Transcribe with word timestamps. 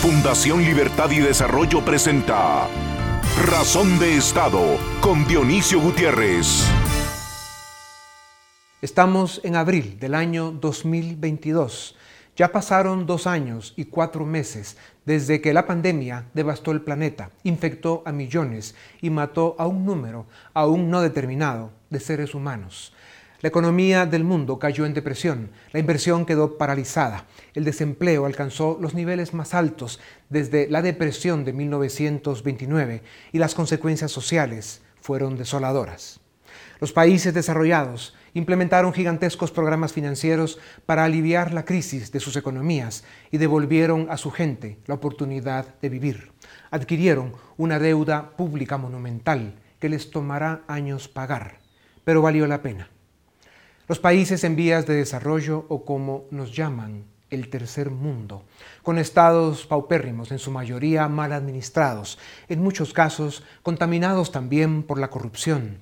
Fundación 0.00 0.62
Libertad 0.62 1.10
y 1.10 1.18
Desarrollo 1.18 1.84
presenta 1.84 2.66
Razón 3.44 3.98
de 3.98 4.16
Estado 4.16 4.78
con 5.02 5.26
Dionisio 5.26 5.78
Gutiérrez. 5.78 6.66
Estamos 8.80 9.42
en 9.44 9.56
abril 9.56 9.98
del 10.00 10.14
año 10.14 10.52
2022. 10.52 11.96
Ya 12.34 12.50
pasaron 12.50 13.04
dos 13.04 13.26
años 13.26 13.74
y 13.76 13.84
cuatro 13.84 14.24
meses 14.24 14.78
desde 15.04 15.42
que 15.42 15.52
la 15.52 15.66
pandemia 15.66 16.24
devastó 16.32 16.72
el 16.72 16.80
planeta, 16.80 17.28
infectó 17.42 18.02
a 18.06 18.12
millones 18.12 18.74
y 19.02 19.10
mató 19.10 19.54
a 19.58 19.66
un 19.66 19.84
número 19.84 20.24
aún 20.54 20.88
no 20.88 21.02
determinado 21.02 21.72
de 21.90 22.00
seres 22.00 22.34
humanos. 22.34 22.94
La 23.42 23.48
economía 23.48 24.04
del 24.04 24.22
mundo 24.22 24.58
cayó 24.58 24.84
en 24.84 24.92
depresión, 24.92 25.50
la 25.72 25.80
inversión 25.80 26.26
quedó 26.26 26.58
paralizada, 26.58 27.24
el 27.54 27.64
desempleo 27.64 28.26
alcanzó 28.26 28.76
los 28.78 28.92
niveles 28.92 29.32
más 29.32 29.54
altos 29.54 29.98
desde 30.28 30.68
la 30.68 30.82
depresión 30.82 31.46
de 31.46 31.54
1929 31.54 33.02
y 33.32 33.38
las 33.38 33.54
consecuencias 33.54 34.12
sociales 34.12 34.82
fueron 35.00 35.38
desoladoras. 35.38 36.20
Los 36.80 36.92
países 36.92 37.32
desarrollados 37.32 38.14
implementaron 38.34 38.92
gigantescos 38.92 39.50
programas 39.50 39.94
financieros 39.94 40.58
para 40.84 41.04
aliviar 41.04 41.54
la 41.54 41.64
crisis 41.64 42.12
de 42.12 42.20
sus 42.20 42.36
economías 42.36 43.04
y 43.30 43.38
devolvieron 43.38 44.08
a 44.10 44.18
su 44.18 44.30
gente 44.30 44.76
la 44.86 44.96
oportunidad 44.96 45.80
de 45.80 45.88
vivir. 45.88 46.32
Adquirieron 46.70 47.32
una 47.56 47.78
deuda 47.78 48.36
pública 48.36 48.76
monumental 48.76 49.54
que 49.78 49.88
les 49.88 50.10
tomará 50.10 50.62
años 50.68 51.08
pagar, 51.08 51.60
pero 52.04 52.20
valió 52.20 52.46
la 52.46 52.60
pena. 52.60 52.90
Los 53.90 53.98
países 53.98 54.44
en 54.44 54.54
vías 54.54 54.86
de 54.86 54.94
desarrollo 54.94 55.66
o 55.68 55.84
como 55.84 56.26
nos 56.30 56.54
llaman 56.54 57.06
el 57.28 57.50
tercer 57.50 57.90
mundo, 57.90 58.44
con 58.84 58.98
estados 58.98 59.66
paupérrimos, 59.66 60.30
en 60.30 60.38
su 60.38 60.52
mayoría 60.52 61.08
mal 61.08 61.32
administrados, 61.32 62.16
en 62.48 62.62
muchos 62.62 62.92
casos 62.92 63.42
contaminados 63.64 64.30
también 64.30 64.84
por 64.84 65.00
la 65.00 65.10
corrupción, 65.10 65.78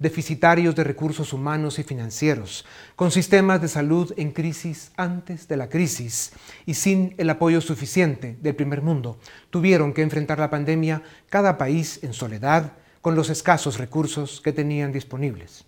deficitarios 0.00 0.74
de 0.74 0.82
recursos 0.82 1.32
humanos 1.32 1.78
y 1.78 1.84
financieros, 1.84 2.64
con 2.96 3.12
sistemas 3.12 3.62
de 3.62 3.68
salud 3.68 4.12
en 4.16 4.32
crisis 4.32 4.90
antes 4.96 5.46
de 5.46 5.56
la 5.56 5.68
crisis 5.68 6.32
y 6.66 6.74
sin 6.74 7.14
el 7.16 7.30
apoyo 7.30 7.60
suficiente 7.60 8.36
del 8.42 8.56
primer 8.56 8.82
mundo, 8.82 9.20
tuvieron 9.50 9.92
que 9.92 10.02
enfrentar 10.02 10.40
la 10.40 10.50
pandemia 10.50 11.04
cada 11.30 11.58
país 11.58 12.00
en 12.02 12.12
soledad 12.12 12.72
con 13.02 13.14
los 13.14 13.30
escasos 13.30 13.78
recursos 13.78 14.40
que 14.40 14.52
tenían 14.52 14.90
disponibles. 14.90 15.64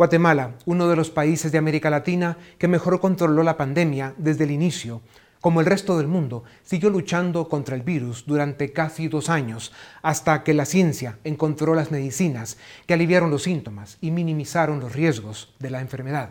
Guatemala, 0.00 0.54
uno 0.64 0.88
de 0.88 0.96
los 0.96 1.10
países 1.10 1.52
de 1.52 1.58
América 1.58 1.90
Latina 1.90 2.38
que 2.56 2.68
mejor 2.68 3.00
controló 3.00 3.42
la 3.42 3.58
pandemia 3.58 4.14
desde 4.16 4.44
el 4.44 4.50
inicio, 4.50 5.02
como 5.42 5.60
el 5.60 5.66
resto 5.66 5.98
del 5.98 6.06
mundo, 6.06 6.42
siguió 6.62 6.88
luchando 6.88 7.50
contra 7.50 7.76
el 7.76 7.82
virus 7.82 8.24
durante 8.24 8.72
casi 8.72 9.08
dos 9.08 9.28
años, 9.28 9.72
hasta 10.00 10.42
que 10.42 10.54
la 10.54 10.64
ciencia 10.64 11.18
encontró 11.22 11.74
las 11.74 11.90
medicinas 11.90 12.56
que 12.86 12.94
aliviaron 12.94 13.30
los 13.30 13.42
síntomas 13.42 13.98
y 14.00 14.10
minimizaron 14.10 14.80
los 14.80 14.94
riesgos 14.94 15.54
de 15.58 15.68
la 15.68 15.82
enfermedad. 15.82 16.30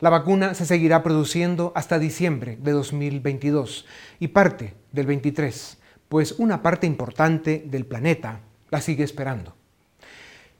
La 0.00 0.10
vacuna 0.10 0.54
se 0.54 0.66
seguirá 0.66 1.04
produciendo 1.04 1.70
hasta 1.76 2.00
diciembre 2.00 2.58
de 2.60 2.72
2022 2.72 3.86
y 4.18 4.26
parte 4.26 4.74
del 4.90 5.06
23, 5.06 5.78
pues 6.08 6.32
una 6.38 6.60
parte 6.60 6.88
importante 6.88 7.62
del 7.68 7.86
planeta 7.86 8.40
la 8.70 8.80
sigue 8.80 9.04
esperando. 9.04 9.54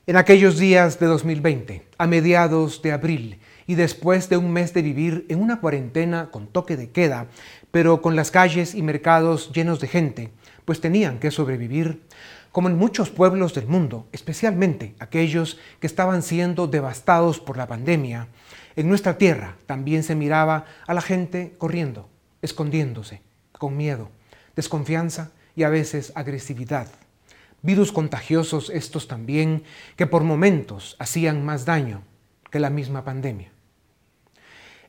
En 0.06 0.18
aquellos 0.18 0.58
días 0.58 1.00
de 1.00 1.06
2020, 1.06 1.82
a 1.96 2.06
mediados 2.06 2.82
de 2.82 2.92
abril, 2.92 3.40
y 3.66 3.74
después 3.74 4.28
de 4.28 4.36
un 4.36 4.52
mes 4.52 4.74
de 4.74 4.82
vivir 4.82 5.24
en 5.30 5.40
una 5.40 5.60
cuarentena 5.60 6.30
con 6.30 6.46
toque 6.46 6.76
de 6.76 6.90
queda, 6.90 7.28
pero 7.70 8.02
con 8.02 8.14
las 8.14 8.30
calles 8.30 8.74
y 8.74 8.82
mercados 8.82 9.50
llenos 9.54 9.80
de 9.80 9.88
gente, 9.88 10.30
pues 10.66 10.82
tenían 10.82 11.18
que 11.20 11.30
sobrevivir, 11.30 12.02
como 12.52 12.68
en 12.68 12.76
muchos 12.76 13.08
pueblos 13.08 13.54
del 13.54 13.66
mundo, 13.66 14.06
especialmente 14.12 14.94
aquellos 14.98 15.58
que 15.80 15.86
estaban 15.86 16.22
siendo 16.22 16.66
devastados 16.66 17.40
por 17.40 17.56
la 17.56 17.66
pandemia, 17.66 18.28
en 18.76 18.90
nuestra 18.90 19.16
tierra 19.16 19.56
también 19.64 20.02
se 20.02 20.14
miraba 20.14 20.66
a 20.86 20.92
la 20.92 21.00
gente 21.00 21.54
corriendo, 21.56 22.10
escondiéndose, 22.42 23.22
con 23.52 23.74
miedo, 23.74 24.10
desconfianza 24.54 25.30
y 25.56 25.62
a 25.62 25.70
veces 25.70 26.12
agresividad 26.14 26.88
virus 27.64 27.92
contagiosos 27.92 28.68
estos 28.68 29.08
también, 29.08 29.64
que 29.96 30.06
por 30.06 30.22
momentos 30.22 30.96
hacían 30.98 31.44
más 31.44 31.64
daño 31.64 32.02
que 32.50 32.60
la 32.60 32.68
misma 32.68 33.04
pandemia. 33.04 33.50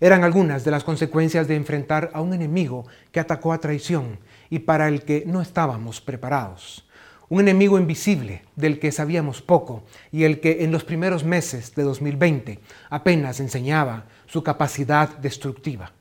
Eran 0.01 0.25
algunas 0.25 0.65
de 0.65 0.71
las 0.71 0.83
consecuencias 0.83 1.47
de 1.47 1.55
enfrentar 1.55 2.11
a 2.13 2.19
un 2.19 2.33
enemigo 2.33 2.85
que 3.13 3.21
atacó 3.21 3.53
a 3.53 3.61
traición 3.61 4.19
y 4.49 4.59
para 4.59 4.89
el 4.89 5.03
que 5.03 5.23
no 5.25 5.41
estábamos 5.41 6.01
preparados. 6.01 6.85
Un 7.29 7.39
enemigo 7.39 7.79
invisible 7.79 8.43
del 8.57 8.77
que 8.77 8.91
sabíamos 8.91 9.41
poco 9.41 9.85
y 10.11 10.25
el 10.25 10.41
que 10.41 10.65
en 10.65 10.71
los 10.73 10.83
primeros 10.83 11.23
meses 11.23 11.73
de 11.75 11.83
2020 11.83 12.59
apenas 12.89 13.39
enseñaba 13.39 14.05
su 14.27 14.43
capacidad 14.43 15.17
destructiva. 15.19 15.93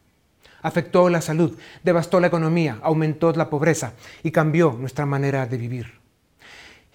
Afectó 0.60 1.08
la 1.08 1.20
salud, 1.20 1.56
devastó 1.84 2.18
la 2.18 2.26
economía, 2.26 2.78
aumentó 2.82 3.32
la 3.32 3.48
pobreza 3.48 3.92
y 4.24 4.32
cambió 4.32 4.72
nuestra 4.72 5.06
manera 5.06 5.46
de 5.46 5.56
vivir. 5.56 6.03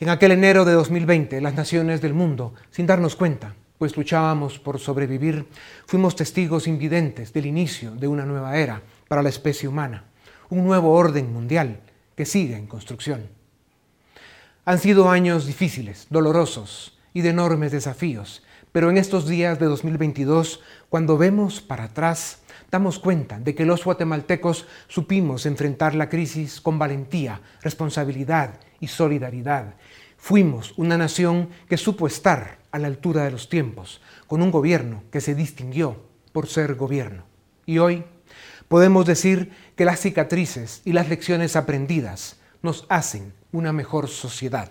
En 0.02 0.08
aquel 0.08 0.32
enero 0.32 0.64
de 0.64 0.72
2020, 0.72 1.42
las 1.42 1.56
naciones 1.56 2.00
del 2.00 2.14
mundo, 2.14 2.54
sin 2.72 2.88
darnos 2.88 3.18
cuenta, 3.18 3.56
pues 3.78 3.98
luchábamos 3.98 4.58
por 4.58 4.80
sobrevivir, 4.80 5.46
fuimos 5.88 6.16
testigos 6.16 6.68
invidentes 6.68 7.34
del 7.34 7.46
inicio 7.46 7.92
de 7.92 8.08
una 8.08 8.26
nueva 8.26 8.56
era 8.56 8.82
para 9.10 9.22
la 9.22 9.28
especie 9.28 9.68
humana, 9.68 10.06
un 10.50 10.64
nuevo 10.64 10.94
orden 10.94 11.34
mundial 11.34 11.82
que 12.16 12.26
sigue 12.26 12.56
en 12.56 12.68
construcción. 12.68 13.28
Han 14.64 14.80
sido 14.80 15.10
años 15.10 15.46
difíciles, 15.46 16.08
dolorosos 16.10 16.98
y 17.14 17.20
de 17.20 17.32
enormes 17.32 17.74
desafíos, 17.74 18.42
pero 18.72 18.90
en 18.90 18.98
estos 18.98 19.28
días 19.28 19.60
de 19.60 19.66
2022, 19.66 20.62
cuando 20.88 21.18
vemos 21.18 21.60
para 21.60 21.86
atrás, 21.86 22.40
damos 22.72 23.00
cuenta 23.00 23.38
de 23.38 23.54
que 23.54 23.66
los 23.66 23.84
guatemaltecos 23.84 24.66
supimos 24.88 25.46
enfrentar 25.46 25.94
la 25.94 26.08
crisis 26.08 26.62
con 26.62 26.80
valentía, 26.80 27.42
responsabilidad 27.62 28.62
y 28.80 28.88
solidaridad. 28.88 29.76
Fuimos 30.18 30.74
una 30.78 30.98
nación 30.98 31.50
que 31.68 31.78
supo 31.78 32.08
estar 32.08 32.60
a 32.72 32.80
la 32.80 32.88
altura 32.88 33.24
de 33.24 33.32
los 33.32 33.50
tiempos, 33.50 34.02
con 34.28 34.42
un 34.42 34.52
gobierno 34.52 35.04
que 35.12 35.22
se 35.22 35.36
distinguió 35.36 36.04
por 36.32 36.48
ser 36.48 36.76
gobierno. 36.76 37.24
Y 37.66 37.80
hoy 37.80 38.04
podemos 38.68 39.06
decir 39.06 39.52
que 39.76 39.86
las 39.86 40.00
cicatrices 40.00 40.82
y 40.86 40.94
las 40.94 41.10
lecciones 41.10 41.56
aprendidas 41.56 42.38
nos 42.62 42.86
hacen 42.90 43.34
una 43.52 43.74
mejor 43.74 44.08
sociedad. 44.08 44.70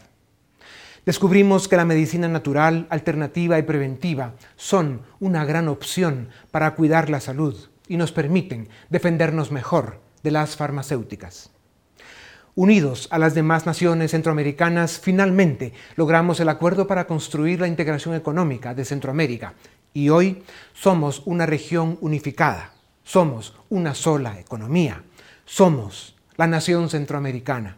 Descubrimos 1.06 1.68
que 1.68 1.76
la 1.76 1.86
medicina 1.86 2.28
natural, 2.28 2.86
alternativa 2.90 3.58
y 3.58 3.62
preventiva 3.62 4.34
son 4.56 5.02
una 5.20 5.44
gran 5.44 5.68
opción 5.68 6.28
para 6.50 6.74
cuidar 6.74 7.08
la 7.08 7.20
salud 7.20 7.70
y 7.88 7.96
nos 7.96 8.12
permiten 8.12 8.68
defendernos 8.90 9.50
mejor 9.50 10.02
de 10.22 10.32
las 10.32 10.56
farmacéuticas. 10.56 11.50
Unidos 12.58 13.06
a 13.12 13.20
las 13.20 13.36
demás 13.36 13.66
naciones 13.66 14.10
centroamericanas, 14.10 14.98
finalmente 14.98 15.72
logramos 15.94 16.40
el 16.40 16.48
acuerdo 16.48 16.88
para 16.88 17.06
construir 17.06 17.60
la 17.60 17.68
integración 17.68 18.16
económica 18.16 18.74
de 18.74 18.84
Centroamérica 18.84 19.54
y 19.94 20.08
hoy 20.08 20.42
somos 20.72 21.22
una 21.24 21.46
región 21.46 21.98
unificada, 22.00 22.72
somos 23.04 23.54
una 23.68 23.94
sola 23.94 24.40
economía, 24.40 25.04
somos 25.44 26.16
la 26.36 26.48
nación 26.48 26.90
centroamericana. 26.90 27.76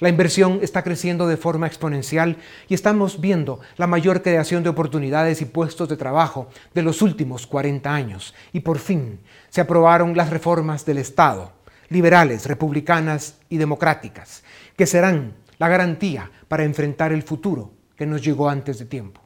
La 0.00 0.08
inversión 0.08 0.58
está 0.62 0.82
creciendo 0.82 1.28
de 1.28 1.36
forma 1.36 1.68
exponencial 1.68 2.38
y 2.66 2.74
estamos 2.74 3.20
viendo 3.20 3.60
la 3.76 3.86
mayor 3.86 4.20
creación 4.20 4.64
de 4.64 4.70
oportunidades 4.70 5.40
y 5.42 5.44
puestos 5.44 5.88
de 5.88 5.96
trabajo 5.96 6.48
de 6.74 6.82
los 6.82 7.02
últimos 7.02 7.46
40 7.46 7.94
años. 7.94 8.34
Y 8.52 8.60
por 8.60 8.80
fin 8.80 9.20
se 9.48 9.60
aprobaron 9.60 10.16
las 10.16 10.30
reformas 10.30 10.84
del 10.84 10.98
Estado 10.98 11.55
liberales, 11.88 12.46
republicanas 12.46 13.38
y 13.48 13.56
democráticas, 13.56 14.42
que 14.76 14.86
serán 14.86 15.34
la 15.58 15.68
garantía 15.68 16.30
para 16.48 16.64
enfrentar 16.64 17.12
el 17.12 17.22
futuro 17.22 17.72
que 17.96 18.06
nos 18.06 18.22
llegó 18.22 18.48
antes 18.48 18.78
de 18.78 18.84
tiempo. 18.84 19.22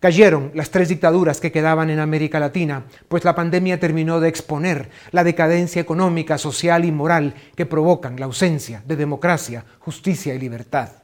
Cayeron 0.00 0.50
las 0.54 0.70
tres 0.70 0.90
dictaduras 0.90 1.40
que 1.40 1.50
quedaban 1.50 1.88
en 1.88 1.98
América 1.98 2.38
Latina, 2.38 2.84
pues 3.08 3.24
la 3.24 3.34
pandemia 3.34 3.80
terminó 3.80 4.20
de 4.20 4.28
exponer 4.28 4.90
la 5.12 5.24
decadencia 5.24 5.80
económica, 5.80 6.36
social 6.36 6.84
y 6.84 6.92
moral 6.92 7.34
que 7.56 7.64
provocan 7.64 8.20
la 8.20 8.26
ausencia 8.26 8.82
de 8.86 8.96
democracia, 8.96 9.64
justicia 9.78 10.34
y 10.34 10.38
libertad. 10.38 11.03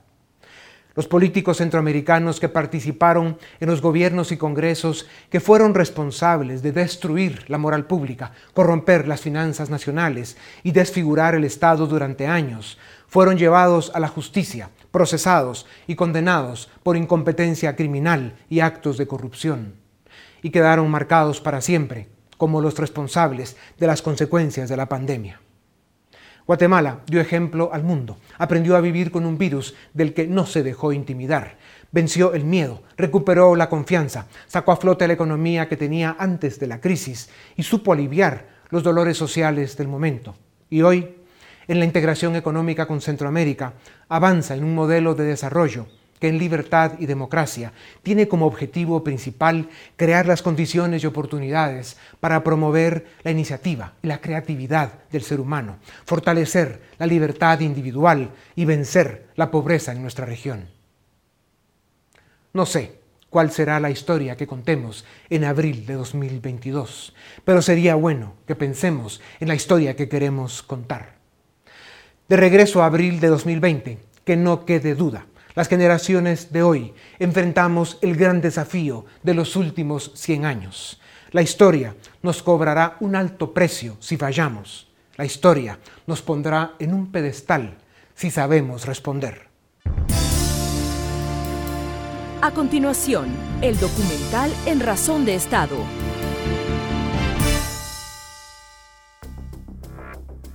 Los 0.94 1.06
políticos 1.06 1.58
centroamericanos 1.58 2.40
que 2.40 2.48
participaron 2.48 3.38
en 3.60 3.68
los 3.68 3.80
gobiernos 3.80 4.32
y 4.32 4.36
congresos 4.36 5.06
que 5.30 5.40
fueron 5.40 5.74
responsables 5.74 6.62
de 6.62 6.72
destruir 6.72 7.44
la 7.48 7.58
moral 7.58 7.86
pública, 7.86 8.32
corromper 8.54 9.06
las 9.06 9.20
finanzas 9.20 9.70
nacionales 9.70 10.36
y 10.62 10.72
desfigurar 10.72 11.34
el 11.34 11.44
Estado 11.44 11.86
durante 11.86 12.26
años, 12.26 12.78
fueron 13.06 13.38
llevados 13.38 13.92
a 13.94 14.00
la 14.00 14.08
justicia, 14.08 14.70
procesados 14.90 15.66
y 15.86 15.94
condenados 15.94 16.70
por 16.82 16.96
incompetencia 16.96 17.76
criminal 17.76 18.36
y 18.48 18.60
actos 18.60 18.98
de 18.98 19.06
corrupción, 19.06 19.74
y 20.42 20.50
quedaron 20.50 20.90
marcados 20.90 21.40
para 21.40 21.60
siempre 21.60 22.08
como 22.36 22.62
los 22.62 22.78
responsables 22.78 23.56
de 23.78 23.86
las 23.86 24.00
consecuencias 24.00 24.68
de 24.68 24.76
la 24.76 24.88
pandemia. 24.88 25.40
Guatemala 26.46 27.00
dio 27.06 27.20
ejemplo 27.20 27.70
al 27.72 27.84
mundo, 27.84 28.18
aprendió 28.38 28.76
a 28.76 28.80
vivir 28.80 29.10
con 29.10 29.26
un 29.26 29.38
virus 29.38 29.74
del 29.94 30.14
que 30.14 30.26
no 30.26 30.46
se 30.46 30.62
dejó 30.62 30.92
intimidar, 30.92 31.58
venció 31.92 32.34
el 32.34 32.44
miedo, 32.44 32.82
recuperó 32.96 33.54
la 33.56 33.68
confianza, 33.68 34.26
sacó 34.46 34.72
a 34.72 34.76
flote 34.76 35.06
la 35.06 35.14
economía 35.14 35.68
que 35.68 35.76
tenía 35.76 36.16
antes 36.18 36.58
de 36.58 36.66
la 36.66 36.80
crisis 36.80 37.30
y 37.56 37.62
supo 37.62 37.92
aliviar 37.92 38.48
los 38.70 38.82
dolores 38.82 39.16
sociales 39.16 39.76
del 39.76 39.88
momento. 39.88 40.36
Y 40.68 40.82
hoy, 40.82 41.16
en 41.68 41.78
la 41.78 41.84
integración 41.84 42.36
económica 42.36 42.86
con 42.86 43.00
Centroamérica, 43.00 43.74
avanza 44.08 44.54
en 44.54 44.64
un 44.64 44.74
modelo 44.74 45.14
de 45.14 45.24
desarrollo 45.24 45.86
que 46.20 46.28
en 46.28 46.38
libertad 46.38 46.92
y 46.98 47.06
democracia 47.06 47.72
tiene 48.02 48.28
como 48.28 48.46
objetivo 48.46 49.02
principal 49.02 49.68
crear 49.96 50.26
las 50.26 50.42
condiciones 50.42 51.02
y 51.02 51.06
oportunidades 51.06 51.96
para 52.20 52.44
promover 52.44 53.06
la 53.24 53.30
iniciativa 53.30 53.94
y 54.02 54.06
la 54.06 54.20
creatividad 54.20 54.92
del 55.10 55.22
ser 55.22 55.40
humano, 55.40 55.78
fortalecer 56.04 56.82
la 56.98 57.06
libertad 57.06 57.60
individual 57.60 58.30
y 58.54 58.66
vencer 58.66 59.28
la 59.34 59.50
pobreza 59.50 59.92
en 59.92 60.02
nuestra 60.02 60.26
región. 60.26 60.68
No 62.52 62.66
sé 62.66 63.00
cuál 63.30 63.50
será 63.50 63.80
la 63.80 63.90
historia 63.90 64.36
que 64.36 64.46
contemos 64.46 65.04
en 65.30 65.44
abril 65.44 65.86
de 65.86 65.94
2022, 65.94 67.14
pero 67.44 67.62
sería 67.62 67.94
bueno 67.94 68.34
que 68.46 68.56
pensemos 68.56 69.20
en 69.38 69.48
la 69.48 69.54
historia 69.54 69.96
que 69.96 70.08
queremos 70.08 70.62
contar. 70.62 71.14
De 72.28 72.36
regreso 72.36 72.82
a 72.82 72.86
abril 72.86 73.20
de 73.20 73.28
2020, 73.28 73.98
que 74.24 74.36
no 74.36 74.64
quede 74.64 74.94
duda 74.94 75.26
las 75.54 75.68
generaciones 75.68 76.52
de 76.52 76.62
hoy 76.62 76.94
enfrentamos 77.18 77.98
el 78.02 78.16
gran 78.16 78.40
desafío 78.40 79.04
de 79.22 79.34
los 79.34 79.56
últimos 79.56 80.12
100 80.14 80.44
años. 80.44 81.00
La 81.32 81.42
historia 81.42 81.94
nos 82.22 82.42
cobrará 82.42 82.96
un 83.00 83.16
alto 83.16 83.52
precio 83.52 83.96
si 84.00 84.16
fallamos. 84.16 84.88
La 85.16 85.24
historia 85.24 85.78
nos 86.06 86.22
pondrá 86.22 86.74
en 86.78 86.94
un 86.94 87.12
pedestal 87.12 87.78
si 88.14 88.30
sabemos 88.30 88.86
responder. 88.86 89.48
A 92.42 92.52
continuación, 92.52 93.28
el 93.60 93.78
documental 93.78 94.50
En 94.64 94.80
Razón 94.80 95.24
de 95.26 95.34
Estado. 95.34 95.76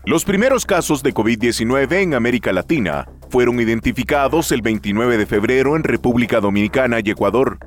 Los 0.07 0.23
primeros 0.23 0.65
casos 0.65 1.01
de 1.01 1.13
COVID-19 1.15 1.93
en 2.01 2.13
América 2.13 2.53
Latina 2.53 3.07
fueron 3.35 3.59
identificados 3.59 4.53
el 4.53 4.61
29 4.61 5.17
de 5.17 5.25
febrero 5.25 5.75
en 5.75 5.83
República 5.83 6.39
Dominicana 6.39 7.01
y 7.03 7.09
Ecuador. 7.09 7.59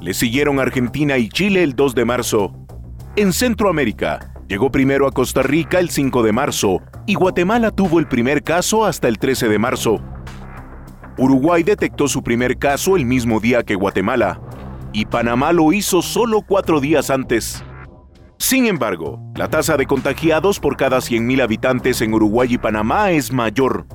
Le 0.00 0.14
siguieron 0.14 0.60
Argentina 0.60 1.18
y 1.18 1.28
Chile 1.28 1.64
el 1.64 1.74
2 1.74 1.96
de 1.96 2.04
marzo. 2.04 2.54
En 3.16 3.32
Centroamérica, 3.32 4.32
llegó 4.46 4.70
primero 4.70 5.08
a 5.08 5.10
Costa 5.10 5.42
Rica 5.42 5.80
el 5.80 5.90
5 5.90 6.22
de 6.22 6.30
marzo 6.30 6.80
y 7.06 7.14
Guatemala 7.14 7.72
tuvo 7.72 7.98
el 7.98 8.06
primer 8.06 8.44
caso 8.44 8.84
hasta 8.84 9.08
el 9.08 9.18
13 9.18 9.48
de 9.48 9.58
marzo. 9.58 10.00
Uruguay 11.18 11.64
detectó 11.64 12.06
su 12.06 12.22
primer 12.22 12.56
caso 12.56 12.94
el 12.96 13.04
mismo 13.04 13.40
día 13.40 13.64
que 13.64 13.74
Guatemala 13.74 14.40
y 14.92 15.06
Panamá 15.06 15.52
lo 15.52 15.72
hizo 15.72 16.02
solo 16.02 16.40
cuatro 16.40 16.78
días 16.78 17.10
antes. 17.10 17.64
Sin 18.38 18.66
embargo, 18.66 19.18
la 19.34 19.50
tasa 19.50 19.76
de 19.76 19.86
contagiados 19.86 20.60
por 20.60 20.76
cada 20.76 20.98
100.000 20.98 21.42
habitantes 21.42 22.00
en 22.00 22.14
Uruguay 22.14 22.54
y 22.54 22.58
Panamá 22.58 23.10
es 23.10 23.32
mayor, 23.32 23.88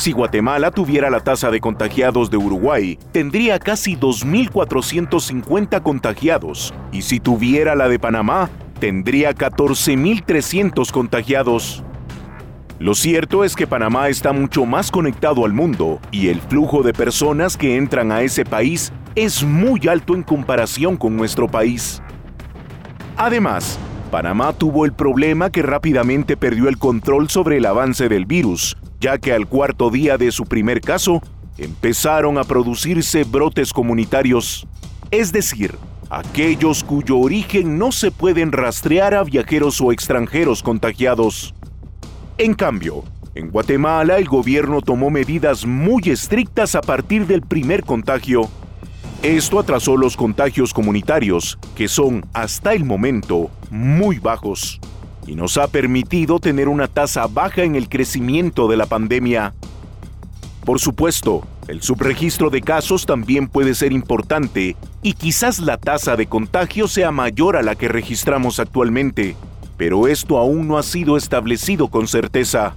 si 0.00 0.12
Guatemala 0.12 0.70
tuviera 0.70 1.10
la 1.10 1.20
tasa 1.20 1.50
de 1.50 1.60
contagiados 1.60 2.30
de 2.30 2.38
Uruguay, 2.38 2.98
tendría 3.12 3.58
casi 3.58 3.96
2.450 3.96 5.82
contagiados, 5.82 6.72
y 6.90 7.02
si 7.02 7.20
tuviera 7.20 7.74
la 7.74 7.86
de 7.86 7.98
Panamá, 7.98 8.48
tendría 8.78 9.34
14.300 9.34 10.90
contagiados. 10.90 11.84
Lo 12.78 12.94
cierto 12.94 13.44
es 13.44 13.54
que 13.54 13.66
Panamá 13.66 14.08
está 14.08 14.32
mucho 14.32 14.64
más 14.64 14.90
conectado 14.90 15.44
al 15.44 15.52
mundo 15.52 16.00
y 16.10 16.28
el 16.28 16.40
flujo 16.40 16.82
de 16.82 16.94
personas 16.94 17.58
que 17.58 17.76
entran 17.76 18.10
a 18.10 18.22
ese 18.22 18.46
país 18.46 18.94
es 19.14 19.44
muy 19.44 19.86
alto 19.86 20.14
en 20.14 20.22
comparación 20.22 20.96
con 20.96 21.14
nuestro 21.14 21.46
país. 21.46 22.02
Además, 23.18 23.78
Panamá 24.10 24.54
tuvo 24.54 24.86
el 24.86 24.94
problema 24.94 25.50
que 25.50 25.60
rápidamente 25.60 26.38
perdió 26.38 26.70
el 26.70 26.78
control 26.78 27.28
sobre 27.28 27.58
el 27.58 27.66
avance 27.66 28.08
del 28.08 28.24
virus, 28.24 28.78
ya 29.00 29.18
que 29.18 29.32
al 29.32 29.46
cuarto 29.46 29.90
día 29.90 30.18
de 30.18 30.30
su 30.30 30.44
primer 30.44 30.80
caso 30.80 31.22
empezaron 31.58 32.38
a 32.38 32.44
producirse 32.44 33.24
brotes 33.24 33.72
comunitarios, 33.72 34.66
es 35.10 35.32
decir, 35.32 35.74
aquellos 36.10 36.84
cuyo 36.84 37.18
origen 37.18 37.78
no 37.78 37.92
se 37.92 38.10
pueden 38.10 38.52
rastrear 38.52 39.14
a 39.14 39.24
viajeros 39.24 39.80
o 39.80 39.90
extranjeros 39.90 40.62
contagiados. 40.62 41.54
En 42.38 42.54
cambio, 42.54 43.04
en 43.34 43.50
Guatemala 43.50 44.18
el 44.18 44.26
gobierno 44.26 44.82
tomó 44.82 45.10
medidas 45.10 45.64
muy 45.66 46.02
estrictas 46.06 46.74
a 46.74 46.80
partir 46.80 47.26
del 47.26 47.42
primer 47.42 47.84
contagio. 47.84 48.48
Esto 49.22 49.58
atrasó 49.58 49.96
los 49.96 50.16
contagios 50.16 50.72
comunitarios, 50.72 51.58
que 51.74 51.88
son 51.88 52.24
hasta 52.32 52.72
el 52.72 52.84
momento 52.84 53.50
muy 53.70 54.18
bajos 54.18 54.80
y 55.30 55.36
nos 55.36 55.58
ha 55.58 55.68
permitido 55.68 56.40
tener 56.40 56.66
una 56.66 56.88
tasa 56.88 57.28
baja 57.28 57.62
en 57.62 57.76
el 57.76 57.88
crecimiento 57.88 58.66
de 58.66 58.76
la 58.76 58.86
pandemia. 58.86 59.54
Por 60.64 60.80
supuesto, 60.80 61.46
el 61.68 61.82
subregistro 61.82 62.50
de 62.50 62.62
casos 62.62 63.06
también 63.06 63.46
puede 63.46 63.76
ser 63.76 63.92
importante 63.92 64.74
y 65.04 65.12
quizás 65.12 65.60
la 65.60 65.76
tasa 65.76 66.16
de 66.16 66.26
contagio 66.26 66.88
sea 66.88 67.12
mayor 67.12 67.56
a 67.56 67.62
la 67.62 67.76
que 67.76 67.86
registramos 67.86 68.58
actualmente, 68.58 69.36
pero 69.76 70.08
esto 70.08 70.36
aún 70.36 70.66
no 70.66 70.78
ha 70.78 70.82
sido 70.82 71.16
establecido 71.16 71.86
con 71.86 72.08
certeza. 72.08 72.74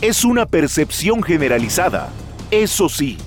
Es 0.00 0.24
una 0.24 0.46
percepción 0.46 1.24
generalizada, 1.24 2.10
eso 2.52 2.88
sí. 2.88 3.18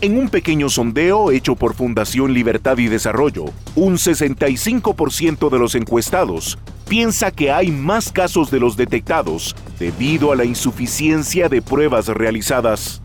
En 0.00 0.18
un 0.18 0.28
pequeño 0.28 0.68
sondeo 0.68 1.30
hecho 1.30 1.56
por 1.56 1.74
Fundación 1.74 2.34
Libertad 2.34 2.78
y 2.78 2.88
Desarrollo, 2.88 3.46
un 3.74 3.94
65% 3.94 5.50
de 5.50 5.58
los 5.58 5.74
encuestados 5.74 6.58
piensa 6.88 7.30
que 7.30 7.50
hay 7.50 7.70
más 7.70 8.12
casos 8.12 8.50
de 8.50 8.60
los 8.60 8.76
detectados 8.76 9.56
debido 9.78 10.32
a 10.32 10.36
la 10.36 10.44
insuficiencia 10.44 11.48
de 11.48 11.62
pruebas 11.62 12.08
realizadas. 12.08 13.00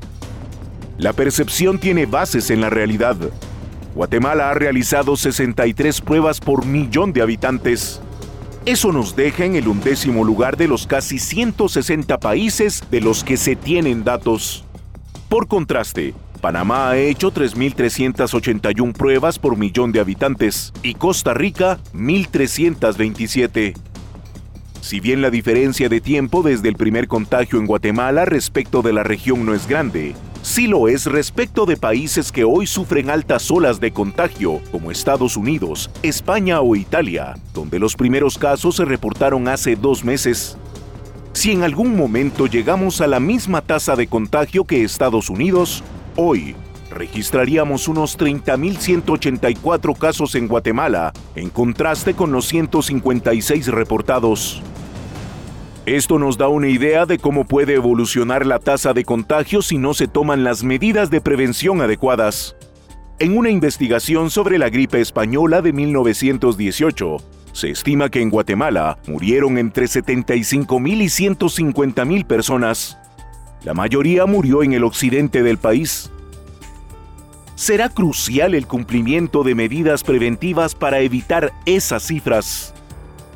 La 0.97 1.13
percepción 1.13 1.79
tiene 1.79 2.05
bases 2.05 2.49
en 2.49 2.59
la 2.59 2.69
realidad. 2.69 3.15
Guatemala 3.95 4.49
ha 4.49 4.53
realizado 4.53 5.15
63 5.15 6.01
pruebas 6.01 6.41
por 6.41 6.65
millón 6.65 7.13
de 7.13 7.21
habitantes. 7.21 8.01
Eso 8.65 8.91
nos 8.91 9.15
deja 9.15 9.45
en 9.45 9.55
el 9.55 9.67
undécimo 9.67 10.25
lugar 10.25 10.57
de 10.57 10.67
los 10.67 10.85
casi 10.85 11.17
160 11.17 12.19
países 12.19 12.83
de 12.91 12.99
los 12.99 13.23
que 13.23 13.37
se 13.37 13.55
tienen 13.55 14.03
datos. 14.03 14.65
Por 15.29 15.47
contraste, 15.47 16.13
Panamá 16.39 16.89
ha 16.89 16.97
hecho 16.97 17.33
3.381 17.33 18.93
pruebas 18.93 19.37
por 19.37 19.57
millón 19.57 19.91
de 19.91 19.99
habitantes 19.99 20.71
y 20.81 20.93
Costa 20.93 21.33
Rica 21.33 21.79
1.327. 21.93 23.75
Si 24.79 25.01
bien 25.01 25.21
la 25.21 25.29
diferencia 25.29 25.89
de 25.89 25.99
tiempo 25.99 26.41
desde 26.41 26.69
el 26.69 26.75
primer 26.75 27.09
contagio 27.09 27.59
en 27.59 27.67
Guatemala 27.67 28.23
respecto 28.23 28.81
de 28.81 28.93
la 28.93 29.03
región 29.03 29.45
no 29.45 29.53
es 29.53 29.67
grande, 29.67 30.15
sí 30.41 30.67
lo 30.67 30.87
es 30.87 31.05
respecto 31.05 31.65
de 31.65 31.75
países 31.75 32.31
que 32.31 32.45
hoy 32.45 32.65
sufren 32.65 33.09
altas 33.09 33.51
olas 33.51 33.81
de 33.81 33.91
contagio, 33.91 34.61
como 34.71 34.91
Estados 34.91 35.35
Unidos, 35.35 35.91
España 36.03 36.61
o 36.61 36.77
Italia, 36.77 37.35
donde 37.53 37.79
los 37.79 37.97
primeros 37.97 38.37
casos 38.37 38.77
se 38.77 38.85
reportaron 38.85 39.49
hace 39.49 39.75
dos 39.75 40.05
meses. 40.05 40.57
Si 41.33 41.51
en 41.51 41.63
algún 41.63 41.97
momento 41.97 42.47
llegamos 42.47 43.01
a 43.01 43.07
la 43.07 43.19
misma 43.19 43.61
tasa 43.61 43.97
de 43.97 44.07
contagio 44.07 44.63
que 44.63 44.83
Estados 44.83 45.29
Unidos, 45.29 45.83
Hoy, 46.15 46.55
registraríamos 46.91 47.87
unos 47.87 48.17
30.184 48.17 49.97
casos 49.97 50.35
en 50.35 50.47
Guatemala, 50.47 51.13
en 51.35 51.49
contraste 51.49 52.13
con 52.13 52.31
los 52.31 52.45
156 52.47 53.67
reportados. 53.67 54.61
Esto 55.85 56.19
nos 56.19 56.37
da 56.37 56.49
una 56.49 56.67
idea 56.67 57.05
de 57.05 57.17
cómo 57.17 57.45
puede 57.45 57.73
evolucionar 57.75 58.45
la 58.45 58.59
tasa 58.59 58.93
de 58.93 59.05
contagio 59.05 59.61
si 59.61 59.77
no 59.77 59.93
se 59.93 60.07
toman 60.07 60.43
las 60.43 60.63
medidas 60.63 61.09
de 61.09 61.21
prevención 61.21 61.81
adecuadas. 61.81 62.55
En 63.17 63.37
una 63.37 63.49
investigación 63.49 64.29
sobre 64.29 64.57
la 64.59 64.69
gripe 64.69 65.01
española 65.01 65.61
de 65.61 65.73
1918, 65.73 67.17
se 67.53 67.71
estima 67.71 68.09
que 68.09 68.21
en 68.21 68.29
Guatemala 68.29 68.99
murieron 69.07 69.57
entre 69.57 69.85
75.000 69.85 71.01
y 71.01 71.05
150.000 71.05 72.25
personas. 72.25 72.97
La 73.63 73.73
mayoría 73.73 74.25
murió 74.25 74.63
en 74.63 74.73
el 74.73 74.83
occidente 74.83 75.43
del 75.43 75.57
país. 75.57 76.09
Será 77.55 77.89
crucial 77.89 78.55
el 78.55 78.67
cumplimiento 78.67 79.43
de 79.43 79.53
medidas 79.53 80.03
preventivas 80.03 80.75
para 80.75 81.01
evitar 81.01 81.51
esas 81.65 82.03
cifras. 82.03 82.73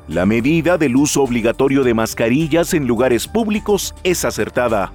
La 0.07 0.25
medida 0.25 0.77
del 0.77 0.95
uso 0.95 1.23
obligatorio 1.23 1.83
de 1.83 1.93
mascarillas 1.93 2.73
en 2.73 2.87
lugares 2.87 3.27
públicos 3.27 3.93
es 4.03 4.23
acertada. 4.23 4.93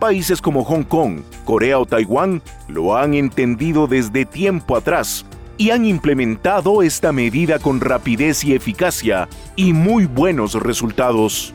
Países 0.00 0.42
como 0.42 0.64
Hong 0.64 0.82
Kong, 0.82 1.20
Corea 1.44 1.78
o 1.78 1.86
Taiwán 1.86 2.42
lo 2.66 2.96
han 2.96 3.14
entendido 3.14 3.86
desde 3.86 4.24
tiempo 4.24 4.76
atrás 4.76 5.24
y 5.56 5.70
han 5.70 5.84
implementado 5.84 6.82
esta 6.82 7.12
medida 7.12 7.58
con 7.58 7.80
rapidez 7.80 8.44
y 8.44 8.54
eficacia 8.54 9.28
y 9.54 9.72
muy 9.72 10.06
buenos 10.06 10.54
resultados. 10.54 11.52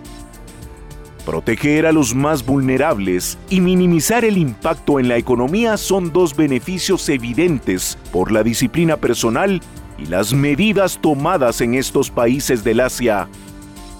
Proteger 1.25 1.86
a 1.86 1.94
los 1.94 2.13
más 2.13 2.46
vulnerables 2.46 3.38
y 3.50 3.62
minimizar 3.62 4.25
el 4.25 4.38
impacto 4.38 5.00
en 5.00 5.08
la 5.08 5.15
economía 5.15 5.77
son 5.77 6.12
dos 6.12 6.36
beneficios 6.36 7.08
evidentes 7.08 7.98
por 8.12 8.32
la 8.32 8.44
disciplina 8.44 8.98
personal 8.98 9.62
y 9.98 10.08
las 10.08 10.34
medidas 10.34 11.00
tomadas 11.01 11.62
en 11.62 11.75
estos 11.75 12.10
países 12.10 12.65
del 12.65 12.82
Asia. 12.82 13.30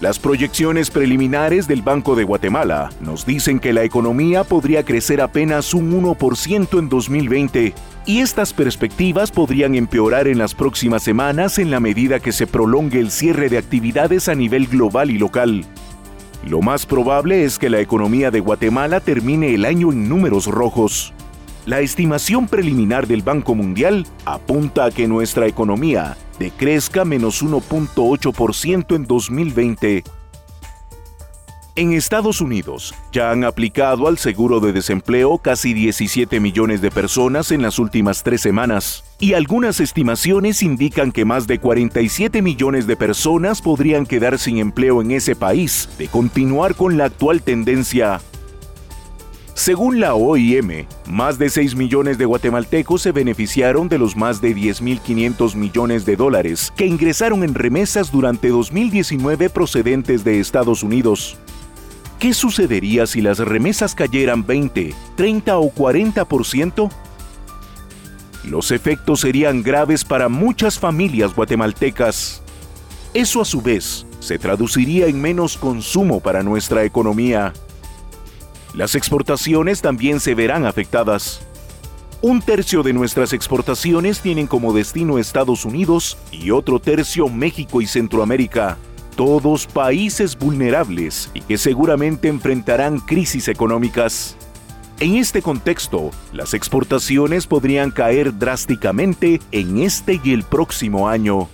Las 0.02 0.20
proyecciones 0.20 0.92
preliminares 0.92 1.66
del 1.66 1.82
Banco 1.82 2.16
de 2.16 2.26
Guatemala 2.26 2.90
nos 3.00 3.26
dicen 3.26 3.60
que 3.60 3.72
la 3.72 3.86
economía 3.86 4.44
podría 4.44 4.84
crecer 4.84 5.22
apenas 5.22 5.74
un 5.74 5.94
1% 6.04 6.78
en 6.78 6.90
2020 6.90 7.74
y 8.06 8.20
estas 8.20 8.52
perspectivas 8.52 9.32
podrían 9.32 9.76
empeorar 9.76 10.28
en 10.28 10.40
las 10.40 10.54
próximas 10.54 11.04
semanas 11.04 11.58
en 11.58 11.72
la 11.72 11.80
medida 11.80 12.20
que 12.20 12.34
se 12.34 12.48
prolongue 12.48 13.00
el 13.00 13.12
cierre 13.12 13.48
de 13.48 13.60
actividades 13.60 14.28
a 14.28 14.36
nivel 14.36 14.68
global 14.68 15.10
y 15.10 15.18
local. 15.18 15.66
Lo 16.46 16.62
más 16.62 16.86
probable 16.86 17.46
es 17.46 17.58
que 17.58 17.70
la 17.70 17.80
economía 17.80 18.30
de 18.30 18.42
Guatemala 18.42 19.00
termine 19.00 19.54
el 19.54 19.64
año 19.64 19.92
en 19.92 20.10
números 20.10 20.48
rojos. 20.48 21.14
La 21.66 21.80
estimación 21.80 22.48
preliminar 22.48 23.08
del 23.08 23.22
Banco 23.22 23.56
Mundial 23.56 24.06
apunta 24.26 24.86
a 24.86 24.92
que 24.92 25.08
nuestra 25.08 25.48
economía 25.48 26.18
decrezca 26.40 27.06
menos 27.06 27.42
1.8% 27.42 28.96
en 28.96 29.06
2020 29.06 30.04
en 31.76 31.94
Estados 31.94 32.40
Unidos 32.40 32.94
ya 33.12 33.32
han 33.32 33.44
aplicado 33.44 34.08
al 34.08 34.18
seguro 34.18 34.60
de 34.60 34.74
desempleo 34.74 35.40
casi 35.40 35.74
17 35.74 36.40
millones 36.40 36.82
de 36.82 36.92
personas 36.92 37.52
en 37.52 37.62
las 37.64 37.80
últimas 37.80 38.22
tres 38.22 38.42
semanas, 38.42 39.04
y 39.20 39.34
algunas 39.34 39.80
estimaciones 39.80 40.62
indican 40.62 41.12
que 41.12 41.26
más 41.26 41.48
de 41.48 41.60
47 41.60 42.42
millones 42.42 42.86
de 42.86 42.96
personas 42.96 43.62
podrían 43.62 44.06
quedar 44.06 44.38
sin 44.38 44.58
empleo 44.58 45.02
en 45.02 45.12
ese 45.12 45.36
país 45.36 45.90
de 45.98 46.08
continuar 46.08 46.76
con 46.76 46.98
la 46.98 47.06
actual 47.06 47.42
tendencia. 47.42 48.22
Según 49.56 50.00
la 50.00 50.16
OIM, 50.16 50.86
más 51.08 51.38
de 51.38 51.50
6 51.50 51.76
millones 51.76 52.18
de 52.18 52.26
guatemaltecos 52.26 53.04
se 53.04 53.12
beneficiaron 53.12 53.88
de 53.88 54.00
los 54.00 54.16
más 54.16 54.42
de 54.42 54.56
10.500 54.56 55.56
millones 55.56 56.06
de 56.06 56.16
dólares 56.16 56.74
que 56.76 56.88
ingresaron 56.88 57.44
en 57.44 57.54
remesas 57.54 58.12
durante 58.12 58.50
2019 58.50 59.50
procedentes 59.50 60.24
de 60.24 60.40
Estados 60.40 60.82
Unidos. 60.82 61.38
¿Qué 62.24 62.34
sucedería 62.34 63.06
si 63.06 63.20
las 63.20 63.40
remesas 63.40 63.96
cayeran 63.96 64.46
20, 64.46 64.96
30 65.18 65.58
o 65.58 65.70
40%? 65.70 66.90
Los 68.46 68.72
efectos 68.72 69.20
serían 69.20 69.62
graves 69.62 70.06
para 70.06 70.30
muchas 70.30 70.80
familias 70.80 71.36
guatemaltecas. 71.36 72.42
Eso 73.14 73.42
a 73.42 73.46
su 73.46 73.62
vez 73.62 74.06
se 74.22 74.40
traduciría 74.40 75.08
en 75.08 75.20
menos 75.20 75.58
consumo 75.58 76.22
para 76.22 76.44
nuestra 76.44 76.86
economía. 76.86 77.52
Las 78.74 78.96
exportaciones 78.96 79.82
también 79.82 80.22
se 80.22 80.34
verán 80.34 80.66
afectadas. 80.66 81.42
Un 82.22 82.42
tercio 82.42 82.84
de 82.84 82.94
nuestras 82.94 83.34
exportaciones 83.34 84.22
tienen 84.22 84.48
como 84.48 84.72
destino 84.72 85.20
Estados 85.20 85.66
Unidos 85.66 86.18
y 86.32 86.52
otro 86.52 86.80
tercio 86.80 87.28
México 87.28 87.82
y 87.82 87.86
Centroamérica 87.86 88.78
todos 89.16 89.68
países 89.68 90.38
vulnerables 90.38 91.32
y 91.34 91.42
que 91.42 91.58
seguramente 91.58 92.28
enfrentarán 92.28 93.00
crisis 93.00 93.48
económicas. 93.48 94.36
En 95.00 95.16
este 95.16 95.42
contexto, 95.42 96.12
las 96.32 96.54
exportaciones 96.54 97.48
podrían 97.48 97.92
caer 97.92 98.38
drásticamente 98.38 99.42
en 99.52 99.80
este 99.80 100.20
y 100.24 100.34
el 100.34 100.44
próximo 100.44 101.10
año. 101.10 101.50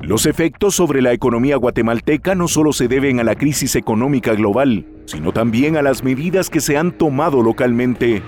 Los 0.00 0.26
efectos 0.26 0.74
sobre 0.74 1.02
la 1.02 1.12
economía 1.12 1.56
guatemalteca 1.56 2.34
no 2.34 2.48
solo 2.48 2.72
se 2.72 2.86
deben 2.86 3.18
a 3.18 3.24
la 3.24 3.34
crisis 3.34 3.74
económica 3.74 4.34
global, 4.34 4.86
sino 5.06 5.32
también 5.32 5.76
a 5.76 5.82
las 5.82 6.04
medidas 6.04 6.48
que 6.50 6.60
se 6.60 6.76
han 6.76 6.92
tomado 6.92 7.42
localmente. 7.42 8.22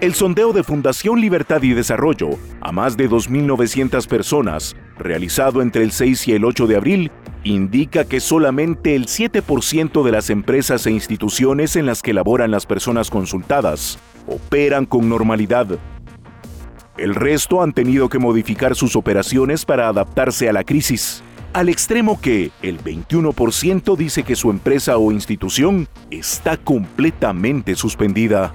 El 0.00 0.14
sondeo 0.14 0.54
de 0.54 0.64
Fundación 0.64 1.20
Libertad 1.20 1.60
y 1.62 1.74
Desarrollo 1.74 2.30
a 2.62 2.72
más 2.72 2.96
de 2.96 3.10
2.900 3.10 4.06
personas, 4.08 4.74
realizado 4.96 5.60
entre 5.60 5.82
el 5.82 5.92
6 5.92 6.28
y 6.28 6.32
el 6.32 6.46
8 6.46 6.66
de 6.66 6.76
abril, 6.76 7.12
indica 7.44 8.06
que 8.06 8.18
solamente 8.18 8.94
el 8.94 9.08
7% 9.08 10.02
de 10.02 10.10
las 10.10 10.30
empresas 10.30 10.86
e 10.86 10.90
instituciones 10.90 11.76
en 11.76 11.84
las 11.84 12.00
que 12.00 12.14
laboran 12.14 12.50
las 12.50 12.64
personas 12.64 13.10
consultadas 13.10 13.98
operan 14.26 14.86
con 14.86 15.06
normalidad. 15.06 15.66
El 16.96 17.14
resto 17.14 17.62
han 17.62 17.74
tenido 17.74 18.08
que 18.08 18.18
modificar 18.18 18.74
sus 18.76 18.96
operaciones 18.96 19.66
para 19.66 19.88
adaptarse 19.88 20.48
a 20.48 20.54
la 20.54 20.64
crisis, 20.64 21.22
al 21.52 21.68
extremo 21.68 22.18
que 22.22 22.52
el 22.62 22.82
21% 22.82 23.96
dice 23.98 24.22
que 24.22 24.36
su 24.36 24.48
empresa 24.48 24.96
o 24.96 25.12
institución 25.12 25.88
está 26.10 26.56
completamente 26.56 27.74
suspendida. 27.74 28.54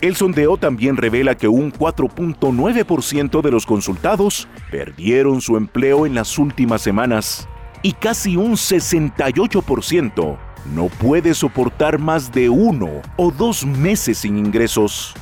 El 0.00 0.14
sondeo 0.14 0.56
también 0.56 0.96
revela 0.96 1.34
que 1.34 1.48
un 1.48 1.72
4.9% 1.72 3.42
de 3.42 3.50
los 3.50 3.66
consultados 3.66 4.46
perdieron 4.70 5.40
su 5.40 5.56
empleo 5.56 6.06
en 6.06 6.14
las 6.14 6.38
últimas 6.38 6.82
semanas 6.82 7.48
y 7.82 7.94
casi 7.94 8.36
un 8.36 8.52
68% 8.52 10.38
no 10.72 10.86
puede 10.86 11.34
soportar 11.34 11.98
más 11.98 12.30
de 12.30 12.48
uno 12.48 13.02
o 13.16 13.32
dos 13.32 13.66
meses 13.66 14.18
sin 14.18 14.38
ingresos. 14.38 15.14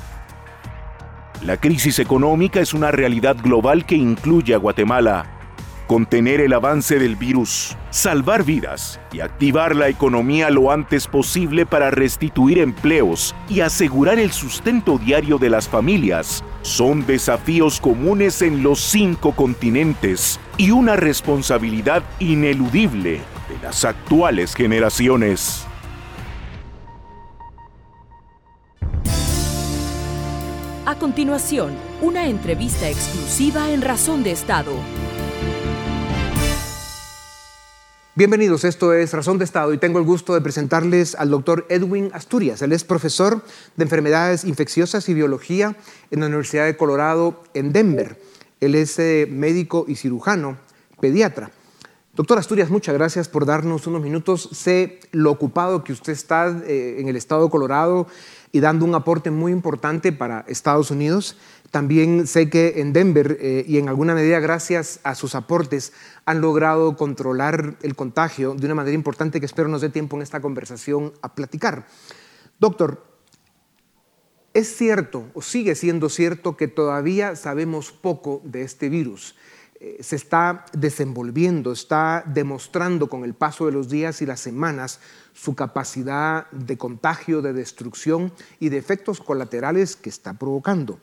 La 1.42 1.56
crisis 1.56 1.98
económica 1.98 2.60
es 2.60 2.74
una 2.74 2.90
realidad 2.90 3.36
global 3.42 3.86
que 3.86 3.96
incluye 3.96 4.54
a 4.54 4.58
Guatemala 4.58 5.35
contener 5.86 6.40
el 6.40 6.52
avance 6.52 6.98
del 6.98 7.16
virus, 7.16 7.76
salvar 7.90 8.44
vidas 8.44 9.00
y 9.12 9.20
activar 9.20 9.76
la 9.76 9.88
economía 9.88 10.50
lo 10.50 10.70
antes 10.70 11.06
posible 11.06 11.64
para 11.64 11.90
restituir 11.90 12.58
empleos 12.58 13.34
y 13.48 13.60
asegurar 13.60 14.18
el 14.18 14.32
sustento 14.32 14.98
diario 14.98 15.38
de 15.38 15.50
las 15.50 15.68
familias 15.68 16.44
son 16.62 17.06
desafíos 17.06 17.80
comunes 17.80 18.42
en 18.42 18.62
los 18.62 18.80
cinco 18.80 19.32
continentes 19.32 20.40
y 20.56 20.70
una 20.70 20.96
responsabilidad 20.96 22.02
ineludible 22.18 23.20
de 23.48 23.58
las 23.62 23.84
actuales 23.84 24.54
generaciones. 24.54 25.64
A 30.84 30.94
continuación, 30.94 31.74
una 32.00 32.26
entrevista 32.26 32.88
exclusiva 32.88 33.70
en 33.70 33.82
Razón 33.82 34.22
de 34.22 34.30
Estado 34.30 34.72
Bienvenidos, 38.18 38.64
esto 38.64 38.94
es 38.94 39.12
Razón 39.12 39.36
de 39.36 39.44
Estado 39.44 39.74
y 39.74 39.78
tengo 39.78 39.98
el 39.98 40.06
gusto 40.06 40.32
de 40.32 40.40
presentarles 40.40 41.14
al 41.16 41.28
doctor 41.28 41.66
Edwin 41.68 42.08
Asturias. 42.14 42.62
Él 42.62 42.72
es 42.72 42.82
profesor 42.82 43.44
de 43.76 43.84
enfermedades 43.84 44.44
infecciosas 44.44 45.06
y 45.10 45.12
biología 45.12 45.76
en 46.10 46.20
la 46.20 46.26
Universidad 46.28 46.64
de 46.64 46.78
Colorado 46.78 47.44
en 47.52 47.74
Denver. 47.74 48.18
Él 48.62 48.74
es 48.74 48.98
eh, 48.98 49.28
médico 49.30 49.84
y 49.86 49.96
cirujano, 49.96 50.56
pediatra. 50.98 51.50
Doctor 52.14 52.38
Asturias, 52.38 52.70
muchas 52.70 52.94
gracias 52.94 53.28
por 53.28 53.44
darnos 53.44 53.86
unos 53.86 54.00
minutos. 54.00 54.48
Sé 54.50 54.98
lo 55.12 55.30
ocupado 55.30 55.84
que 55.84 55.92
usted 55.92 56.14
está 56.14 56.48
eh, 56.66 56.96
en 56.98 57.08
el 57.08 57.16
estado 57.16 57.44
de 57.44 57.50
Colorado 57.50 58.06
y 58.52 58.60
dando 58.60 58.84
un 58.84 58.94
aporte 58.94 59.30
muy 59.30 59.52
importante 59.52 60.12
para 60.12 60.44
Estados 60.48 60.90
Unidos. 60.90 61.36
También 61.70 62.26
sé 62.26 62.48
que 62.48 62.80
en 62.80 62.92
Denver 62.92 63.38
eh, 63.40 63.64
y 63.66 63.78
en 63.78 63.88
alguna 63.88 64.14
medida 64.14 64.40
gracias 64.40 65.00
a 65.02 65.14
sus 65.14 65.34
aportes 65.34 65.92
han 66.24 66.40
logrado 66.40 66.96
controlar 66.96 67.76
el 67.82 67.94
contagio 67.94 68.54
de 68.54 68.66
una 68.66 68.74
manera 68.74 68.94
importante 68.94 69.40
que 69.40 69.46
espero 69.46 69.68
nos 69.68 69.80
dé 69.80 69.88
tiempo 69.88 70.16
en 70.16 70.22
esta 70.22 70.40
conversación 70.40 71.12
a 71.22 71.34
platicar. 71.34 71.86
Doctor, 72.58 73.04
es 74.54 74.74
cierto 74.74 75.26
o 75.34 75.42
sigue 75.42 75.74
siendo 75.74 76.08
cierto 76.08 76.56
que 76.56 76.66
todavía 76.66 77.36
sabemos 77.36 77.92
poco 77.92 78.40
de 78.44 78.62
este 78.62 78.88
virus. 78.88 79.34
Eh, 79.78 79.98
se 80.00 80.16
está 80.16 80.64
desenvolviendo, 80.72 81.72
está 81.72 82.24
demostrando 82.26 83.10
con 83.10 83.24
el 83.24 83.34
paso 83.34 83.66
de 83.66 83.72
los 83.72 83.90
días 83.90 84.22
y 84.22 84.26
las 84.26 84.40
semanas 84.40 85.00
su 85.36 85.54
capacidad 85.54 86.50
de 86.50 86.78
contagio, 86.78 87.42
de 87.42 87.52
destrucción 87.52 88.32
y 88.58 88.70
de 88.70 88.78
efectos 88.78 89.20
colaterales 89.20 89.94
que 89.94 90.08
está 90.08 90.32
provocando. 90.32 90.98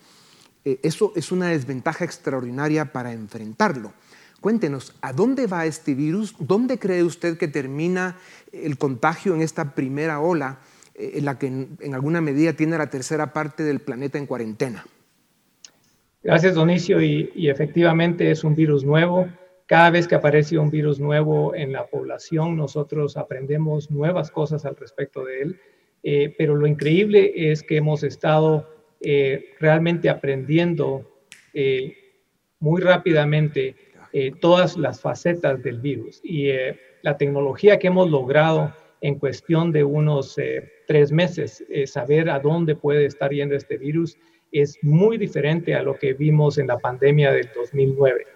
Eh, 0.65 0.79
eso 0.81 1.13
es 1.15 1.31
una 1.31 1.49
desventaja 1.49 2.03
extraordinaria 2.03 2.91
para 2.91 3.13
enfrentarlo. 3.13 3.93
Cuéntenos, 4.41 4.95
¿a 5.01 5.13
dónde 5.13 5.45
va 5.45 5.67
este 5.67 5.93
virus? 5.93 6.35
¿Dónde 6.39 6.79
cree 6.79 7.03
usted 7.03 7.37
que 7.37 7.47
termina 7.47 8.17
el 8.51 8.77
contagio 8.77 9.35
en 9.35 9.41
esta 9.41 9.75
primera 9.75 10.19
ola 10.19 10.57
eh, 10.95 11.11
en 11.15 11.25
la 11.25 11.37
que 11.37 11.47
en, 11.47 11.93
alguna 11.93 12.19
medida 12.19 12.53
tiene 12.53 12.77
la 12.77 12.89
tercera 12.89 13.33
parte 13.33 13.61
del 13.63 13.81
planeta 13.81 14.17
en 14.17 14.25
cuarentena? 14.25 14.83
Gracias, 16.23 16.55
Donicio. 16.55 17.01
Y, 17.01 17.31
y, 17.35 17.49
efectivamente 17.49 18.31
es 18.31 18.43
un 18.43 18.55
virus 18.55 18.83
nuevo. 18.83 19.27
Cada 19.65 19.89
vez 19.91 20.07
que 20.07 20.15
aparece 20.15 20.57
un 20.57 20.69
virus 20.69 20.99
nuevo 20.99 21.55
en 21.55 21.71
la 21.71 21.85
población, 21.87 22.57
nosotros 22.57 23.15
aprendemos 23.15 23.89
nuevas 23.89 24.29
cosas 24.29 24.65
al 24.65 24.75
respecto 24.75 25.23
de 25.23 25.41
él. 25.41 25.59
Eh, 26.03 26.35
pero 26.37 26.55
lo 26.55 26.67
increíble 26.67 27.31
es 27.51 27.63
que 27.63 27.77
hemos 27.77 28.03
estado 28.03 28.69
eh, 28.99 29.53
realmente 29.59 30.09
aprendiendo 30.09 31.09
eh, 31.53 31.95
muy 32.59 32.81
rápidamente 32.81 33.75
todas 34.39 34.77
las 34.77 35.01
facetas 35.01 35.63
del 35.63 35.79
virus. 35.79 36.21
Y 36.23 36.49
la 37.01 37.17
tecnología 37.17 37.79
que 37.79 37.87
hemos 37.87 38.11
logrado 38.11 38.71
en 39.01 39.17
cuestión 39.17 39.71
de 39.71 39.83
unos 39.83 40.37
tres 40.85 41.11
meses. 41.11 41.65
Saber 41.87 42.29
a 42.29 42.39
dónde 42.39 42.75
puede 42.75 43.07
estar 43.07 43.31
yendo 43.31 43.55
este 43.55 43.75
virus 43.75 44.15
es 44.51 44.77
muy 44.83 45.17
diferente 45.17 45.73
a 45.73 45.81
lo 45.81 45.97
que 45.97 46.13
vimos 46.13 46.59
en 46.59 46.67
la 46.67 46.77
pandemia 46.77 47.31
del 47.31 47.49
2009. 47.55 48.27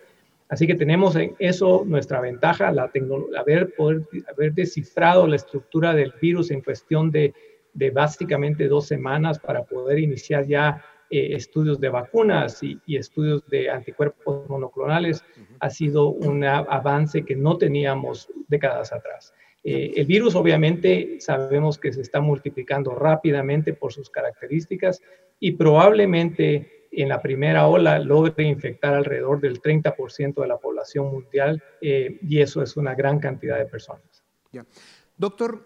Así 0.50 0.66
que 0.66 0.76
tenemos 0.76 1.16
en 1.16 1.36
eso 1.40 1.84
nuestra 1.86 2.22
ventaja, 2.22 2.72
la 2.72 2.90
haber, 3.38 3.76
poder, 3.76 4.02
haber 4.34 4.54
descifrado 4.54 5.28
la 5.28 5.36
estructura 5.36 5.94
del 5.94 6.14
virus 6.22 6.52
en 6.52 6.62
cuestión 6.62 7.12
de, 7.12 7.34
de 7.74 7.92
básicamente 7.92 8.68
dos 8.68 8.88
semanas 8.88 9.40
para 9.40 9.64
poder 9.64 10.00
iniciar 10.00 10.48
ya 10.48 10.84
eh, 11.10 11.36
estudios 11.36 11.80
de 11.80 11.88
vacunas 11.88 12.62
y, 12.62 12.80
estudios 12.88 13.48
de 13.48 13.70
anticuerpos 13.70 14.50
monoclonales 14.50 15.24
ha 15.60 15.70
sido 15.70 16.10
un 16.10 16.44
avance 16.44 17.24
que 17.24 17.36
no 17.36 17.58
teníamos 17.58 18.30
décadas 18.50 18.92
atrás. 18.92 19.34
Eh, 19.64 19.94
el 19.96 20.06
virus 20.06 20.36
obviamente 20.36 21.18
sabemos 21.20 21.78
que 21.78 21.94
se 21.94 22.02
está 22.02 22.20
multiplicando 22.20 22.94
rápidamente 22.94 23.74
por 23.74 23.94
sus 23.94 24.10
características 24.10 25.02
y 25.40 25.54
probablemente 25.54 26.77
en 26.98 27.10
la 27.10 27.22
primera 27.22 27.68
ola 27.68 28.00
logre 28.00 28.44
infectar 28.44 28.94
alrededor 28.94 29.40
del 29.40 29.62
30% 29.62 30.42
de 30.42 30.48
la 30.48 30.58
población 30.58 31.12
mundial 31.12 31.64
eh, 31.80 32.18
y 32.22 32.42
eso 32.42 32.62
es 32.64 32.76
una 32.76 32.96
gran 32.96 33.20
cantidad 33.20 33.58
de 33.58 33.66
personas. 33.66 34.24
Doctor, 35.18 35.64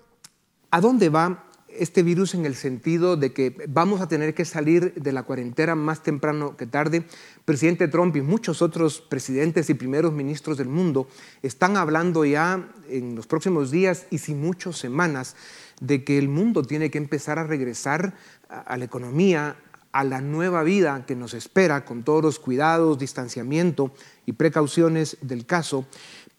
¿a 0.70 0.82
dónde 0.82 1.10
va 1.10 1.48
este 1.78 2.04
virus 2.04 2.34
en 2.34 2.46
el 2.46 2.56
sentido 2.56 3.16
de 3.16 3.34
que 3.34 3.56
vamos 3.70 4.02
a 4.02 4.08
tener 4.08 4.34
que 4.34 4.46
salir 4.46 4.94
de 4.96 5.12
la 5.12 5.24
cuarentena 5.24 5.76
más 5.76 6.04
temprano 6.04 6.58
que 6.58 6.68
tarde. 6.68 7.06
Presidente 7.46 7.88
Trump 7.88 8.16
y 8.16 8.22
muchos 8.22 8.62
otros 8.62 9.02
presidentes 9.02 9.70
y 9.70 9.74
primeros 9.74 10.12
ministros 10.12 10.58
del 10.58 10.68
mundo 10.68 11.08
están 11.42 11.78
hablando 11.78 12.26
ya 12.26 12.70
en 12.90 13.16
los 13.16 13.28
próximos 13.28 13.72
días 13.72 14.06
y 14.10 14.18
sin 14.18 14.42
muchas 14.42 14.78
semanas 14.78 15.36
de 15.80 16.04
que 16.04 16.18
el 16.18 16.30
mundo 16.30 16.64
tiene 16.64 16.92
que 16.92 16.98
empezar 16.98 17.40
a 17.40 17.48
regresar 17.48 18.16
a 18.50 18.78
la 18.78 18.86
economía, 18.86 19.56
a 19.92 20.04
la 20.04 20.22
nueva 20.22 20.64
vida 20.64 21.06
que 21.06 21.16
nos 21.16 21.34
espera 21.34 21.86
con 21.86 22.04
todos 22.04 22.24
los 22.24 22.40
cuidados, 22.40 23.00
distanciamiento 23.00 23.92
y 24.26 24.34
precauciones 24.34 25.18
del 25.22 25.46
caso, 25.46 25.86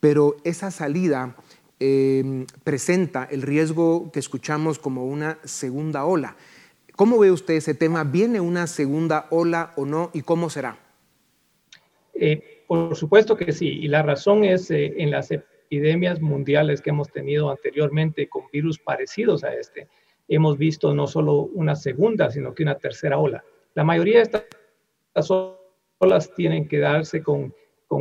pero 0.00 0.36
esa 0.44 0.70
salida 0.70 1.36
Em, 1.84 2.46
presenta 2.62 3.26
el 3.28 3.42
riesgo 3.42 4.12
que 4.12 4.20
escuchamos 4.20 4.78
como 4.78 5.04
una 5.04 5.40
segunda 5.42 6.04
ola. 6.04 6.36
¿Cómo 6.94 7.18
ve 7.18 7.32
usted 7.32 7.54
ese 7.54 7.74
tema? 7.74 8.04
¿Viene 8.04 8.40
una 8.40 8.68
segunda 8.68 9.26
ola 9.30 9.72
o 9.74 9.84
no? 9.84 10.12
¿Y 10.14 10.22
cómo 10.22 10.48
será? 10.48 10.78
Eh, 12.14 12.62
por 12.68 12.94
supuesto 12.94 13.36
que 13.36 13.50
sí. 13.50 13.66
Y 13.66 13.88
la 13.88 14.04
razón 14.04 14.44
es 14.44 14.70
eh, 14.70 14.94
en 14.96 15.10
las 15.10 15.32
epidemias 15.32 16.20
mundiales 16.20 16.80
que 16.80 16.90
hemos 16.90 17.10
tenido 17.10 17.50
anteriormente 17.50 18.28
con 18.28 18.44
virus 18.52 18.78
parecidos 18.78 19.42
a 19.42 19.52
este, 19.52 19.88
hemos 20.28 20.58
visto 20.58 20.94
no 20.94 21.06
solo 21.06 21.50
una 21.54 21.74
segunda, 21.74 22.30
sino 22.30 22.54
que 22.54 22.62
una 22.62 22.76
tercera 22.76 23.18
ola. 23.18 23.44
La 23.74 23.84
mayoría 23.84 24.18
de 24.18 24.22
estas 24.22 25.30
olas 25.98 26.32
tienen 26.34 26.68
que 26.68 26.78
darse 26.78 27.22
con, 27.22 27.54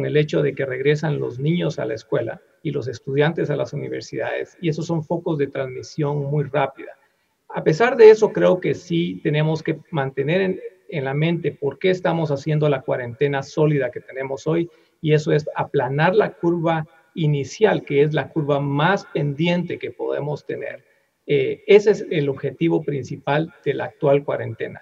el 0.06 0.16
hecho 0.16 0.42
de 0.42 0.56
que 0.56 0.66
regresan 0.66 1.20
los 1.20 1.38
niños 1.38 1.78
a 1.78 1.86
la 1.86 1.96
escuela 1.96 2.42
y 2.64 2.72
los 2.72 2.88
estudiantes 2.88 3.50
a 3.50 3.58
las 3.58 3.74
universidades. 3.74 4.58
Y 4.62 4.70
esos 4.70 4.86
son 4.86 5.04
focos 5.04 5.38
de 5.38 5.48
transmisión 5.48 6.18
muy 6.32 6.46
rápida. 6.46 6.94
A 7.50 7.62
pesar 7.62 7.98
de 7.98 8.10
eso, 8.10 8.32
creo 8.32 8.62
que 8.62 8.74
sí 8.74 9.20
tenemos 9.22 9.62
que 9.62 9.80
mantener 9.92 10.60
en, 10.88 11.04
la 11.04 11.14
mente 11.14 11.52
por 11.52 11.78
qué 11.78 11.90
estamos 11.90 12.32
haciendo 12.32 12.70
la 12.70 12.82
cuarentena 12.82 13.44
sólida 13.44 13.92
que 13.92 14.00
tenemos 14.00 14.48
hoy. 14.48 14.70
Y 15.02 15.14
eso 15.14 15.34
es 15.34 15.46
aplanar 15.56 16.16
la 16.16 16.32
curva 16.34 16.88
inicial, 17.16 17.84
que 17.84 18.04
es 18.04 18.14
la 18.14 18.30
curva 18.30 18.62
más 18.62 19.06
pendiente 19.14 19.78
que 19.78 19.92
podemos 19.92 20.46
tener. 20.46 20.86
Eh, 21.28 21.64
ese 21.68 21.92
es 21.92 22.06
el 22.10 22.30
objetivo 22.30 22.84
principal 22.84 23.54
de 23.64 23.74
la 23.74 23.86
actual 23.86 24.24
cuarentena. 24.24 24.82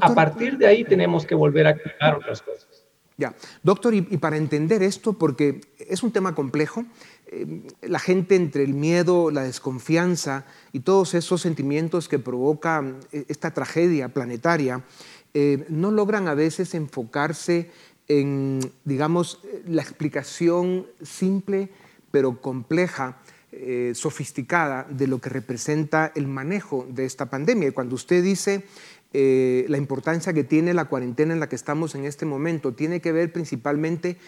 a 0.00 0.14
partir 0.14 0.58
de 0.58 0.66
ahí 0.66 0.84
tenemos 0.84 1.26
que 1.26 1.34
volver 1.34 1.66
a 1.66 1.70
activar 1.70 2.16
otras 2.16 2.42
cosas. 2.42 2.88
Ya, 3.18 3.34
doctor, 3.64 3.94
y, 3.94 4.02
para 4.02 4.36
entender 4.36 4.80
esto, 4.84 5.12
porque 5.12 5.60
es 5.76 6.04
un 6.04 6.12
tema 6.12 6.36
complejo, 6.36 6.84
eh, 7.26 7.62
la 7.82 7.98
gente 7.98 8.36
entre 8.36 8.62
el 8.62 8.74
miedo, 8.74 9.32
la 9.32 9.42
desconfianza 9.42 10.46
y 10.72 10.80
todos 10.80 11.14
esos 11.14 11.40
sentimientos 11.40 12.08
que 12.08 12.20
provoca 12.20 12.84
eh, 13.10 13.24
esta 13.26 13.52
tragedia 13.52 14.08
planetaria, 14.10 14.84
eh, 15.34 15.66
no 15.68 15.90
logran 15.90 16.28
a 16.28 16.34
veces 16.34 16.74
enfocarse 16.74 17.72
en, 18.06 18.60
digamos, 18.84 19.40
la 19.66 19.82
explicación 19.82 20.86
simple 21.02 21.70
pero 22.12 22.40
compleja, 22.40 23.18
sofisticada 23.94 24.86
de 24.90 25.06
lo 25.06 25.20
que 25.20 25.30
representa 25.30 26.12
el 26.14 26.26
manejo 26.26 26.86
de 26.90 27.04
esta 27.04 27.26
pandemia. 27.26 27.68
Y 27.68 27.72
cuando 27.72 27.94
usted 27.94 28.22
dice 28.22 28.64
la 29.12 29.76
importancia 29.76 30.32
que 30.32 30.44
tiene 30.44 30.74
la 30.74 30.84
cuarentena 30.84 31.32
en 31.32 31.40
la 31.40 31.48
que 31.48 31.56
estamos 31.56 31.94
en 31.94 32.04
este 32.04 32.26
momento, 32.26 32.74
tiene 32.74 33.00
que 33.00 33.12
ver 33.12 33.32
principalmente 33.32 34.18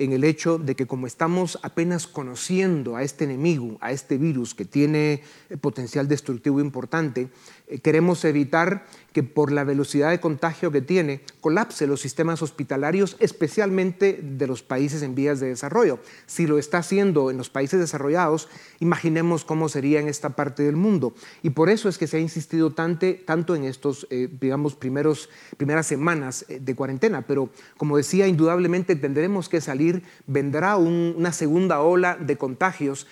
en 0.00 0.14
el 0.14 0.24
hecho 0.24 0.56
de 0.56 0.74
que 0.74 0.86
como 0.86 1.06
estamos 1.06 1.58
apenas 1.62 2.06
conociendo 2.06 2.96
a 2.96 3.02
este 3.02 3.24
enemigo, 3.24 3.76
a 3.82 3.92
este 3.92 4.16
virus 4.16 4.54
que 4.54 4.64
tiene 4.64 5.22
potencial 5.60 6.08
destructivo 6.08 6.58
importante, 6.58 7.28
eh, 7.68 7.80
queremos 7.80 8.24
evitar 8.24 8.86
que 9.12 9.22
por 9.22 9.52
la 9.52 9.64
velocidad 9.64 10.10
de 10.10 10.20
contagio 10.20 10.70
que 10.70 10.82
tiene, 10.82 11.20
colapse 11.40 11.86
los 11.86 12.00
sistemas 12.00 12.42
hospitalarios, 12.42 13.16
especialmente 13.18 14.20
de 14.22 14.46
los 14.46 14.62
países 14.62 15.02
en 15.02 15.14
vías 15.14 15.40
de 15.40 15.48
desarrollo. 15.48 15.98
Si 16.26 16.46
lo 16.46 16.58
está 16.58 16.78
haciendo 16.78 17.30
en 17.30 17.36
los 17.36 17.50
países 17.50 17.80
desarrollados, 17.80 18.48
imaginemos 18.78 19.44
cómo 19.44 19.68
sería 19.68 20.00
en 20.00 20.08
esta 20.08 20.30
parte 20.30 20.62
del 20.62 20.76
mundo. 20.76 21.14
Y 21.42 21.50
por 21.50 21.70
eso 21.70 21.88
es 21.88 21.98
que 21.98 22.06
se 22.06 22.18
ha 22.18 22.20
insistido 22.20 22.72
tanto 22.72 23.54
en 23.54 23.64
estos, 23.64 24.06
eh, 24.10 24.28
digamos, 24.40 24.74
primeros, 24.74 25.28
primeras 25.56 25.86
semanas 25.86 26.44
eh, 26.48 26.60
de 26.60 26.74
cuarentena. 26.74 27.22
Pero, 27.22 27.50
como 27.76 27.96
decía, 27.96 28.26
indudablemente 28.26 28.96
tendremos 28.96 29.48
que 29.48 29.60
salir, 29.60 30.02
vendrá 30.26 30.76
una 30.76 31.32
segunda 31.32 31.80
ola 31.80 32.16
de 32.16 32.36
contagios. 32.36 33.06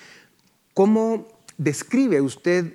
¿Cómo 0.75 1.38
describe 1.59 2.21
usted 2.21 2.73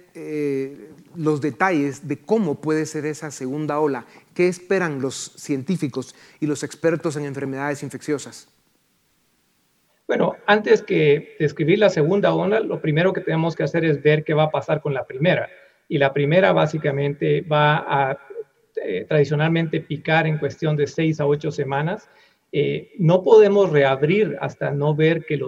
los 1.16 1.42
detalles 1.42 2.08
de 2.08 2.18
cómo 2.18 2.62
puede 2.62 2.86
ser 2.86 3.06
esa 3.06 3.32
segunda 3.32 3.80
ola. 3.80 4.06
¿Qué 4.34 4.48
esperan 4.48 5.02
los 5.02 5.34
científicos 5.38 6.16
y 6.40 6.48
los 6.48 6.64
expertos 6.64 7.16
en 7.16 7.26
enfermedades 7.26 7.84
infecciosas? 7.84 8.50
Bueno, 10.08 10.36
antes 10.46 10.82
que 10.82 11.36
describir 11.40 11.80
la 11.80 11.90
segunda 11.90 12.34
ola, 12.34 12.60
lo 12.60 12.82
primero 12.82 13.14
que 13.14 13.22
tenemos 13.22 13.56
que 13.56 13.64
hacer 13.64 13.86
es 13.86 14.04
ver 14.04 14.24
qué 14.24 14.34
va 14.34 14.44
a 14.44 14.52
pasar 14.52 14.82
con 14.82 14.94
la 14.94 15.06
primera. 15.06 15.50
Y 15.88 15.98
la 15.98 16.12
primera 16.14 16.52
básicamente 16.52 17.42
va 17.42 17.78
a 17.78 18.20
eh, 18.76 19.06
tradicionalmente 19.08 19.80
picar 19.80 20.28
en 20.28 20.38
cuestión 20.38 20.76
de 20.76 20.88
seis 20.88 21.20
a 21.20 21.26
ocho 21.26 21.52
semanas. 21.52 22.10
Eh, 22.52 22.92
no 23.00 23.24
podemos 23.24 23.72
reabrir 23.72 24.38
hasta 24.42 24.72
no 24.72 24.94
ver 24.94 25.26
que 25.26 25.40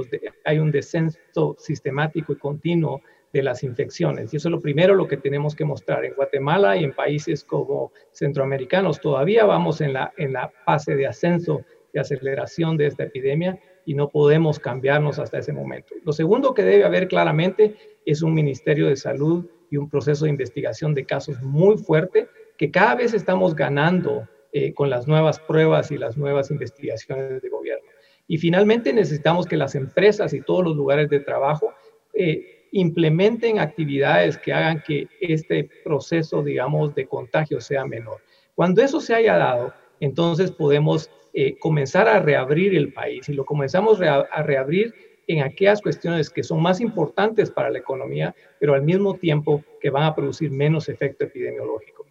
hay 0.46 0.60
un 0.60 0.72
descenso 0.72 1.56
sistemático 1.60 2.34
y 2.34 2.38
continuo 2.38 3.02
de 3.36 3.44
las 3.44 3.64
infecciones. 3.64 4.34
Y 4.34 4.38
eso 4.38 4.48
es 4.48 4.52
lo 4.54 4.62
primero 4.62 4.96
lo 4.96 5.10
que 5.10 5.18
tenemos 5.18 5.58
que 5.58 5.66
mostrar. 5.66 6.06
En 6.06 6.14
Guatemala 6.14 6.78
y 6.78 6.86
en 6.86 6.94
países 6.94 7.44
como 7.44 7.92
centroamericanos 8.14 9.02
todavía 9.02 9.44
vamos 9.44 9.82
en 9.82 9.92
la, 9.92 10.14
en 10.16 10.32
la 10.32 10.48
fase 10.64 10.96
de 10.96 11.06
ascenso, 11.06 11.66
de 11.92 12.00
aceleración 12.00 12.78
de 12.78 12.88
esta 12.88 13.04
epidemia 13.04 13.60
y 13.86 13.94
no 13.94 14.08
podemos 14.08 14.58
cambiarnos 14.58 15.20
hasta 15.20 15.40
ese 15.40 15.52
momento. 15.52 15.94
Lo 16.06 16.14
segundo 16.14 16.54
que 16.54 16.64
debe 16.64 16.86
haber 16.86 17.10
claramente 17.10 17.76
es 18.06 18.22
un 18.22 18.34
Ministerio 18.34 18.88
de 18.88 18.96
Salud 18.96 19.46
y 19.70 19.76
un 19.76 19.90
proceso 19.90 20.24
de 20.24 20.32
investigación 20.32 20.94
de 20.94 21.06
casos 21.06 21.42
muy 21.42 21.78
fuerte 21.78 22.30
que 22.58 22.72
cada 22.72 22.96
vez 22.96 23.14
estamos 23.14 23.54
ganando 23.54 24.30
eh, 24.54 24.74
con 24.74 24.90
las 24.90 25.10
nuevas 25.10 25.42
pruebas 25.42 25.92
y 25.92 25.98
las 25.98 26.16
nuevas 26.16 26.52
investigaciones 26.52 27.42
de 27.42 27.50
gobierno. 27.50 27.90
Y 28.30 28.38
finalmente 28.38 28.94
necesitamos 28.94 29.46
que 29.46 29.58
las 29.58 29.76
empresas 29.76 30.34
y 30.34 30.40
todos 30.40 30.64
los 30.64 30.78
lugares 30.78 31.10
de 31.10 31.20
trabajo 31.20 31.74
eh, 32.14 32.55
implementen 32.76 33.58
actividades 33.58 34.38
que 34.38 34.52
hagan 34.52 34.84
que 34.86 35.08
este 35.22 35.70
proceso, 35.86 36.44
digamos, 36.44 36.94
de 36.94 37.08
contagio 37.08 37.62
sea 37.62 37.86
menor. 37.86 38.18
Cuando 38.54 38.82
eso 38.82 39.00
se 39.00 39.16
haya 39.16 39.38
dado, 39.38 39.74
entonces 40.02 40.52
podemos 40.52 41.10
eh, 41.34 41.58
comenzar 41.58 42.10
a 42.10 42.20
reabrir 42.20 42.76
el 42.76 42.92
país 42.92 43.30
y 43.30 43.34
lo 43.34 43.46
comenzamos 43.46 44.02
a 44.02 44.44
reabrir 44.44 44.94
en 45.28 45.42
aquellas 45.42 45.82
cuestiones 45.82 46.30
que 46.30 46.44
son 46.44 46.62
más 46.62 46.82
importantes 46.82 47.50
para 47.50 47.70
la 47.70 47.80
economía, 47.80 48.36
pero 48.60 48.74
al 48.74 48.82
mismo 48.82 49.16
tiempo 49.16 49.64
que 49.80 49.90
van 49.90 50.04
a 50.04 50.14
producir 50.14 50.52
menos 50.52 50.90
efecto 50.90 51.24
epidemiológico. 51.24 52.06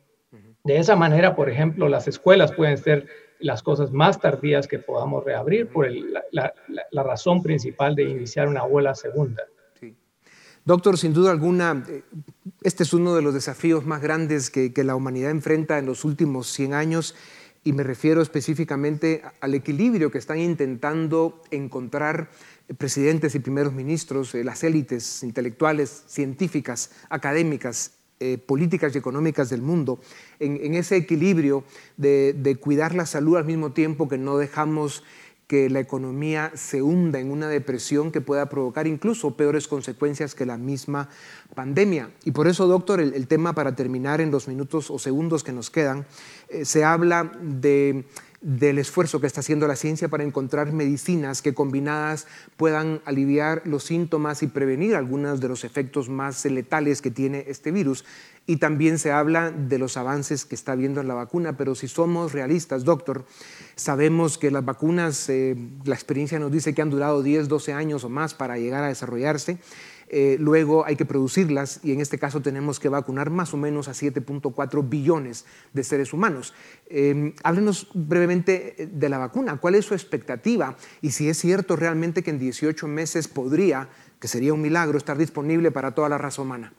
De 0.65 0.79
esa 0.79 0.97
manera, 0.97 1.37
por 1.37 1.51
ejemplo, 1.51 1.91
las 1.91 2.09
escuelas 2.09 2.53
pueden 2.53 2.79
ser 2.79 3.07
las 3.39 3.63
cosas 3.63 3.93
más 3.93 4.19
tardías 4.19 4.67
que 4.67 4.79
podamos 4.79 5.23
reabrir 5.23 5.69
por 5.69 5.91
la, 5.91 6.55
la 6.91 7.03
razón 7.03 7.43
principal 7.43 7.95
de 7.95 8.05
iniciar 8.05 8.49
una 8.49 8.65
ola 8.65 8.95
segunda. 8.95 9.45
Doctor, 10.67 10.97
sin 10.97 11.13
duda 11.13 11.31
alguna, 11.31 11.85
eh, 11.87 12.03
este 12.63 12.85
es 12.85 12.95
uno 12.95 13.15
de 13.15 13.21
los 13.21 13.35
desafíos 13.35 13.85
más 13.85 14.01
grandes 14.01 14.49
que, 14.49 14.73
la 14.83 14.97
humanidad 14.97 15.31
enfrenta 15.31 15.79
en 15.79 15.85
los 15.85 16.07
últimos 16.07 16.51
100 16.51 16.73
años 16.73 17.15
y 17.65 17.75
me 17.75 17.83
refiero 17.83 18.23
específicamente 18.23 19.23
al 19.43 19.55
equilibrio 19.55 20.11
que 20.11 20.17
están 20.17 20.39
intentando 20.39 21.43
encontrar 21.51 22.31
presidentes 22.79 23.35
y 23.35 23.41
primeros 23.41 23.75
ministros, 23.75 24.33
las 24.33 24.65
élites 24.65 25.23
intelectuales, 25.23 26.05
científicas, 26.07 26.93
académicas, 27.11 27.93
políticas 28.47 28.95
y 28.95 28.99
económicas 28.99 29.51
del 29.51 29.61
mundo, 29.61 30.01
en, 30.39 30.75
ese 30.75 30.97
equilibrio 30.97 31.65
de, 31.99 32.57
cuidar 32.59 32.95
la 32.95 33.05
salud 33.05 33.37
al 33.37 33.45
mismo 33.45 33.73
tiempo 33.73 34.09
que 34.09 34.17
no 34.17 34.39
dejamos 34.39 35.03
que 35.47 35.69
la 35.69 35.81
economía 35.81 36.53
se 36.55 36.83
hunda 36.83 37.21
en 37.21 37.31
una 37.31 37.49
depresión 37.49 38.11
que 38.11 38.21
pueda 38.21 38.49
provocar 38.49 38.87
incluso 38.87 39.37
peores 39.37 39.69
consecuencias 39.69 40.35
que 40.35 40.47
la 40.47 40.57
misma 40.57 41.11
pandemia. 41.55 42.11
Y 42.25 42.31
por 42.31 42.49
eso, 42.49 42.67
doctor, 42.67 43.01
el, 43.01 43.27
tema 43.27 43.55
para 43.55 43.77
terminar 43.77 44.21
en 44.21 44.31
los 44.31 44.49
minutos 44.49 44.91
o 44.91 44.99
segundos 44.99 45.45
que 45.45 45.53
nos 45.53 45.71
quedan, 45.71 46.07
eh, 46.49 46.65
se 46.65 46.85
habla 46.85 47.33
de 47.43 48.07
del 48.45 48.79
esfuerzo 48.79 49.23
que 49.23 49.27
está 49.27 49.41
haciendo 49.41 49.67
la 49.67 49.75
ciencia 49.75 50.09
para 50.09 50.23
encontrar 50.23 50.71
medicinas 50.71 51.41
que 51.41 51.55
combinadas 51.55 52.27
puedan 52.59 53.01
aliviar 53.07 53.63
los 53.65 53.85
síntomas 53.85 54.43
y 54.43 54.49
prevenir 54.49 54.97
algunos 54.97 55.41
de 55.41 55.49
los 55.49 55.65
efectos 55.65 56.11
más 56.11 56.45
letales 56.45 57.01
que 57.01 57.11
tiene 57.11 57.47
este 57.49 57.71
virus. 57.71 58.05
Y 58.47 58.59
también 58.59 58.99
se 58.99 59.13
habla 59.13 59.51
de 59.51 59.79
los 59.79 59.97
avances 59.97 60.45
que 60.45 60.55
está 60.55 60.73
habiendo 60.73 61.01
en 61.01 61.09
la 61.09 61.15
vacuna, 61.15 61.57
pero 61.57 61.75
si 61.75 61.89
somos 61.89 62.33
realistas, 62.33 62.85
doctor, 62.85 63.25
sabemos 63.77 64.37
que 64.37 64.51
las 64.51 64.63
vacunas, 64.63 65.27
eh, 65.31 65.57
la 65.87 65.95
experiencia 65.95 66.39
nos 66.39 66.53
dice 66.53 66.75
que 66.75 66.83
han 66.83 66.91
durado 66.91 67.23
10, 67.23 67.49
12 67.49 67.73
años 67.73 68.05
o 68.05 68.11
más 68.11 68.35
para 68.35 68.59
llegar 68.59 68.85
a 68.85 68.89
desarrollarse. 68.89 69.59
Eh, 70.09 70.37
luego 70.39 70.85
hay 70.85 70.97
que 70.97 71.05
producirlas 71.05 71.81
y 71.85 71.93
en 71.93 72.01
este 72.01 72.19
caso 72.19 72.41
tenemos 72.41 72.79
que 72.79 72.89
vacunar 72.89 73.31
más 73.31 73.55
o 73.55 73.57
menos 73.57 73.89
a 73.89 73.93
7.4 73.93 74.89
billones 74.89 75.47
de 75.73 75.85
seres 75.85 76.13
humanos. 76.13 76.55
Eh, 76.87 77.35
háblenos 77.43 77.89
brevemente 77.95 78.83
eh, 78.83 78.87
de 78.87 79.09
la 79.09 79.19
vacuna, 79.19 79.57
¿cuál 79.57 79.75
es 79.75 79.87
su 79.87 79.95
expectativa? 79.95 80.77
Y 81.01 81.11
si 81.11 81.29
es 81.29 81.39
cierto 81.39 81.77
realmente 81.77 82.23
que 82.23 82.31
en 82.31 82.39
18 82.39 82.87
meses 82.87 83.29
podría, 83.29 83.89
que 84.21 84.29
sería 84.29 84.55
un 84.55 84.61
milagro, 84.61 84.99
estar 84.99 85.17
disponible 85.17 85.71
para 85.71 85.95
toda 85.95 86.09
la 86.09 86.19
raza 86.19 86.43
humana. 86.43 86.73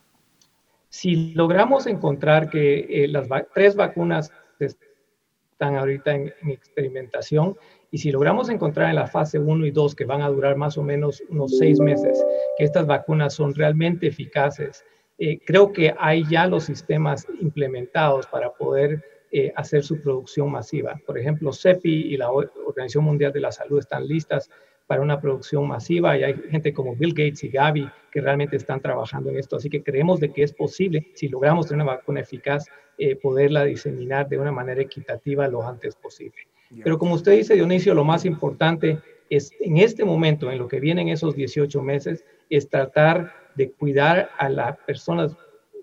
Si 0.89 1.33
logramos 1.33 1.87
encontrar 1.87 2.49
que 2.49 3.07
las 3.09 3.27
tres 3.53 3.75
vacunas 3.75 4.31
están 4.59 5.75
ahorita 5.75 6.15
en 6.15 6.33
experimentación, 6.47 7.57
y 7.91 7.97
si 7.97 8.11
logramos 8.11 8.49
encontrar 8.49 8.89
en 8.89 8.95
la 8.95 9.07
fase 9.07 9.39
1 9.39 9.65
y 9.65 9.71
2, 9.71 9.95
que 9.95 10.05
van 10.05 10.21
a 10.21 10.29
durar 10.29 10.55
más 10.55 10.77
o 10.77 10.83
menos 10.83 11.23
unos 11.29 11.57
seis 11.57 11.79
meses, 11.79 12.23
que 12.57 12.63
estas 12.63 12.85
vacunas 12.85 13.33
son 13.33 13.53
realmente 13.53 14.07
eficaces, 14.07 14.83
eh, 15.17 15.39
creo 15.45 15.71
que 15.71 15.93
hay 15.97 16.25
ya 16.29 16.47
los 16.47 16.65
sistemas 16.65 17.25
implementados 17.39 18.27
para 18.27 18.51
poder 18.51 19.03
eh, 19.31 19.51
hacer 19.55 19.83
su 19.83 20.01
producción 20.01 20.51
masiva. 20.51 20.99
Por 21.05 21.17
ejemplo, 21.17 21.51
CEPI 21.53 22.13
y 22.13 22.17
la 22.17 22.31
Organización 22.31 23.05
Mundial 23.05 23.31
de 23.31 23.39
la 23.39 23.51
Salud 23.51 23.79
están 23.79 24.07
listas 24.07 24.49
para 24.87 25.01
una 25.01 25.19
producción 25.19 25.67
masiva 25.67 26.17
y 26.17 26.23
hay 26.23 26.35
gente 26.49 26.73
como 26.73 26.95
Bill 26.95 27.13
Gates 27.13 27.43
y 27.43 27.49
Gavi 27.49 27.89
que 28.11 28.21
realmente 28.21 28.55
están 28.55 28.81
trabajando 28.81 29.29
en 29.29 29.37
esto. 29.37 29.55
Así 29.55 29.69
que 29.69 29.83
creemos 29.83 30.19
de 30.19 30.31
que 30.31 30.43
es 30.43 30.53
posible, 30.53 31.11
si 31.15 31.27
logramos 31.27 31.67
tener 31.67 31.83
una 31.83 31.95
vacuna 31.95 32.21
eficaz, 32.21 32.65
eh, 32.97 33.15
poderla 33.15 33.63
diseminar 33.63 34.29
de 34.29 34.37
una 34.37 34.51
manera 34.51 34.81
equitativa 34.81 35.47
lo 35.47 35.67
antes 35.67 35.95
posible. 35.95 36.47
Pero 36.83 36.97
como 36.97 37.15
usted 37.15 37.33
dice, 37.33 37.55
Dionisio, 37.55 37.93
lo 37.93 38.03
más 38.03 38.25
importante 38.25 38.99
es 39.29 39.51
en 39.59 39.77
este 39.77 40.03
momento, 40.03 40.51
en 40.51 40.59
lo 40.59 40.67
que 40.67 40.79
vienen 40.79 41.09
esos 41.09 41.35
18 41.35 41.81
meses, 41.81 42.25
es 42.49 42.69
tratar 42.69 43.33
de 43.55 43.71
cuidar 43.71 44.29
a 44.37 44.49
las 44.49 44.77
personas 44.79 45.35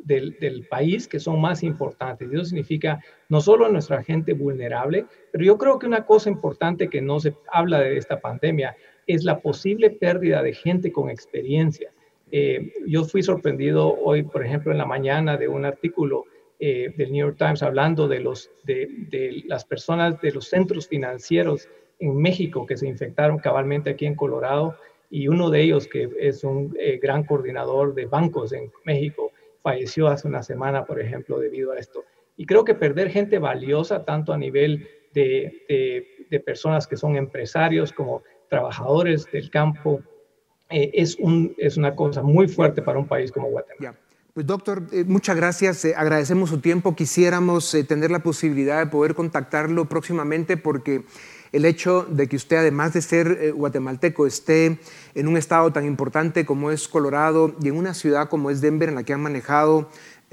del, 0.04 0.66
país 0.68 1.06
que 1.06 1.20
son 1.20 1.40
más 1.40 1.62
importantes. 1.62 2.28
Y 2.30 2.34
eso 2.34 2.44
significa 2.44 3.00
no 3.28 3.40
solo 3.40 3.66
a 3.66 3.68
nuestra 3.68 4.02
gente 4.02 4.32
vulnerable, 4.32 5.06
pero 5.30 5.44
yo 5.44 5.58
creo 5.58 5.78
que 5.78 5.86
una 5.86 6.04
cosa 6.04 6.30
importante 6.30 6.88
que 6.88 7.00
no 7.00 7.20
se 7.20 7.34
habla 7.52 7.80
de 7.80 7.96
esta 7.96 8.20
pandemia 8.20 8.76
es 9.06 9.24
la 9.24 9.40
posible 9.40 9.90
pérdida 9.90 10.42
de 10.42 10.54
gente 10.54 10.92
con 10.92 11.10
experiencia. 11.10 11.90
Eh, 12.30 12.72
yo 12.86 13.04
fui 13.04 13.22
sorprendido 13.22 13.94
hoy, 13.94 14.22
por 14.22 14.44
ejemplo, 14.44 14.72
en 14.72 14.78
la 14.78 14.86
mañana 14.86 15.36
de 15.36 15.48
un 15.48 15.64
artículo 15.64 16.24
eh, 16.64 16.94
del 16.96 17.10
New 17.10 17.26
York 17.26 17.38
Times 17.38 17.60
hablando 17.64 18.06
de, 18.06 18.20
los, 18.20 18.48
de, 18.62 19.42
las 19.46 19.64
personas 19.64 20.20
de 20.20 20.30
los 20.30 20.46
centros 20.46 20.86
financieros 20.86 21.68
en 21.98 22.16
México 22.16 22.66
que 22.66 22.76
se 22.76 22.86
infectaron 22.86 23.40
cabalmente 23.40 23.90
aquí 23.90 24.06
en 24.06 24.14
Colorado 24.14 24.76
y 25.10 25.26
uno 25.26 25.50
de 25.50 25.60
ellos, 25.60 25.88
que 25.88 26.08
es 26.20 26.44
un 26.44 26.72
eh, 26.78 27.00
gran 27.02 27.24
coordinador 27.24 27.96
de 27.96 28.06
bancos 28.06 28.52
en 28.52 28.70
México, 28.84 29.32
falleció 29.60 30.06
hace 30.06 30.28
una 30.28 30.44
semana, 30.44 30.84
por 30.84 31.00
ejemplo, 31.00 31.40
debido 31.40 31.72
a 31.72 31.80
esto. 31.80 32.04
Y 32.36 32.46
creo 32.46 32.64
que 32.64 32.76
perder 32.76 33.10
gente 33.10 33.40
valiosa, 33.40 34.04
tanto 34.04 34.32
a 34.32 34.38
nivel 34.38 34.86
de, 35.14 36.06
de, 36.30 36.40
personas 36.40 36.86
que 36.86 36.96
son 36.96 37.16
empresarios 37.16 37.92
como 37.92 38.22
trabajadores 38.48 39.26
del 39.32 39.50
campo, 39.50 40.00
eh, 40.70 40.92
es, 40.94 41.16
un, 41.18 41.56
es 41.58 41.76
una 41.76 41.96
cosa 41.96 42.22
muy 42.22 42.46
fuerte 42.46 42.82
para 42.82 43.00
un 43.00 43.08
país 43.08 43.32
como 43.32 43.48
Guatemala. 43.48 43.98
Pues 44.34 44.46
doctor, 44.46 44.84
eh, 44.92 45.04
muchas 45.06 45.36
gracias, 45.36 45.84
eh, 45.84 45.94
agradecemos 45.94 46.48
su 46.48 46.58
tiempo, 46.58 46.96
quisiéramos 46.96 47.74
eh, 47.74 47.84
tener 47.84 48.10
la 48.10 48.20
posibilidad 48.20 48.78
de 48.78 48.86
poder 48.86 49.14
contactarlo 49.14 49.90
próximamente 49.90 50.56
porque 50.56 51.04
el 51.52 51.66
hecho 51.66 52.06
de 52.08 52.28
que 52.28 52.36
usted, 52.36 52.56
además 52.56 52.94
de 52.94 53.02
ser 53.02 53.52
guatemalteco, 53.52 54.26
esté 54.26 54.78
en 55.14 55.28
un 55.28 55.36
estado 55.36 55.70
tan 55.70 55.84
importante 55.84 56.46
como 56.46 56.70
es 56.70 56.88
Colorado 56.88 57.54
y 57.60 57.68
en 57.68 57.76
una 57.76 57.92
ciudad 57.92 58.30
como 58.30 58.48
es 58.48 58.62
Denver, 58.62 58.88
en 58.88 58.94
la 58.94 59.02
que 59.02 59.12
han 59.12 59.20
manejado 59.20 59.90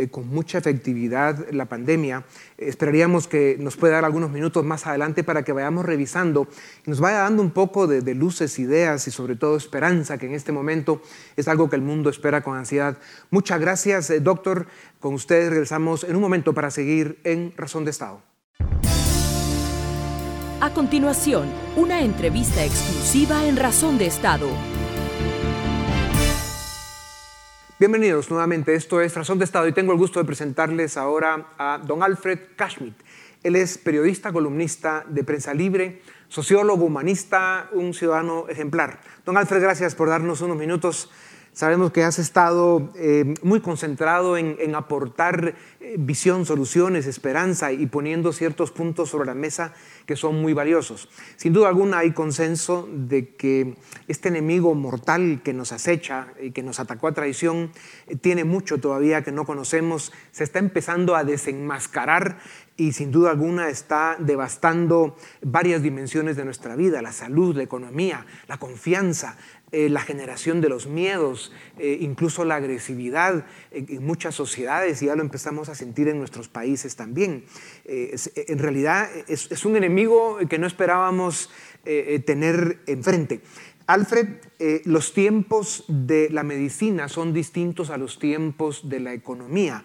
con 0.08 0.28
mucha 0.30 0.58
efectividad 0.60 1.48
la 1.52 1.66
pandemia. 1.66 2.24
Esperaríamos 2.58 3.28
que 3.28 3.58
nos 3.60 3.76
pueda 3.76 3.96
dar 3.96 4.06
algunos 4.06 4.32
minutos 4.32 4.64
más 4.64 4.88
adelante 4.88 5.24
para 5.24 5.44
que 5.44 5.52
vayamos 5.52 5.86
revisando 5.86 6.48
y 6.86 6.90
nos 6.90 7.00
vaya 7.00 7.20
dando 7.20 7.42
un 7.42 7.52
poco 7.52 7.88
de, 7.88 8.16
luces, 8.16 8.58
ideas 8.60 9.08
y 9.08 9.12
sobre 9.12 9.36
todo 9.36 9.58
esperanza, 9.58 10.18
que 10.18 10.28
en 10.28 10.34
este 10.34 10.52
momento 10.52 11.02
es 11.36 11.48
algo 11.48 11.70
que 11.70 11.76
el 11.76 11.82
mundo 11.82 12.10
espera 12.10 12.42
con 12.42 12.58
ansiedad. 12.58 12.98
Muchas 13.30 13.60
gracias, 13.60 14.10
eh, 14.10 14.20
doctor. 14.20 14.68
Con 15.00 15.14
ustedes 15.14 15.50
regresamos 15.50 16.04
en 16.04 16.16
un 16.16 16.22
momento 16.22 16.54
para 16.54 16.72
seguir 16.72 17.20
en 17.24 17.54
Razón 17.58 17.86
de 17.86 17.92
Estado. 17.92 18.22
A 20.62 20.74
continuación, 20.74 21.48
una 21.78 22.02
entrevista 22.02 22.66
exclusiva 22.66 23.46
en 23.46 23.56
Razón 23.56 23.98
de 23.98 24.08
Estado. 24.08 24.50
Bienvenidos 27.80 28.30
nuevamente, 28.30 28.76
esto 28.76 29.00
es 29.00 29.16
Razón 29.16 29.40
de 29.40 29.46
Estado 29.46 29.66
y 29.66 29.72
tengo 29.72 29.94
el 29.94 29.98
gusto 29.98 30.20
de 30.20 30.26
presentarles 30.26 30.98
ahora 30.98 31.54
a 31.58 31.80
don 31.82 32.04
Alfred 32.04 32.38
Kashmit. 32.58 32.94
Él 33.42 33.56
es 33.56 33.78
periodista, 33.78 34.34
columnista 34.34 35.06
de 35.08 35.24
Prensa 35.24 35.54
Libre, 35.54 36.02
sociólogo, 36.28 36.84
humanista, 36.84 37.70
un 37.72 37.94
ciudadano 37.94 38.50
ejemplar. 38.50 39.00
Don 39.26 39.38
Alfred, 39.38 39.62
gracias 39.62 39.96
por 39.96 40.10
darnos 40.10 40.42
unos 40.42 40.58
minutos 40.58 41.10
Sabemos 41.60 41.92
que 41.92 42.06
has 42.06 42.20
estado 42.20 42.90
eh, 42.96 43.34
muy 43.44 43.60
concentrado 43.60 44.38
en, 44.38 44.76
aportar 44.76 45.56
eh, 45.82 45.96
visión, 46.00 46.46
soluciones, 46.46 47.06
esperanza 47.06 47.74
y 47.74 47.86
poniendo 47.86 48.32
ciertos 48.32 48.72
puntos 48.72 49.10
sobre 49.10 49.28
la 49.28 49.34
mesa 49.34 49.74
que 50.06 50.16
son 50.16 50.42
muy 50.42 50.54
valiosos. 50.54 51.10
Sin 51.36 51.52
duda 51.52 51.68
alguna 51.68 51.98
hay 51.98 52.14
consenso 52.14 52.88
de 52.90 53.36
que 53.36 53.76
este 54.08 54.30
enemigo 54.30 54.74
mortal 54.74 55.42
que 55.44 55.52
nos 55.52 55.74
acecha 55.74 56.28
y 56.42 56.52
que 56.52 56.64
nos 56.64 56.80
atacó 56.80 57.10
a 57.10 57.14
traición 57.14 57.74
eh, 58.08 58.16
tiene 58.16 58.46
mucho 58.46 58.78
todavía 58.78 59.22
que 59.22 59.34
no 59.34 59.46
conocemos, 59.46 60.14
se 60.32 60.46
está 60.46 60.60
empezando 60.60 61.14
a 61.18 61.26
desenmascarar 61.26 62.38
y 62.78 62.94
sin 62.94 63.12
duda 63.12 63.32
alguna 63.32 63.68
está 63.68 64.16
devastando 64.20 65.18
varias 65.42 65.84
dimensiones 65.84 66.38
de 66.38 66.46
nuestra 66.46 66.78
vida, 66.78 67.02
la 67.02 67.12
salud, 67.12 67.56
la 67.56 67.64
economía, 67.64 68.26
la 68.48 68.58
confianza, 68.58 69.38
eh, 69.72 69.88
la 69.90 70.02
generación 70.02 70.62
de 70.62 70.70
los 70.70 70.88
miedos, 70.88 71.52
eh, 71.78 72.00
incluso 72.02 72.44
la 72.44 72.56
agresividad 72.56 73.46
en, 73.72 74.04
muchas 74.04 74.34
sociedades, 74.34 75.02
y 75.02 75.06
ya 75.06 75.16
lo 75.16 75.22
empezamos 75.22 75.70
a 75.70 75.76
sentir 75.76 76.08
en 76.08 76.18
nuestros 76.18 76.48
países 76.48 76.96
también. 76.96 77.46
Eh, 77.86 78.16
en 78.36 78.58
realidad 78.58 79.08
es, 79.28 79.66
un 79.66 79.76
enemigo 79.76 80.40
que 80.50 80.58
no 80.58 80.66
esperábamos 80.66 81.50
tener 82.26 82.80
enfrente. 82.88 83.42
Alfred, 83.88 84.28
los 84.86 85.14
tiempos 85.14 85.86
de 85.88 86.30
la 86.30 86.44
medicina 86.44 87.08
son 87.08 87.34
distintos 87.34 87.90
a 87.90 87.98
los 87.98 88.20
tiempos 88.20 88.90
de 88.90 89.00
la 89.00 89.14
economía 89.14 89.84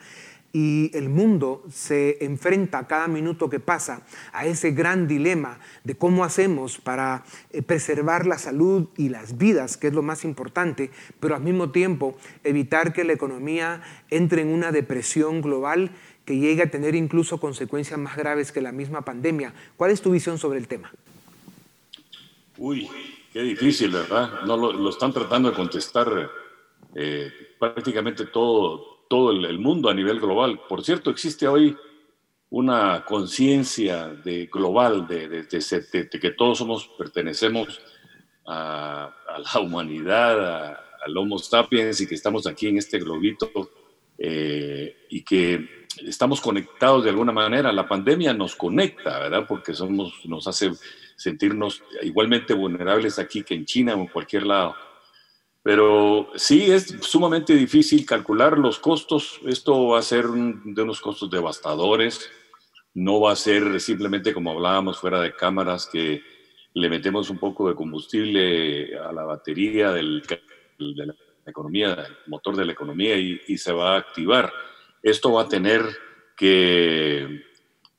y 0.55 0.97
el 0.97 1.09
mundo 1.09 1.65
se 1.69 2.25
enfrenta 2.25 2.87
cada 2.87 3.09
minuto 3.09 3.51
que 3.51 3.59
pasa 3.59 4.03
a 4.33 4.47
ese 4.47 4.71
gran 4.71 5.09
dilema 5.09 5.59
de 5.83 5.97
cómo 5.97 6.23
hacemos 6.23 6.79
para 6.79 7.25
eh, 7.51 7.61
preservar 7.61 8.25
la 8.25 8.39
salud 8.39 8.89
y 8.97 9.09
las 9.09 9.37
vidas, 9.37 9.77
que 9.77 9.89
es 9.89 9.95
lo 9.95 10.03
más 10.03 10.25
importante, 10.25 10.93
pero 11.19 11.35
al 11.35 11.43
mismo 11.43 11.73
tiempo 11.73 12.17
evitar 12.45 12.93
que 12.93 13.03
la 13.03 13.13
economía 13.13 13.83
entre 14.11 14.43
en 14.43 14.49
una 14.49 14.71
depresión 14.71 15.43
global 15.43 15.91
que 16.25 16.39
llegue 16.39 16.63
a 16.63 16.71
tener 16.71 16.95
incluso 16.95 17.41
consecuencias 17.41 17.99
más 17.99 18.17
graves 18.17 18.53
que 18.53 18.61
la 18.61 18.71
misma 18.71 19.03
pandemia. 19.03 19.53
¿Cuál 19.77 19.91
es 19.91 20.03
tu 20.03 20.13
visión 20.13 20.39
sobre 20.39 20.61
el 20.61 20.69
tema? 20.69 20.93
Uy, 22.59 22.89
qué 23.33 23.43
difícil, 23.43 23.91
¿verdad? 23.91 24.43
No 24.47 24.57
lo, 24.57 24.89
están 24.89 25.13
tratando 25.13 25.51
de 25.51 25.57
contestar 25.57 26.31
eh, 26.95 27.33
prácticamente 27.59 28.27
todo, 28.27 28.94
todo 29.15 29.31
el, 29.31 29.61
mundo 29.61 29.89
a 29.89 29.95
nivel 29.95 30.19
global. 30.19 30.61
Por 30.69 30.83
cierto, 30.83 31.09
existe 31.09 31.47
hoy 31.47 31.77
una 32.51 33.05
conciencia 33.05 34.09
de 34.09 34.47
global 34.47 35.07
de, 35.07 35.47
que 36.21 36.31
todos 36.33 36.59
somos 36.59 36.89
pertenecemos 36.99 37.81
a, 38.45 39.15
la 39.39 39.61
humanidad, 39.63 40.81
al 41.07 41.17
Homo 41.17 41.39
sapiens 41.39 42.01
y 42.01 42.09
que 42.09 42.17
estamos 42.17 42.49
aquí 42.49 42.67
en 42.67 42.79
este 42.79 42.99
globito 42.99 43.53
eh, 44.19 45.07
y 45.11 45.23
que 45.23 45.87
estamos 46.05 46.41
conectados 46.41 47.05
de 47.05 47.11
alguna 47.11 47.31
manera. 47.31 47.73
La 47.73 47.87
pandemia 47.87 48.35
nos 48.35 48.57
conecta, 48.57 49.21
¿verdad? 49.21 49.45
Porque 49.47 49.75
somos, 49.75 50.27
nos 50.27 50.49
hace 50.49 50.73
sentirnos 51.15 51.85
igualmente 52.03 52.53
vulnerables 52.53 53.21
aquí 53.21 53.45
que 53.45 53.55
en 53.55 53.65
China 53.65 53.95
o 53.95 54.01
en 54.01 54.09
cualquier 54.09 54.45
lado. 54.45 54.75
Pero 55.65 56.29
sí 56.37 56.71
es 56.71 56.95
sumamente 57.01 57.55
difícil 57.55 58.05
calcular 58.05 58.59
los 58.59 58.79
costos. 58.79 59.41
Esto 59.47 59.89
va 59.89 59.99
a 59.99 60.03
ser 60.03 60.27
de 60.27 60.83
unos 60.83 61.01
costos 61.01 61.31
devastadores. 61.31 62.31
No 62.93 63.19
va 63.21 63.33
a 63.33 63.37
ser 63.37 63.81
simplemente 63.81 64.35
como 64.35 64.51
hablábamos 64.51 64.99
fuera 64.99 65.23
de 65.23 65.35
cámaras, 65.35 65.89
que 65.91 66.23
le 66.75 66.89
metemos 66.91 67.31
un 67.31 67.39
poco 67.39 67.67
de 67.67 67.75
combustible 67.75 68.95
a 68.99 69.11
la 69.11 69.25
batería 69.25 69.91
del, 69.91 70.23
de 70.79 71.07
la 71.07 71.15
economía, 71.47 71.97
del 71.97 72.13
motor 72.27 72.57
de 72.57 72.67
la 72.67 72.73
economía 72.73 73.17
y, 73.17 73.41
y 73.49 73.57
se 73.57 73.73
va 73.73 73.95
a 73.95 73.99
activar. 73.99 74.53
Esto 75.03 75.33
va 75.33 75.43
a 75.43 75.49
tener 75.49 75.83
que 76.37 77.43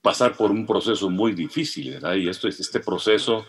pasar 0.03 0.37
por 0.37 0.51
un 0.51 0.67
proceso 0.67 1.09
muy 1.09 1.33
difícil, 1.33 1.93
¿verdad? 1.93 2.13
Y 2.13 2.29
esto, 2.29 2.47
este 2.47 2.79
proceso 2.79 3.43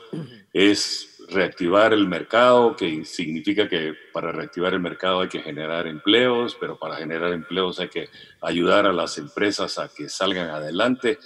es 0.54 1.15
reactivar 1.28 1.92
el 1.92 2.06
mercado, 2.06 2.76
que 2.76 3.04
significa 3.04 3.68
que 3.68 3.94
para 4.12 4.32
reactivar 4.32 4.74
el 4.74 4.80
mercado 4.80 5.20
hay 5.20 5.28
que 5.28 5.40
generar 5.40 5.86
empleos, 5.86 6.56
pero 6.58 6.78
para 6.78 6.96
generar 6.96 7.32
empleos 7.32 7.80
hay 7.80 7.88
que 7.88 8.08
ayudar 8.40 8.86
a 8.86 8.92
las 8.92 9.18
empresas 9.18 9.78
a 9.78 9.88
que 9.88 10.08
salgan 10.08 10.50
adelante 10.50 11.18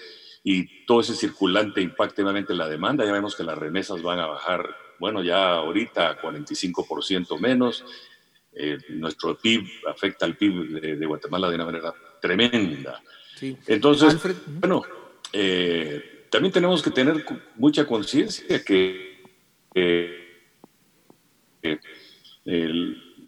y 0.43 0.85
todo 0.87 1.01
ese 1.01 1.15
circulante 1.15 1.81
impacte 1.81 2.23
nuevamente 2.23 2.55
la 2.55 2.69
demanda. 2.69 3.05
Ya 3.05 3.13
vemos 3.13 3.37
que 3.37 3.45
las 3.45 3.59
remesas 3.59 4.03
van 4.03 4.21
a 4.21 4.27
bajar, 4.27 4.69
bueno, 4.99 5.23
ya 5.23 5.53
ahorita 5.53 6.21
45% 6.21 7.39
menos. 7.39 7.85
Eh, 8.53 8.79
nuestro 8.89 9.39
PIB 9.39 9.65
afecta 9.87 10.25
al 10.25 10.37
PIB 10.37 10.81
de, 10.99 11.07
Guatemala 11.07 11.49
de 11.49 11.55
una 11.55 11.67
manera 11.67 11.95
tremenda. 12.21 13.03
Entonces, 13.67 14.19
bueno, 14.47 14.83
eh, 15.33 16.27
también 16.31 16.53
tenemos 16.53 16.83
que 16.83 16.91
tener 16.91 17.25
mucha 17.57 17.87
conciencia 17.87 18.63
que 18.65 19.10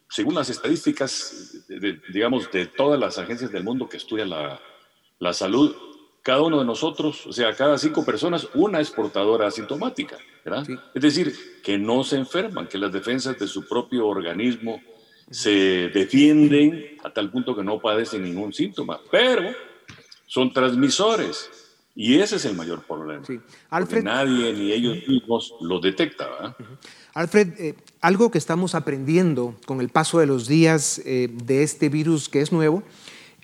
según 0.08 0.34
las 0.34 0.50
estadísticas, 0.50 1.64
digamos, 2.12 2.50
de 2.50 2.66
todas 2.66 2.98
las 3.00 3.18
agencias 3.18 3.50
del 3.50 3.64
mundo 3.64 3.88
que 3.88 3.96
estudian 3.96 4.30
la, 4.30 5.32
salud, 5.32 5.74
cada 6.22 6.42
uno 6.42 6.58
de 6.58 6.64
nosotros, 6.64 7.26
o 7.26 7.32
sea, 7.32 7.54
cada 7.54 7.78
cinco 7.78 8.04
personas, 8.04 8.48
una 8.54 8.80
es 8.80 8.90
portadora 8.90 9.46
asintomática, 9.46 10.18
¿verdad? 10.44 10.66
Es 10.94 11.02
decir, 11.02 11.34
que 11.62 11.78
no 11.78 12.04
se 12.04 12.16
enferman, 12.16 12.68
que 12.68 12.78
las 12.78 12.92
defensas 12.92 13.38
de 13.38 13.46
su 13.46 13.66
propio 13.66 14.06
organismo 14.06 14.82
se 15.30 15.88
defienden 15.88 16.98
a 17.02 17.10
tal 17.10 17.30
punto 17.30 17.56
que 17.56 17.64
no 17.64 17.80
padecen 17.80 18.22
ningún 18.22 18.52
síntoma, 18.52 19.00
pero 19.10 19.50
son 20.26 20.52
transmisores. 20.52 21.61
Y 21.94 22.18
ese 22.20 22.36
es 22.36 22.44
el 22.46 22.54
mayor 22.54 22.84
problema. 22.86 23.24
Sí. 23.26 23.38
Alfred, 23.68 24.02
nadie 24.02 24.52
ni 24.54 24.72
ellos 24.72 24.96
mismos 25.06 25.54
lo 25.60 25.78
detecta. 25.78 26.56
Alfred, 27.12 27.48
eh, 27.58 27.74
algo 28.00 28.30
que 28.30 28.38
estamos 28.38 28.74
aprendiendo 28.74 29.54
con 29.66 29.80
el 29.80 29.90
paso 29.90 30.18
de 30.18 30.26
los 30.26 30.48
días 30.48 31.02
eh, 31.04 31.28
de 31.30 31.62
este 31.62 31.90
virus 31.90 32.30
que 32.30 32.40
es 32.40 32.50
nuevo, 32.50 32.82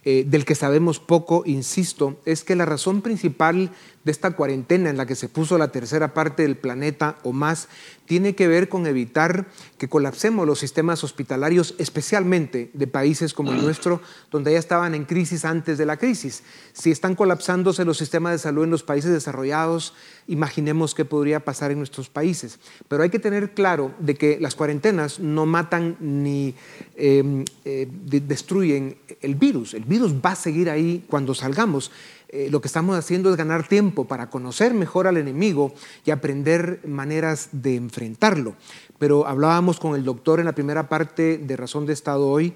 eh, 0.04 0.24
del 0.26 0.46
que 0.46 0.54
sabemos 0.54 0.98
poco, 1.00 1.42
insisto, 1.44 2.18
es 2.24 2.42
que 2.42 2.56
la 2.56 2.64
razón 2.64 3.02
principal 3.02 3.70
de 4.04 4.12
esta 4.12 4.30
cuarentena 4.32 4.90
en 4.90 4.96
la 4.96 5.06
que 5.06 5.14
se 5.14 5.28
puso 5.28 5.58
la 5.58 5.72
tercera 5.72 6.14
parte 6.14 6.42
del 6.42 6.56
planeta 6.56 7.18
o 7.24 7.32
más 7.32 7.68
tiene 8.08 8.34
que 8.34 8.48
ver 8.48 8.70
con 8.70 8.86
evitar 8.86 9.46
que 9.76 9.88
colapsemos 9.88 10.46
los 10.46 10.58
sistemas 10.58 11.04
hospitalarios, 11.04 11.74
especialmente 11.76 12.70
de 12.72 12.86
países 12.86 13.34
como 13.34 13.52
el 13.52 13.60
nuestro, 13.60 14.00
donde 14.30 14.52
ya 14.52 14.58
estaban 14.58 14.94
en 14.94 15.04
crisis 15.04 15.44
antes 15.44 15.76
de 15.76 15.84
la 15.84 15.98
crisis. 15.98 16.42
Si 16.72 16.90
están 16.90 17.14
colapsándose 17.14 17.84
los 17.84 17.98
sistemas 17.98 18.32
de 18.32 18.38
salud 18.38 18.64
en 18.64 18.70
los 18.70 18.82
países 18.82 19.12
desarrollados, 19.12 19.92
imaginemos 20.26 20.94
qué 20.94 21.04
podría 21.04 21.40
pasar 21.40 21.70
en 21.70 21.78
nuestros 21.78 22.08
países. 22.08 22.58
Pero 22.88 23.02
hay 23.02 23.10
que 23.10 23.18
tener 23.18 23.52
claro 23.52 23.94
de 23.98 24.14
que 24.14 24.38
las 24.40 24.54
cuarentenas 24.54 25.20
no 25.20 25.44
matan 25.44 25.98
ni 26.00 26.54
em, 26.96 27.44
eh, 27.66 27.88
destruyen 27.90 28.96
el 29.20 29.34
virus. 29.34 29.74
El 29.74 29.84
virus 29.84 30.14
va 30.14 30.32
a 30.32 30.36
seguir 30.36 30.70
ahí 30.70 31.04
cuando 31.08 31.34
salgamos. 31.34 31.90
Eh, 32.30 32.48
lo 32.50 32.60
que 32.60 32.68
estamos 32.68 32.96
haciendo 32.98 33.30
es 33.30 33.36
ganar 33.36 33.66
tiempo 33.66 34.06
para 34.06 34.28
conocer 34.28 34.74
mejor 34.74 35.06
al 35.06 35.16
enemigo 35.16 35.72
y 36.04 36.10
aprender 36.10 36.80
maneras 36.86 37.48
de 37.52 37.76
enfrentarlo. 37.76 38.54
Pero 38.98 39.26
hablábamos 39.26 39.80
con 39.80 39.94
el 39.94 40.04
doctor 40.04 40.38
en 40.38 40.46
la 40.46 40.54
primera 40.54 40.88
parte 40.88 41.38
de 41.38 41.56
Razón 41.56 41.86
de 41.86 41.94
Estado 41.94 42.26
hoy 42.28 42.54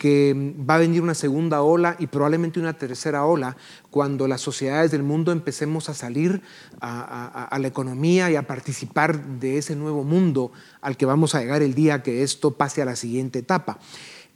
que 0.00 0.54
va 0.58 0.76
a 0.76 0.78
venir 0.78 1.02
una 1.02 1.14
segunda 1.14 1.60
ola 1.60 1.94
y 1.98 2.06
probablemente 2.06 2.58
una 2.58 2.72
tercera 2.72 3.26
ola 3.26 3.58
cuando 3.90 4.26
las 4.26 4.40
sociedades 4.40 4.90
del 4.92 5.02
mundo 5.02 5.30
empecemos 5.30 5.90
a 5.90 5.94
salir 5.94 6.40
a, 6.80 7.54
la 7.60 7.68
economía 7.68 8.30
y 8.30 8.36
a 8.36 8.46
participar 8.46 9.22
de 9.22 9.58
ese 9.58 9.76
nuevo 9.76 10.02
mundo 10.02 10.52
al 10.80 10.96
que 10.96 11.04
vamos 11.04 11.34
a 11.34 11.40
llegar 11.40 11.60
el 11.60 11.74
día 11.74 12.02
que 12.02 12.22
esto 12.22 12.52
pase 12.52 12.80
a 12.80 12.86
la 12.86 12.96
siguiente 12.96 13.40
etapa. 13.40 13.78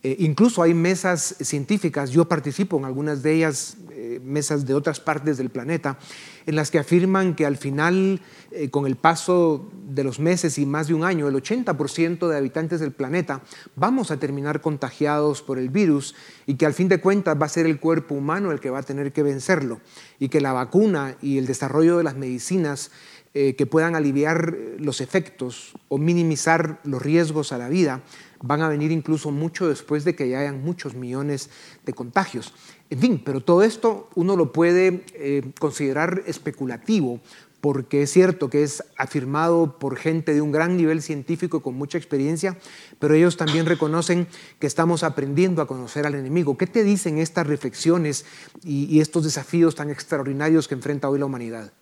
Eh, 0.05 0.17
incluso 0.19 0.63
hay 0.63 0.75
mesas 0.75 1.35
científicas, 1.41 2.11
yo 2.11 2.27
participo 2.27 2.77
en 2.77 2.85
algunas 2.85 3.23
de 3.23 3.33
ellas, 3.33 3.79
eh, 3.91 4.21
mesas 4.23 4.67
de 4.67 4.75
otras 4.75 5.01
partes 5.01 5.39
del 5.39 5.49
planeta, 5.49 5.99
en 6.47 6.57
las 6.57 6.71
que 6.71 6.79
afirman 6.79 7.35
que 7.35 7.47
al 7.47 7.57
final, 7.57 8.21
eh, 8.51 8.71
con 8.71 8.87
el 8.87 8.97
paso 8.97 9.71
de 9.89 10.05
los 10.05 10.19
meses 10.19 10.59
y 10.59 10.67
más 10.67 10.89
de 10.89 10.95
un 10.95 11.05
año, 11.05 11.29
el 11.29 11.35
80% 11.35 12.29
de 12.29 12.37
habitantes 12.37 12.81
del 12.81 12.93
planeta 12.93 13.43
vamos 13.77 14.11
a 14.11 14.19
terminar 14.19 14.61
contagiados 14.61 15.43
por 15.43 15.59
el 15.59 15.71
virus 15.71 16.15
y 16.47 16.55
que 16.55 16.67
al 16.67 16.75
fin 16.75 16.89
de 16.89 17.01
cuentas 17.01 17.41
va 17.41 17.47
a 17.47 17.51
ser 17.51 17.67
el 17.67 17.81
cuerpo 17.81 18.15
humano 18.15 18.53
el 18.53 18.61
que 18.61 18.71
va 18.71 18.81
a 18.81 18.83
tener 18.83 19.13
que 19.13 19.23
vencerlo 19.23 19.81
y 20.19 20.29
que 20.29 20.41
la 20.41 20.53
vacuna 20.53 21.17
y 21.23 21.39
el 21.39 21.47
desarrollo 21.47 21.99
de 21.99 22.05
las 22.05 22.17
medicinas 22.17 22.91
que 23.33 23.67
puedan 23.67 23.97
aliviar 23.97 24.57
los 24.79 25.01
efectos 25.01 25.75
o 25.89 25.99
minimizar 25.99 26.79
los 26.85 27.03
riesgos 27.03 27.51
a 27.51 27.59
la 27.59 27.69
vida 27.69 28.05
van 28.45 28.61
a 28.61 28.69
venir 28.69 28.93
incluso 28.93 29.31
mucho 29.31 29.69
después 29.69 30.05
de 30.05 30.15
que 30.15 30.29
ya 30.29 30.41
hayan 30.41 30.63
muchos 30.63 30.95
millones 30.95 31.49
de 31.85 31.95
contagios. 31.95 32.53
En 32.91 32.99
fin, 32.99 33.23
pero 33.25 33.41
todo 33.41 33.63
esto 33.63 34.09
uno 34.15 34.37
lo 34.37 34.53
puede 34.53 35.05
eh, 35.15 35.43
considerar 35.59 36.23
especulativo, 36.27 37.21
porque 37.61 38.03
es 38.03 38.13
cierto 38.13 38.51
que 38.51 38.63
es 38.63 38.85
afirmado 38.99 39.79
por 39.79 39.97
gente 39.97 40.35
de 40.35 40.43
un 40.43 40.53
gran 40.53 40.77
nivel 40.77 41.01
científico 41.01 41.63
con 41.63 41.75
mucha 41.75 41.97
experiencia, 41.97 42.59
pero 42.99 43.15
ellos 43.15 43.39
también 43.39 43.65
reconocen 43.65 44.29
que 44.59 44.67
estamos 44.67 45.03
aprendiendo 45.03 45.63
a 45.63 45.67
conocer 45.67 46.07
al 46.07 46.15
enemigo. 46.15 46.59
¿Qué 46.59 46.67
te 46.67 46.85
dicen 46.85 47.19
estas 47.19 47.47
reflexiones 47.47 48.27
y, 48.63 48.85
y 48.95 49.01
estos 49.01 49.25
desafíos 49.25 49.75
tan 49.75 49.91
extraordinarios 49.91 50.69
que 50.69 50.75
enfrenta 50.75 51.09
hoy 51.09 51.19
la 51.19 51.27
humanidad? 51.27 51.73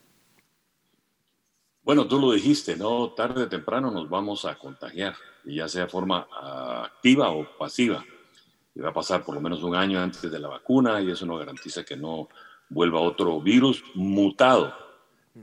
Bueno, 1.83 2.07
tú 2.07 2.21
lo 2.21 2.31
dijiste, 2.31 2.77
¿no? 2.77 3.11
Tarde 3.11 3.43
o 3.43 3.49
temprano 3.49 3.91
nos 3.91 4.09
vamos 4.09 4.45
a 4.45 4.57
contagiar 4.57 5.17
ya 5.45 5.69
sea 5.69 5.83
de 5.83 5.89
forma 5.89 6.27
activa 6.85 7.31
o 7.31 7.47
pasiva. 7.59 8.05
Y 8.75 8.81
va 8.81 8.91
a 8.91 8.95
pasar 8.95 9.25
por 9.25 9.35
lo 9.35 9.41
menos 9.41 9.63
un 9.63 9.75
año 9.75 10.01
antes 10.01 10.31
de 10.31 10.39
la 10.39 10.49
vacuna 10.49 11.01
y 11.01 11.11
eso 11.11 11.27
no 11.27 11.37
garantiza 11.37 11.85
que 11.85 11.97
no 11.97 12.29
vuelva 12.69 13.01
otro 13.01 13.41
virus 13.41 13.83
mutado. 13.95 14.75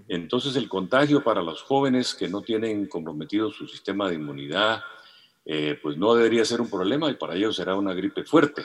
Entonces 0.07 0.55
el 0.55 0.69
contagio 0.69 1.23
para 1.23 1.41
los 1.41 1.63
jóvenes 1.63 2.13
que 2.13 2.27
no 2.27 2.41
tienen 2.41 2.87
comprometido 2.87 3.51
su 3.51 3.67
sistema 3.67 4.07
de 4.07 4.15
inmunidad, 4.15 4.81
eh, 5.45 5.79
pues 5.81 5.97
no 5.97 6.13
debería 6.13 6.45
ser 6.45 6.61
un 6.61 6.69
problema 6.69 7.09
y 7.09 7.15
para 7.15 7.35
ellos 7.35 7.55
será 7.55 7.75
una 7.75 7.93
gripe 7.93 8.23
fuerte. 8.23 8.63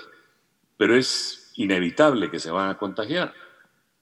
Pero 0.77 0.97
es 0.97 1.53
inevitable 1.57 2.31
que 2.31 2.39
se 2.39 2.51
van 2.51 2.71
a 2.71 2.79
contagiar. 2.79 3.33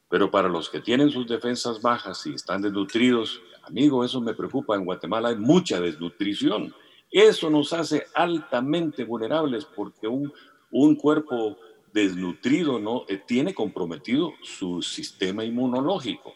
Pero 0.08 0.30
para 0.30 0.48
los 0.48 0.68
que 0.68 0.80
tienen 0.80 1.10
sus 1.10 1.26
defensas 1.26 1.80
bajas 1.80 2.26
y 2.26 2.34
están 2.34 2.62
desnutridos, 2.62 3.40
amigo, 3.62 4.04
eso 4.04 4.20
me 4.20 4.34
preocupa. 4.34 4.74
En 4.74 4.84
Guatemala 4.84 5.30
hay 5.30 5.36
mucha 5.36 5.80
desnutrición. 5.80 6.74
Eso 7.10 7.50
nos 7.50 7.72
hace 7.72 8.06
altamente 8.14 9.04
vulnerables 9.04 9.64
porque 9.64 10.08
un, 10.08 10.32
un 10.72 10.96
cuerpo 10.96 11.56
desnutrido 11.92 12.78
no 12.78 13.04
eh, 13.08 13.20
tiene 13.24 13.54
comprometido 13.54 14.32
su 14.42 14.82
sistema 14.82 15.44
inmunológico. 15.44 16.34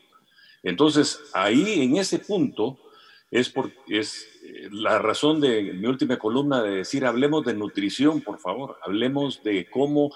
Entonces, 0.62 1.20
ahí 1.32 1.82
en 1.82 1.96
ese 1.96 2.18
punto 2.18 2.78
es, 3.30 3.48
por, 3.48 3.72
eh, 3.88 4.02
la 4.70 4.98
razón 4.98 5.40
de 5.40 5.72
mi 5.72 5.86
última 5.86 6.18
columna 6.18 6.62
de 6.62 6.76
decir, 6.76 7.04
hablemos 7.04 7.44
de 7.44 7.54
nutrición, 7.54 8.20
por 8.20 8.38
favor, 8.38 8.78
hablemos 8.82 9.42
de 9.42 9.68
cómo 9.70 10.12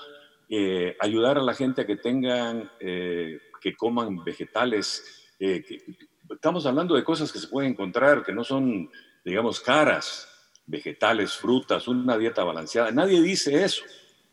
eh, 0.49 0.97
ayudar 1.01 1.39
a 1.39 1.43
la 1.43 1.55
gente 1.55 1.83
a 1.83 1.87
que 1.87 1.97
tengan, 1.97 2.71
que 2.79 3.77
coman 3.77 4.23
vegetales. 4.25 5.29
estamos 5.39 6.67
hablando 6.67 6.95
de 6.95 7.05
cosas 7.05 7.33
que 7.33 7.39
se 7.39 7.49
pueden 7.49 7.73
encontrar, 7.73 8.25
que 8.25 8.33
no 8.33 8.45
son, 8.45 8.91
digamos, 9.25 9.61
caras, 9.61 10.29
vegetales, 10.67 11.35
frutas, 11.35 11.89
una 11.89 12.19
dieta 12.19 12.45
balanceada. 12.45 12.91
Nadie 12.91 13.21
dice 13.23 13.65
eso. 13.65 13.85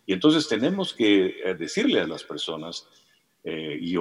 Y 0.07 0.13
entonces 0.13 0.47
tenemos 0.47 0.93
que 0.93 1.41
eh, 1.43 1.53
decirle 1.53 1.99
a 1.99 2.07
las 2.07 2.23
personas, 2.23 2.87
eh, 3.43 3.77
y, 3.79 3.97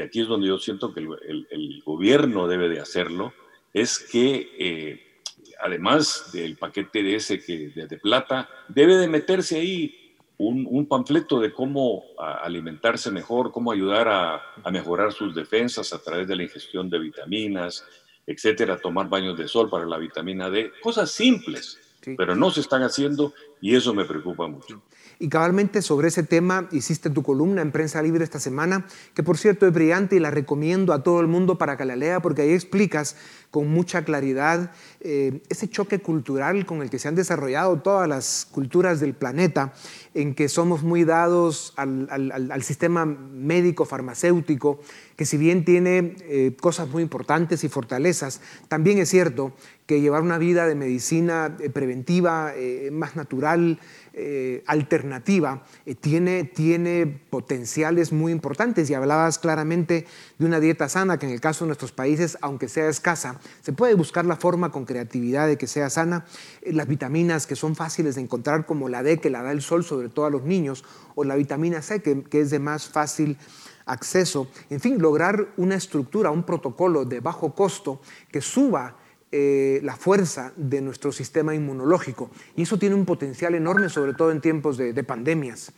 aquí 0.00 0.20
es 0.20 0.28
donde 0.28 0.46
yo 0.46 0.58
siento 0.58 0.94
que 0.94 1.00
el, 1.00 1.82
gobierno 1.84 2.46
debe 2.46 2.68
de 2.68 2.80
hacerlo, 2.80 3.34
es 3.74 3.98
que 3.98 4.50
eh, 4.56 5.20
además 5.60 6.30
del 6.32 6.56
paquete 6.56 7.02
de 7.02 7.16
ese 7.16 7.40
que, 7.40 7.70
de, 7.70 7.98
plata, 7.98 8.48
debe 8.68 8.96
de 8.96 9.08
meterse 9.08 9.58
ahí 9.58 10.14
un, 10.38 10.86
panfleto 10.86 11.40
de 11.40 11.52
cómo 11.52 12.04
alimentarse 12.16 13.10
mejor, 13.10 13.50
cómo 13.50 13.72
ayudar 13.72 14.06
a, 14.06 14.40
a, 14.62 14.70
mejorar 14.70 15.12
sus 15.12 15.34
defensas 15.34 15.92
a 15.92 16.00
través 16.00 16.28
de 16.28 16.36
la 16.36 16.44
ingestión 16.44 16.88
de 16.88 17.00
vitaminas, 17.00 17.84
etcétera, 18.24 18.78
tomar 18.78 19.08
baños 19.08 19.36
de 19.36 19.48
sol 19.48 19.68
para 19.68 19.86
la 19.86 19.98
vitamina 19.98 20.48
D, 20.50 20.70
cosas 20.80 21.10
simples, 21.10 21.80
pero 22.16 22.36
no 22.36 22.52
se 22.52 22.60
están 22.60 22.84
haciendo 22.84 23.34
y 23.60 23.74
eso 23.74 23.92
me 23.92 24.04
preocupa 24.04 24.46
mucho. 24.46 24.80
Y 25.20 25.28
cabalmente 25.28 25.82
sobre 25.82 26.08
ese 26.08 26.22
tema 26.22 26.68
hiciste 26.70 27.10
tu 27.10 27.24
columna 27.24 27.60
en 27.60 27.72
Prensa 27.72 28.00
Libre 28.02 28.22
esta 28.22 28.38
semana, 28.38 28.86
que 29.14 29.24
por 29.24 29.36
cierto 29.36 29.66
es 29.66 29.72
brillante 29.72 30.14
y 30.14 30.20
la 30.20 30.30
recomiendo 30.30 30.92
a 30.92 31.02
todo 31.02 31.20
el 31.20 31.26
mundo 31.26 31.58
para 31.58 31.76
que 31.76 31.84
la 31.84 31.96
lea, 31.96 32.20
porque 32.20 32.42
ahí 32.42 32.52
explicas 32.52 33.16
con 33.50 33.68
mucha 33.68 34.04
claridad 34.04 34.72
eh, 35.00 35.42
ese 35.48 35.68
choque 35.68 36.00
cultural 36.00 36.66
con 36.66 36.82
el 36.82 36.90
que 36.90 36.98
se 36.98 37.08
han 37.08 37.14
desarrollado 37.14 37.80
todas 37.80 38.08
las 38.08 38.46
culturas 38.50 39.00
del 39.00 39.14
planeta, 39.14 39.72
en 40.14 40.34
que 40.34 40.48
somos 40.48 40.82
muy 40.82 41.04
dados 41.04 41.72
al, 41.76 42.62
sistema 42.62 43.06
médico 43.06 43.86
farmacéutico, 43.86 44.80
que 45.16 45.24
si 45.24 45.36
bien 45.36 45.64
tiene 45.64 46.14
eh, 46.20 46.54
cosas 46.60 46.88
muy 46.88 47.02
importantes 47.02 47.64
y 47.64 47.68
fortalezas, 47.68 48.40
también 48.68 48.98
es 48.98 49.08
cierto 49.08 49.52
que 49.86 50.00
llevar 50.00 50.22
una 50.22 50.36
vida 50.36 50.66
de 50.66 50.74
medicina 50.74 51.56
eh, 51.60 51.70
preventiva, 51.70 52.52
más 52.92 53.16
natural, 53.16 53.80
eh, 54.20 54.64
alternativa 54.66 55.62
eh, 55.86 55.94
tiene, 55.94 56.42
tiene 56.42 57.06
potenciales 57.06 58.12
muy 58.12 58.32
importantes 58.32 58.90
y 58.90 58.94
hablabas 58.94 59.38
claramente 59.38 60.06
de 60.38 60.44
una 60.44 60.58
dieta 60.58 60.88
sana 60.88 61.20
que 61.20 61.26
en 61.26 61.32
el 61.32 61.40
caso 61.40 61.64
de 61.64 61.68
nuestros 61.68 61.92
países, 61.92 62.36
aunque 62.40 62.68
sea 62.68 62.88
escasa, 62.88 63.38
se 63.62 63.72
puede 63.72 63.94
buscar 63.94 64.26
la 64.26 64.34
forma 64.34 64.72
con 64.72 64.86
creatividad 64.86 65.46
de 65.46 65.56
que 65.56 65.68
sea 65.68 65.88
sana. 65.88 66.26
Eh, 66.62 66.72
las 66.72 66.88
vitaminas 66.88 67.46
que 67.46 67.54
son 67.54 67.76
fáciles 67.76 68.16
de 68.16 68.22
encontrar 68.22 68.66
como 68.66 68.88
la 68.88 69.04
D 69.04 69.20
que 69.20 69.30
la 69.30 69.44
da 69.44 69.52
el 69.52 69.62
sol, 69.62 69.84
sobre 69.84 70.08
todo 70.08 70.26
a 70.26 70.30
los 70.30 70.42
niños, 70.42 70.84
o 71.14 71.22
la 71.22 71.36
vitamina 71.36 71.80
C 71.80 72.02
que, 72.02 72.24
que 72.24 72.40
es 72.40 72.50
de 72.50 72.58
más 72.58 72.88
fácil 72.88 73.38
acceso. 73.86 74.48
En 74.68 74.80
fin, 74.80 75.00
lograr 75.00 75.48
una 75.56 75.76
estructura, 75.76 76.32
un 76.32 76.42
protocolo 76.42 77.04
de 77.04 77.20
bajo 77.20 77.54
costo 77.54 78.00
que 78.32 78.40
suba 78.40 78.96
eh, 79.30 79.80
la 79.82 79.94
fuerza 79.94 80.54
de 80.56 80.80
nuestro 80.80 81.12
sistema 81.12 81.54
inmunológico. 81.54 82.30
Y 82.56 82.62
eso 82.62 82.78
tiene 82.78 82.94
un 82.94 83.04
potencial 83.04 83.54
enorme, 83.54 83.90
sobre 83.90 84.14
todo 84.14 84.30
en 84.30 84.40
tiempos 84.40 84.78
de, 84.78 85.04
pandemias. 85.04 85.70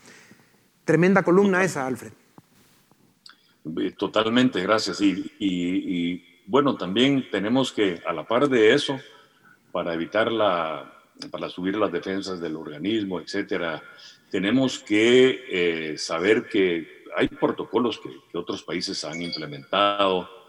Tremenda 0.84 1.24
columna 1.24 1.64
esa, 1.64 1.84
Alfred. 1.84 2.12
Totalmente, 3.96 4.62
gracias. 4.62 5.00
Y, 5.00 6.22
bueno, 6.46 6.76
también 6.76 7.28
tenemos 7.30 7.72
que, 7.72 8.00
a 8.06 8.12
la 8.12 8.24
par 8.24 8.48
de 8.48 8.72
eso, 8.72 9.00
para 9.72 9.94
evitar 9.94 10.30
la, 10.30 10.92
para 11.32 11.48
subir 11.48 11.76
las 11.76 11.90
defensas 11.90 12.40
del 12.40 12.54
organismo, 12.54 13.20
etcétera, 13.20 13.82
tenemos 14.30 14.78
que 14.78 15.44
eh, 15.50 15.98
saber 15.98 16.48
que 16.48 17.04
hay 17.16 17.26
protocolos 17.26 17.98
que, 17.98 18.10
que 18.30 18.38
otros 18.38 18.62
países 18.62 19.04
han 19.04 19.20
implementado 19.20 20.39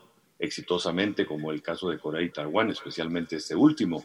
exitosamente, 0.41 1.25
como 1.25 1.51
el 1.51 1.61
caso 1.61 1.89
de 1.89 1.99
Corea 1.99 2.23
y 2.23 2.31
Taiwán, 2.31 2.71
especialmente 2.71 3.35
este 3.35 3.55
último, 3.55 4.03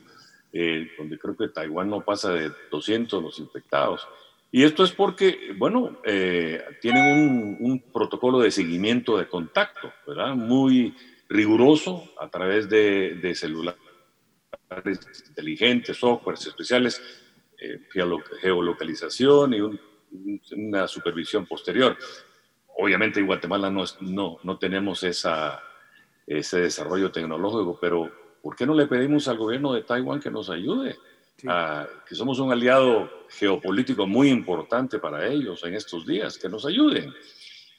eh, 0.52 0.90
donde 0.96 1.18
creo 1.18 1.36
que 1.36 1.48
Taiwán 1.48 1.88
no 1.88 2.04
pasa 2.04 2.32
de 2.32 2.52
200 2.70 3.22
los 3.22 3.38
infectados. 3.38 4.06
Y 4.52 4.62
esto 4.62 4.84
es 4.84 4.92
porque, 4.92 5.54
bueno, 5.56 5.98
eh, 6.04 6.62
tienen 6.80 7.56
un, 7.58 7.80
protocolo 7.92 8.38
de 8.38 8.50
seguimiento 8.50 9.18
de 9.18 9.26
contacto, 9.26 9.92
¿verdad? 10.06 10.34
Muy 10.34 10.94
riguroso 11.28 12.04
a 12.20 12.28
través 12.28 12.68
de, 12.68 13.34
celulares 13.34 13.80
inteligentes, 15.28 15.96
softwares 15.96 16.46
especiales, 16.46 17.02
eh, 17.58 17.80
geolocalización 18.40 19.54
y 19.54 19.60
una 20.54 20.86
supervisión 20.86 21.46
posterior. 21.46 21.96
Obviamente 22.78 23.20
en 23.20 23.26
Guatemala 23.26 23.70
no, 23.70 23.84
no, 24.00 24.38
no 24.42 24.58
tenemos 24.58 25.02
esa, 25.02 25.62
ese 26.26 26.60
desarrollo 26.60 27.12
tecnológico, 27.12 27.78
pero 27.80 28.10
¿por 28.42 28.56
qué 28.56 28.66
no 28.66 28.74
le 28.74 28.86
pedimos 28.86 29.28
al 29.28 29.38
gobierno 29.38 29.72
de 29.72 29.82
Taiwán 29.82 30.20
que 30.20 30.30
nos 30.30 30.50
ayude? 30.50 30.96
que 31.36 32.14
somos 32.14 32.38
un 32.38 32.50
aliado 32.50 33.10
geopolítico 33.28 34.06
muy 34.06 34.30
importante 34.30 34.98
para 34.98 35.26
ellos 35.26 35.62
en 35.64 35.74
estos 35.74 36.06
días, 36.06 36.38
que 36.38 36.48
nos 36.48 36.64
ayuden. 36.64 37.12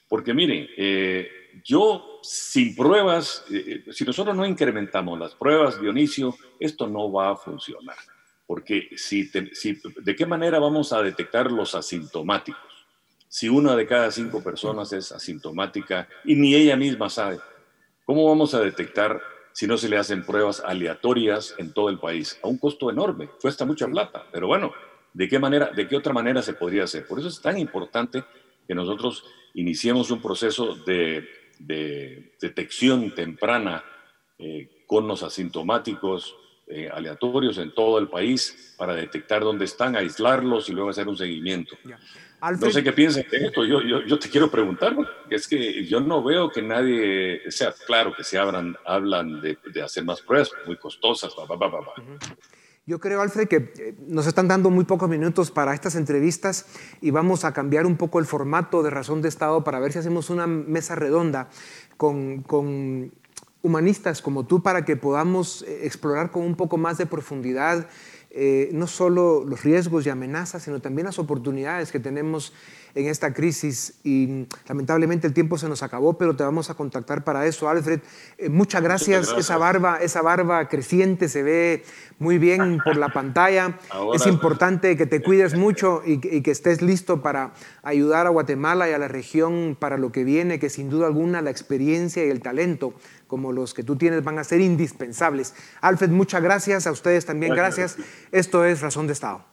Porque 0.08 0.34
miren, 0.34 0.68
eh, 0.78 1.28
yo 1.64 2.20
sin 2.22 2.76
pruebas, 2.76 3.44
eh, 3.52 3.84
si 3.92 4.06
nosotros 4.06 4.36
no 4.36 4.46
incrementamos 4.46 5.20
las 5.20 5.34
pruebas, 5.34 5.82
Dionisio, 5.82 6.36
esto 6.60 6.88
no 6.88 7.12
va 7.12 7.32
a 7.32 7.36
funcionar. 7.36 7.98
Porque 8.46 8.90
si, 8.96 9.30
si, 9.54 9.82
¿de 10.02 10.16
qué 10.16 10.26
manera 10.26 10.60
vamos 10.60 10.94
a 10.94 11.02
detectar 11.02 11.52
los 11.52 11.76
asintomáticos? 11.76 12.62
Si 13.28 13.50
una 13.50 13.76
de 13.76 13.86
cada 13.86 14.10
cinco 14.12 14.42
personas 14.42 14.94
es 14.94 15.12
asintomática 15.12 16.08
y 16.24 16.36
ni 16.36 16.56
ella 16.56 16.78
misma 16.78 17.10
sabe, 17.10 17.40
¿Cómo 18.08 18.26
vamos 18.26 18.54
a 18.54 18.62
detectar 18.62 19.22
si 19.52 19.68
no 19.68 19.76
se 19.76 19.90
le 19.90 19.98
hacen 19.98 20.26
pruebas 20.26 20.64
aleatorias 20.66 21.54
en 21.58 21.74
todo 21.74 21.90
el 21.90 22.00
país? 22.00 22.40
A 22.42 22.48
un 22.48 22.58
costo 22.58 22.90
enorme, 22.90 23.28
cuesta 23.42 23.66
mucha 23.66 23.86
plata, 23.86 24.26
pero 24.32 24.48
bueno, 24.48 24.72
¿de 25.12 25.28
qué 25.28 25.40
manera, 25.40 25.72
de 25.76 25.90
qué 25.90 25.98
otra 25.98 26.14
manera 26.14 26.42
se 26.42 26.54
podría 26.54 26.86
hacer? 26.86 27.06
Por 27.06 27.20
eso 27.20 27.28
es 27.28 27.42
tan 27.42 27.58
importante 27.58 28.24
que 28.66 28.74
nosotros 28.74 29.26
iniciemos 29.56 30.10
un 30.10 30.22
proceso 30.22 30.74
de, 30.86 31.28
detección 32.40 33.14
temprana 33.14 33.84
eh, 34.38 34.86
con 34.88 35.06
los 35.06 35.22
asintomáticos 35.22 36.34
eh, 36.70 36.90
aleatorios 36.92 37.58
en 37.60 37.74
todo 37.74 37.98
el 37.98 38.10
país 38.10 38.76
para 38.78 38.94
detectar 38.94 39.42
dónde 39.42 39.66
están, 39.66 39.96
aislarlos 39.96 40.68
y 40.70 40.74
luego 40.74 40.90
hacer 40.90 41.08
un 41.08 41.16
seguimiento. 41.16 41.78
No 42.42 42.72
sé 42.72 42.84
qué 42.84 42.92
piensas 42.92 43.26
de 43.32 43.38
esto. 43.38 43.66
Yo, 43.66 43.82
yo, 43.82 44.02
yo, 44.02 44.20
te 44.20 44.30
quiero 44.30 44.52
preguntar, 44.52 44.94
porque 44.96 45.36
es 45.36 45.48
que 45.48 45.86
yo 45.86 46.00
no 46.00 46.22
veo 46.22 46.52
que 46.52 46.62
nadie, 46.62 47.50
sea, 47.50 47.74
claro 47.86 48.14
que 48.14 48.24
se 48.24 48.38
abran, 48.38 48.76
hablan 48.86 49.42
de, 49.42 49.58
de 49.74 49.82
hacer 49.82 50.06
más 50.06 50.22
pruebas, 50.22 50.52
muy 50.66 50.78
costosas, 50.78 51.34
Yo 52.86 53.00
creo, 53.00 53.22
Alfred, 53.22 53.48
que 53.48 53.56
eh, 53.56 53.96
nos 54.06 54.28
están 54.28 54.48
dando 54.48 54.70
muy 54.70 54.86
pocos 54.86 55.10
minutos 55.10 55.50
para 55.50 55.74
estas 55.74 55.96
entrevistas 55.96 56.68
y 57.02 57.10
vamos 57.10 57.44
a 57.44 57.54
cambiar 57.54 57.86
un 57.88 57.98
poco 57.98 58.20
el 58.20 58.26
formato 58.26 58.84
de 58.84 58.92
Razón 58.92 59.22
de 59.22 59.30
Estado 59.30 59.64
para 59.64 59.80
ver 59.80 59.94
si 59.94 60.00
hacemos 60.00 60.30
una 60.30 60.46
mesa 60.46 60.96
redonda 60.96 61.50
con, 61.98 62.44
con 62.44 63.14
humanistas 63.62 64.22
como 64.22 64.46
tú 64.46 64.62
para 64.62 64.86
que 64.86 64.96
podamos 64.96 65.64
eh, 65.64 65.86
explorar 65.86 66.32
con 66.32 66.44
un 66.44 66.56
poco 66.56 66.78
más 66.78 66.98
de 66.98 67.06
profundidad 67.06 67.88
eh, 68.40 68.70
no 68.72 68.86
solo 68.86 69.44
los 69.44 69.64
riesgos 69.64 70.06
y 70.06 70.10
amenazas, 70.10 70.62
sino 70.62 70.80
también 70.80 71.06
las 71.06 71.18
oportunidades 71.18 71.92
que 71.92 72.00
tenemos 72.00 72.54
en 72.94 73.08
esta 73.08 73.34
crisis 73.34 74.00
y 74.04 74.46
lamentablemente 74.68 75.26
el 75.26 75.34
tiempo 75.34 75.58
se 75.58 75.68
nos 75.70 75.82
acabó, 75.82 76.18
pero 76.18 76.36
te 76.36 76.44
vamos 76.44 76.70
a 76.70 76.76
contactar 76.76 77.24
para 77.24 77.48
eso, 77.48 77.68
Alfred. 77.68 78.02
Eh, 78.38 78.50
muchas, 78.50 78.84
gracias. 78.84 79.34
Esa 79.38 79.58
barba, 79.58 80.00
esa 80.02 80.22
barba 80.22 80.68
creciente 80.68 81.30
se 81.30 81.42
ve 81.42 81.84
muy 82.20 82.38
bien 82.38 82.80
por 82.84 82.98
la 82.98 83.10
pantalla. 83.10 83.80
Es 84.14 84.28
importante 84.28 84.98
que 84.98 85.06
te 85.08 85.24
cuides 85.24 85.56
mucho 85.56 86.02
y 86.06 86.20
que 86.20 86.52
estés 86.52 86.84
listo 86.84 87.24
para 87.24 87.54
ayudar 87.82 88.28
a 88.28 88.30
Guatemala 88.30 88.90
y 88.90 88.94
a 88.94 88.98
la 88.98 89.08
región 89.08 89.78
para 89.80 89.98
lo 89.98 90.12
que 90.12 90.24
viene, 90.24 90.60
que 90.60 90.70
sin 90.70 90.90
duda 90.90 91.08
alguna 91.08 91.42
la 91.42 91.50
experiencia 91.50 92.26
y 92.26 92.30
el 92.30 92.42
talento 92.42 92.94
como 93.28 93.52
los 93.52 93.74
que 93.74 93.84
tú 93.84 93.96
tienes 93.96 94.24
van 94.24 94.40
a 94.40 94.44
ser 94.44 94.62
indispensables. 94.62 95.54
Alfred, 95.82 96.10
muchas 96.10 96.42
gracias, 96.42 96.88
a 96.88 96.92
ustedes 96.92 97.26
también 97.26 97.54
gracias. 97.54 97.98
Esto 98.32 98.66
es 98.66 98.82
Razón 98.82 99.08
de 99.08 99.14
Estado. 99.14 99.46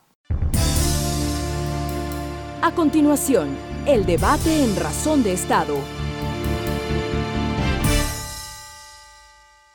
A 2.62 2.74
continuación, 2.74 3.48
el 3.86 4.06
debate 4.06 4.64
en 4.64 4.74
Razón 4.76 5.22
de 5.22 5.34
Estado. 5.34 5.76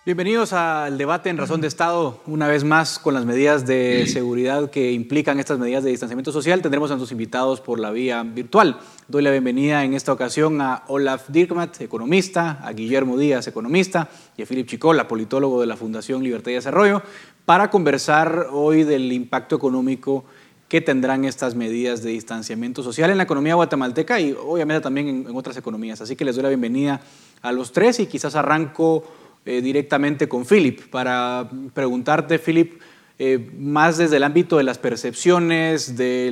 Bienvenidos 0.09 0.53
al 0.53 0.97
debate 0.97 1.29
en 1.29 1.37
Razón 1.37 1.61
de 1.61 1.67
Estado, 1.67 2.19
una 2.25 2.47
vez 2.47 2.63
más 2.63 2.97
con 2.97 3.13
las 3.13 3.25
medidas 3.25 3.67
de 3.67 4.07
seguridad 4.07 4.71
que 4.71 4.91
implican 4.91 5.39
estas 5.39 5.59
medidas 5.59 5.83
de 5.83 5.91
distanciamiento 5.91 6.31
social. 6.31 6.63
Tendremos 6.63 6.89
a 6.89 6.95
nuestros 6.95 7.11
invitados 7.11 7.61
por 7.61 7.79
la 7.79 7.91
vía 7.91 8.23
virtual. 8.23 8.79
Doy 9.07 9.21
la 9.21 9.29
bienvenida 9.29 9.83
en 9.83 9.93
esta 9.93 10.11
ocasión 10.11 10.61
a 10.61 10.83
Olaf 10.87 11.29
Dirkmat, 11.29 11.81
economista, 11.81 12.59
a 12.63 12.73
Guillermo 12.73 13.19
Díaz, 13.19 13.45
economista, 13.45 14.09
y 14.35 14.41
a 14.41 14.47
Philip 14.47 14.65
Chicola, 14.65 15.07
politólogo 15.07 15.61
de 15.61 15.67
la 15.67 15.77
Fundación 15.77 16.23
Libertad 16.23 16.49
y 16.49 16.55
Desarrollo, 16.55 17.03
para 17.45 17.69
conversar 17.69 18.47
hoy 18.51 18.85
del 18.85 19.11
impacto 19.11 19.57
económico 19.57 20.25
que 20.69 20.81
tendrán 20.81 21.23
estas 21.25 21.53
medidas 21.53 22.01
de 22.01 22.09
distanciamiento 22.09 22.81
social 22.81 23.11
en 23.11 23.17
la 23.17 23.23
economía 23.23 23.53
guatemalteca 23.53 24.19
y 24.19 24.31
obviamente 24.31 24.81
también 24.81 25.07
en, 25.27 25.35
otras 25.35 25.57
economías. 25.57 26.01
Así 26.01 26.15
que 26.15 26.25
les 26.25 26.35
doy 26.35 26.43
la 26.43 26.49
bienvenida 26.49 26.99
a 27.43 27.51
los 27.51 27.71
tres 27.71 27.99
y 27.99 28.07
quizás 28.07 28.35
arranco 28.35 29.03
eh, 29.45 29.61
directamente 29.61 30.27
con 30.27 30.45
Philip 30.45 30.89
para 30.89 31.49
preguntarte, 31.73 32.39
Philip, 32.39 32.81
eh, 33.17 33.49
más 33.57 33.97
desde 33.97 34.17
el 34.17 34.23
ámbito 34.23 34.57
de 34.57 34.63
las 34.63 34.77
percepciones, 34.77 35.95
de, 35.97 36.31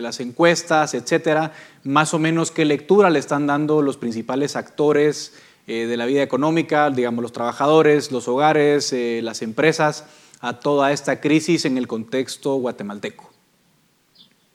las 0.00 0.20
encuestas, 0.20 0.94
etcétera, 0.94 1.52
más 1.82 2.14
o 2.14 2.20
menos 2.20 2.52
qué 2.52 2.64
lectura 2.64 3.10
le 3.10 3.18
están 3.18 3.48
dando 3.48 3.82
los 3.82 3.96
principales 3.96 4.54
actores 4.54 5.36
eh, 5.66 5.86
de 5.86 5.96
la 5.96 6.06
vida 6.06 6.22
económica, 6.22 6.88
digamos 6.88 7.20
los 7.20 7.32
trabajadores, 7.32 8.12
los 8.12 8.28
hogares, 8.28 8.94
las 9.22 9.42
empresas, 9.42 10.06
a 10.40 10.60
toda 10.60 10.92
esta 10.92 11.20
crisis 11.20 11.64
en 11.64 11.78
el 11.78 11.88
contexto 11.88 12.54
guatemalteco? 12.54 13.30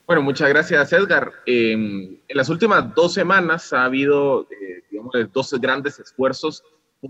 Bueno, 0.08 0.22
muchas 0.22 0.50
gracias, 0.50 0.94
Edgar. 0.94 1.34
en 1.46 2.20
las 2.30 2.48
últimas 2.50 2.96
dos 2.96 3.14
semanas 3.14 3.74
ha 3.74 3.84
habido, 3.84 4.48
dos 5.34 5.54
grandes 5.60 6.00
esfuerzos 6.00 6.64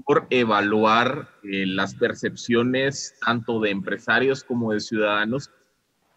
por 0.06 0.28
evaluar 0.30 1.30
eh, 1.44 1.66
las 1.66 1.96
percepciones 1.96 3.16
tanto 3.26 3.60
de 3.60 3.72
empresarios 3.72 4.44
como 4.44 4.74
de 4.74 4.80
ciudadanos 4.80 5.50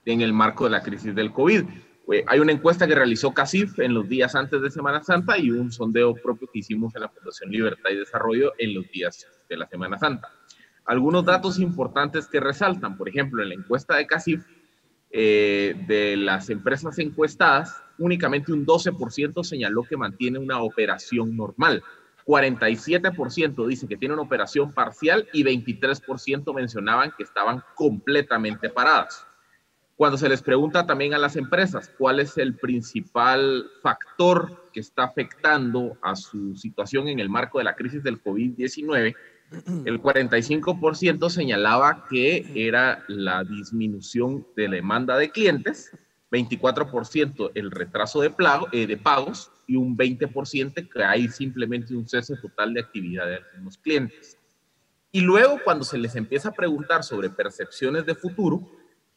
en 0.04 0.20
el 0.20 0.32
marco 0.32 0.64
de 0.64 0.70
la 0.70 0.82
crisis 0.82 1.14
del 1.14 1.32
COVID. 1.32 1.64
Eh, 2.12 2.24
hay 2.26 2.40
una 2.40 2.52
encuesta 2.52 2.86
que 2.86 2.94
realizó 2.94 3.32
CACIF 3.32 3.78
en 3.78 3.94
los 3.94 4.08
días 4.08 4.34
antes 4.34 4.60
de 4.60 4.70
Semana 4.70 5.02
Santa 5.02 5.38
y 5.38 5.50
un 5.50 5.72
sondeo 5.72 6.14
propio 6.14 6.48
que 6.52 6.58
hicimos 6.58 6.94
en 6.94 7.02
la 7.02 7.08
Fundación 7.08 7.50
Libertad 7.50 7.90
y 7.90 7.96
Desarrollo 7.96 8.52
en 8.58 8.74
los 8.74 8.90
días 8.90 9.26
de 9.48 9.56
la 9.56 9.66
Semana 9.66 9.98
Santa. 9.98 10.28
Algunos 10.84 11.24
datos 11.24 11.58
importantes 11.58 12.26
que 12.26 12.40
resaltan, 12.40 12.98
por 12.98 13.08
ejemplo, 13.08 13.42
en 13.42 13.50
la 13.50 13.54
encuesta 13.54 13.96
de 13.96 14.06
CACIF, 14.06 14.44
eh, 15.14 15.74
de 15.86 16.16
las 16.16 16.50
empresas 16.50 16.98
encuestadas, 16.98 17.82
únicamente 17.98 18.52
un 18.52 18.66
12% 18.66 19.44
señaló 19.44 19.84
que 19.84 19.96
mantiene 19.96 20.38
una 20.38 20.60
operación 20.62 21.36
normal. 21.36 21.82
47% 22.26 23.66
dice 23.66 23.86
que 23.86 23.96
tiene 23.96 24.14
una 24.14 24.22
operación 24.22 24.72
parcial 24.72 25.28
y 25.32 25.44
23% 25.44 26.54
mencionaban 26.54 27.12
que 27.16 27.24
estaban 27.24 27.62
completamente 27.74 28.68
paradas. 28.68 29.26
Cuando 29.96 30.18
se 30.18 30.28
les 30.28 30.42
pregunta 30.42 30.86
también 30.86 31.14
a 31.14 31.18
las 31.18 31.36
empresas 31.36 31.92
cuál 31.96 32.20
es 32.20 32.36
el 32.38 32.56
principal 32.56 33.70
factor 33.82 34.70
que 34.72 34.80
está 34.80 35.04
afectando 35.04 35.96
a 36.02 36.16
su 36.16 36.56
situación 36.56 37.08
en 37.08 37.20
el 37.20 37.28
marco 37.28 37.58
de 37.58 37.64
la 37.64 37.76
crisis 37.76 38.02
del 38.02 38.22
COVID-19, 38.22 39.14
el 39.84 40.02
45% 40.02 41.28
señalaba 41.28 42.06
que 42.08 42.50
era 42.54 43.04
la 43.08 43.44
disminución 43.44 44.46
de 44.56 44.68
la 44.68 44.76
demanda 44.76 45.16
de 45.16 45.30
clientes, 45.30 45.92
24% 46.30 47.52
el 47.54 47.70
retraso 47.70 48.22
de, 48.22 48.32
eh, 48.72 48.86
de 48.86 48.96
pagos 48.96 49.52
y 49.72 49.76
un 49.76 49.96
20% 49.96 50.88
que 50.90 51.02
hay 51.02 51.28
simplemente 51.28 51.94
un 51.94 52.06
cese 52.06 52.36
total 52.36 52.74
de 52.74 52.80
actividad 52.80 53.26
de 53.26 53.36
algunos 53.36 53.78
clientes. 53.78 54.36
Y 55.10 55.22
luego 55.22 55.60
cuando 55.64 55.84
se 55.84 55.96
les 55.96 56.14
empieza 56.14 56.50
a 56.50 56.52
preguntar 56.52 57.02
sobre 57.02 57.30
percepciones 57.30 58.04
de 58.04 58.14
futuro, 58.14 58.70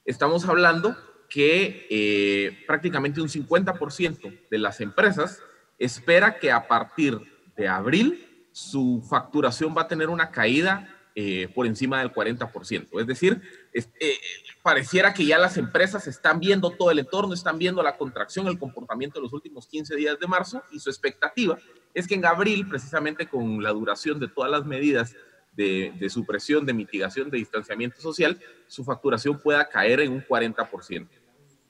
estamos 0.06 0.48
hablando 0.48 0.96
que 1.30 1.88
eh, 1.90 2.64
prácticamente 2.66 3.20
un 3.20 3.28
50% 3.28 4.48
de 4.50 4.58
las 4.58 4.80
empresas 4.80 5.42
espera 5.78 6.40
que 6.40 6.54
a 6.54 6.70
partir 6.70 7.20
de 7.58 7.68
abril 7.68 8.48
su 8.54 9.06
facturación 9.10 9.76
va 9.76 9.82
a 9.82 9.88
tener 9.90 10.08
una 10.08 10.32
caída 10.32 10.95
eh, 11.18 11.48
por 11.56 11.66
encima 11.66 12.00
del 12.00 12.12
40%. 12.12 13.00
Es 13.00 13.08
decir, 13.08 13.42
eh, 13.74 14.18
pareciera 14.62 15.14
que 15.14 15.26
ya 15.26 15.40
las 15.40 15.56
empresas 15.56 16.08
están 16.08 16.42
viendo 16.42 16.72
todo 16.72 16.92
el 16.92 17.00
entorno, 17.00 17.34
están 17.34 17.58
viendo 17.58 17.82
la 17.82 17.96
contracción, 17.96 18.48
el 18.48 18.60
comportamiento 18.60 19.20
de 19.20 19.24
los 19.24 19.32
últimos 19.32 19.66
15 19.66 19.96
días 19.96 20.20
de 20.20 20.28
marzo 20.28 20.62
y 20.72 20.80
su 20.80 20.90
expectativa 20.90 21.58
es 21.94 22.06
que 22.06 22.16
en 22.16 22.26
abril, 22.26 22.68
precisamente 22.68 23.30
con 23.30 23.64
la 23.64 23.72
duración 23.72 24.20
de 24.20 24.28
todas 24.28 24.52
las 24.52 24.66
medidas 24.66 25.16
de, 25.54 25.94
de 25.98 26.10
supresión, 26.10 26.66
de 26.66 26.74
mitigación, 26.74 27.30
de 27.30 27.38
distanciamiento 27.38 28.02
social, 28.02 28.38
su 28.68 28.84
facturación 28.84 29.40
pueda 29.40 29.70
caer 29.70 30.02
en 30.02 30.12
un 30.12 30.22
40%. 30.22 31.08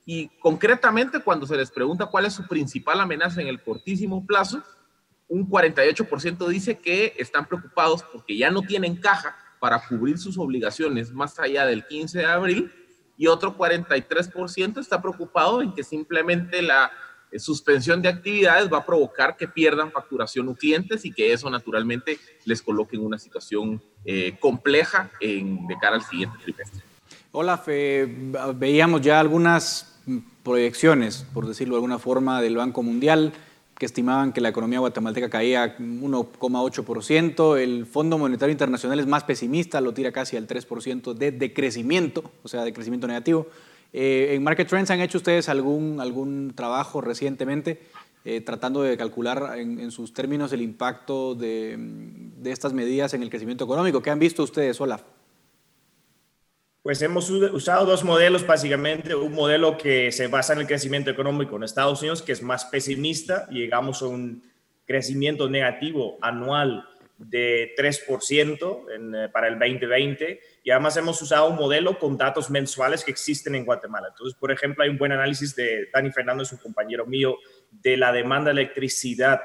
Y 0.07 0.29
concretamente, 0.39 1.19
cuando 1.19 1.45
se 1.45 1.55
les 1.55 1.69
pregunta 1.69 2.07
cuál 2.07 2.25
es 2.25 2.33
su 2.33 2.47
principal 2.47 2.99
amenaza 2.99 3.41
en 3.41 3.47
el 3.47 3.61
cortísimo 3.61 4.25
plazo, 4.25 4.63
un 5.27 5.49
48% 5.49 6.47
dice 6.47 6.77
que 6.77 7.13
están 7.17 7.47
preocupados 7.47 8.03
porque 8.03 8.37
ya 8.37 8.51
no 8.51 8.61
tienen 8.61 8.95
caja 8.95 9.35
para 9.59 9.81
cubrir 9.87 10.17
sus 10.17 10.37
obligaciones 10.37 11.11
más 11.11 11.39
allá 11.39 11.65
del 11.65 11.85
15 11.87 12.19
de 12.19 12.25
abril 12.25 12.71
y 13.17 13.27
otro 13.27 13.57
43% 13.57 14.79
está 14.79 15.01
preocupado 15.01 15.61
en 15.61 15.73
que 15.73 15.83
simplemente 15.83 16.61
la 16.61 16.91
eh, 17.31 17.39
suspensión 17.39 18.01
de 18.01 18.09
actividades 18.09 18.71
va 18.71 18.79
a 18.79 18.85
provocar 18.85 19.35
que 19.37 19.47
pierdan 19.47 19.91
facturación 19.91 20.47
o 20.49 20.55
clientes 20.55 21.05
y 21.05 21.11
que 21.11 21.33
eso 21.33 21.49
naturalmente 21.49 22.19
les 22.43 22.61
coloque 22.61 22.95
en 22.95 23.05
una 23.05 23.17
situación 23.17 23.81
eh, 24.03 24.37
compleja 24.39 25.09
en, 25.19 25.65
de 25.67 25.75
cara 25.77 25.95
al 25.95 26.03
siguiente 26.03 26.37
trimestre. 26.43 26.81
Hola, 27.31 27.61
veíamos 28.55 29.01
ya 29.01 29.19
algunas 29.19 29.99
proyecciones, 30.43 31.25
por 31.33 31.47
decirlo 31.47 31.75
de 31.75 31.77
alguna 31.77 31.99
forma, 31.99 32.41
del 32.41 32.55
Banco 32.55 32.83
Mundial 32.83 33.33
que 33.77 33.85
estimaban 33.85 34.31
que 34.31 34.41
la 34.41 34.49
economía 34.49 34.79
guatemalteca 34.79 35.29
caía 35.29 35.77
1,8%. 35.77 37.57
El 37.57 37.85
Fondo 37.85 38.17
Monetario 38.17 38.51
Internacional 38.51 38.99
es 38.99 39.07
más 39.07 39.23
pesimista, 39.23 39.81
lo 39.81 39.93
tira 39.93 40.11
casi 40.11 40.37
al 40.37 40.47
3% 40.47 41.13
de 41.13 41.31
decrecimiento, 41.31 42.31
o 42.43 42.47
sea, 42.47 42.63
de 42.63 42.71
crecimiento 42.71 43.07
negativo. 43.07 43.47
Eh, 43.91 44.33
¿En 44.33 44.43
Market 44.43 44.67
Trends 44.67 44.91
han 44.91 45.01
hecho 45.01 45.17
ustedes 45.17 45.49
algún, 45.49 45.99
algún 45.99 46.53
trabajo 46.55 47.01
recientemente 47.01 47.81
eh, 48.23 48.41
tratando 48.41 48.81
de 48.81 48.97
calcular 48.97 49.57
en, 49.57 49.91
sus 49.91 50.13
términos 50.13 50.51
el 50.51 50.61
impacto 50.61 51.35
de, 51.35 51.75
de, 51.77 52.51
estas 52.51 52.73
medidas 52.73 53.13
en 53.13 53.23
el 53.23 53.29
crecimiento 53.29 53.65
económico? 53.65 54.01
¿Qué 54.01 54.09
han 54.09 54.19
visto 54.19 54.43
ustedes, 54.43 54.81
Olaf? 54.81 55.03
Pues 56.85 57.01
hemos 57.01 57.31
usado 57.31 57.83
dos 57.87 58.03
modelos 58.03 58.45
básicamente, 58.45 59.15
un 59.15 59.33
modelo 59.33 59.75
que 59.75 60.11
se 60.11 60.27
basa 60.27 60.53
en 60.53 60.59
el 60.59 60.67
crecimiento 60.67 61.09
económico 61.09 61.55
en 61.55 61.63
Estados 61.63 61.99
Unidos, 62.01 62.21
que 62.21 62.31
es 62.31 62.43
más 62.43 62.65
pesimista, 62.65 63.49
llegamos 63.49 64.03
a 64.03 64.05
un 64.05 64.43
crecimiento 64.85 65.49
negativo 65.49 66.19
anual 66.21 66.87
de 67.17 67.73
3% 67.75 68.85
en, 68.93 69.15
eh, 69.15 69.29
para 69.29 69.47
el 69.47 69.57
2020 69.57 70.39
y 70.63 70.69
además 70.69 70.95
hemos 70.97 71.19
usado 71.23 71.49
un 71.49 71.55
modelo 71.55 71.97
con 71.97 72.17
datos 72.17 72.51
mensuales 72.51 73.03
que 73.03 73.09
existen 73.09 73.55
en 73.55 73.65
Guatemala. 73.65 74.09
Entonces, 74.09 74.37
por 74.39 74.51
ejemplo, 74.51 74.83
hay 74.83 74.91
un 74.91 74.99
buen 74.99 75.11
análisis 75.11 75.55
de 75.55 75.89
Dani 75.91 76.11
Fernández, 76.11 76.51
un 76.51 76.59
compañero 76.59 77.07
mío, 77.07 77.37
de 77.71 77.97
la 77.97 78.11
demanda 78.11 78.53
de 78.53 78.61
electricidad 78.61 79.41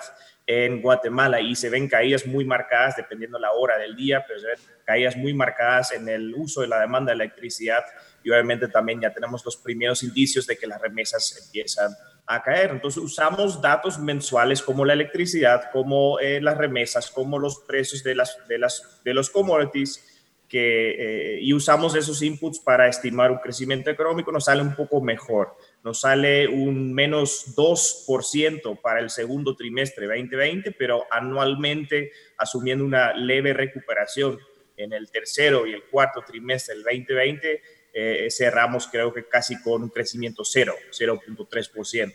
en 0.53 0.83
Guatemala 0.83 1.41
y 1.41 1.55
se 1.55 1.71
ven 1.71 1.87
caídas 1.87 2.27
muy 2.27 2.45
marcadas 2.45 2.97
dependiendo 2.97 3.39
la 3.39 3.53
hora 3.53 3.79
del 3.79 3.95
día, 3.95 4.25
pero 4.27 4.41
se 4.41 4.49
ven 4.49 4.59
caídas 4.85 5.17
muy 5.17 5.33
marcadas 5.33 5.93
en 5.93 6.09
el 6.09 6.35
uso 6.35 6.63
de 6.63 6.67
la 6.67 6.81
demanda 6.81 7.13
de 7.13 7.23
electricidad 7.23 7.85
y 8.25 8.31
obviamente 8.31 8.67
también 8.67 9.01
ya 9.01 9.15
tenemos 9.15 9.45
los 9.45 9.57
primeros 9.57 10.03
indicios 10.03 10.49
de 10.49 10.57
que 10.57 10.67
las 10.67 10.81
remesas 10.81 11.41
empiezan 11.47 11.95
a 12.27 12.43
caer. 12.43 12.73
Entonces 12.73 13.01
usamos 13.01 13.63
datos 13.63 14.01
mensuales 14.01 14.61
como 14.61 14.85
la 14.85 14.95
electricidad, 14.95 15.71
como 15.71 16.19
eh, 16.19 16.41
las 16.41 16.59
remesas, 16.59 17.13
como 17.13 17.39
los 17.39 17.61
precios 17.61 18.03
de, 18.03 18.17
las, 18.17 18.37
de, 18.49 18.59
las, 18.59 19.01
de 19.05 19.15
los 19.15 19.31
commodities 19.31 20.05
que, 20.49 21.37
eh, 21.37 21.39
y 21.43 21.55
usamos 21.55 21.95
esos 21.95 22.23
inputs 22.23 22.59
para 22.59 22.89
estimar 22.89 23.31
un 23.31 23.39
crecimiento 23.39 23.89
económico, 23.89 24.33
nos 24.33 24.47
sale 24.47 24.63
un 24.63 24.75
poco 24.75 25.01
mejor 25.01 25.57
nos 25.83 26.01
sale 26.01 26.47
un 26.49 26.93
menos 26.93 27.55
2% 27.57 28.81
para 28.81 29.01
el 29.01 29.11
segundo 29.11 29.57
trimestre 29.57 30.07
2020, 30.07 30.73
pero 30.73 31.05
anualmente 31.11 32.13
asumiendo 32.37 32.85
una 32.85 33.15
leve 33.15 33.53
recuperación 33.53 34.39
en 34.77 34.93
el 34.93 35.11
tercero 35.11 35.67
y 35.67 35.73
el 35.73 35.85
cuarto 35.85 36.23
trimestre 36.27 36.75
del 36.75 36.85
2020, 36.85 37.63
eh, 37.93 38.29
cerramos 38.31 38.87
creo 38.87 39.13
que 39.13 39.27
casi 39.27 39.61
con 39.63 39.83
un 39.83 39.89
crecimiento 39.91 40.45
cero, 40.45 40.75
0.3%. 40.91 42.15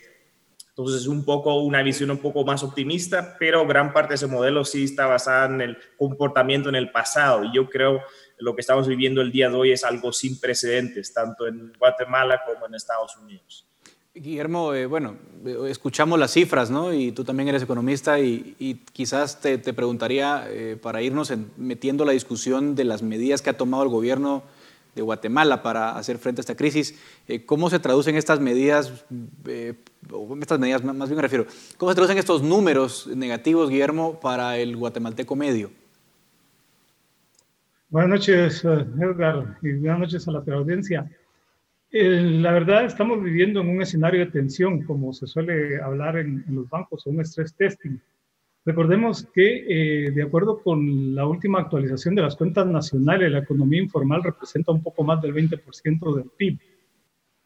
Entonces 0.70 1.04
es 1.04 1.08
un 1.08 1.24
poco 1.24 1.62
una 1.62 1.82
visión 1.84 2.12
un 2.12 2.18
poco 2.18 2.44
más 2.44 2.62
optimista, 2.62 3.38
pero 3.40 3.66
gran 3.66 3.94
parte 3.94 4.10
de 4.10 4.16
ese 4.16 4.28
modelo 4.28 4.66
sí 4.66 4.84
está 4.84 5.06
basada 5.06 5.46
en 5.46 5.62
el 5.62 5.78
comportamiento 5.98 6.68
en 6.68 6.76
el 6.76 6.92
pasado 6.92 7.46
y 7.46 7.54
yo 7.54 7.70
creo 7.70 8.02
lo 8.40 8.56
que 8.56 8.62
estamos 8.62 8.88
viviendo 8.88 9.22
el 9.22 9.32
día 9.32 9.50
de 9.50 9.56
hoy 9.56 9.72
es 9.72 9.84
algo 9.84 10.12
sin 10.12 10.40
precedentes, 10.40 11.14
tanto 11.14 11.48
en 11.48 11.74
Guatemala 11.78 12.42
como 12.46 12.68
en 12.68 12.76
Estados 12.76 13.16
Unidos. 13.18 13.66
Guillermo, 14.14 14.74
eh, 14.74 14.86
bueno, 14.86 15.18
escuchamos 15.68 16.18
las 16.18 16.32
cifras, 16.32 16.72
¿no? 16.72 16.94
Y 16.94 17.12
tú 17.12 17.26
también 17.26 17.50
eres 17.50 17.64
economista 17.64 18.18
y, 18.20 18.82
quizás 18.94 19.42
te, 19.42 19.58
preguntaría, 19.58 20.48
eh, 20.50 20.78
para 20.82 21.02
irnos 21.02 21.34
metiendo 21.58 22.06
la 22.06 22.14
discusión 22.14 22.76
de 22.76 22.86
las 22.86 23.02
medidas 23.02 23.42
que 23.42 23.50
ha 23.50 23.58
tomado 23.58 23.84
el 23.84 23.90
gobierno 23.90 24.44
de 24.96 25.02
Guatemala 25.02 25.62
para 25.62 25.98
hacer 25.98 26.18
frente 26.18 26.40
a 26.40 26.44
esta 26.44 26.56
crisis. 26.56 26.96
Eh, 27.28 27.46
¿Cómo 27.46 27.70
se 27.70 27.80
traducen 27.80 28.16
estas 28.16 28.40
medidas, 28.40 29.06
eh, 29.46 29.76
estas 30.42 30.58
medidas 30.58 30.84
más 30.84 31.10
bien 31.10 31.18
me 31.18 31.22
refiero, 31.22 31.46
cómo 31.78 31.92
se 31.92 31.96
traducen 31.96 32.18
estos 32.18 32.42
números 32.42 33.08
negativos, 33.08 33.70
Guillermo, 33.70 34.20
para 34.20 34.58
el 34.58 34.76
guatemalteco 34.76 35.36
medio? 35.36 35.70
Buenas 37.96 38.10
noches, 38.10 38.66
eh, 38.66 38.86
Edgar, 39.00 39.58
y 39.62 39.72
buenas 39.76 40.00
noches 40.00 40.28
a 40.28 40.32
la 40.34 40.44
audiencia. 40.54 41.10
la 41.92 42.52
verdad, 42.52 42.84
estamos 42.84 43.24
viviendo 43.24 43.62
en 43.62 43.70
un 43.70 43.82
escenario 43.82 44.20
de 44.26 44.32
tensión, 44.34 44.82
como 44.84 45.14
se 45.14 45.26
suele 45.26 45.82
hablar 45.82 46.18
en, 46.18 46.44
en 46.46 46.56
los 46.56 46.70
bancos, 46.70 47.06
un 47.06 47.22
stress 47.22 47.56
testing. 47.56 47.98
Recordemos 48.66 49.26
que, 49.34 50.08
eh, 50.08 50.12
de 50.12 50.24
acuerdo 50.24 50.62
con 50.62 51.16
la 51.16 51.26
última 51.26 51.62
actualización 51.62 52.16
de 52.16 52.24
las 52.24 52.36
cuentas 52.36 52.68
nacionales, 52.68 53.32
la 53.32 53.40
economía 53.40 53.84
informal 53.84 54.24
representa 54.24 54.74
un 54.74 54.84
poco 54.84 55.06
más 55.06 55.22
del 55.22 55.34
20% 55.34 56.16
del 56.18 56.30
PIB, 56.38 56.60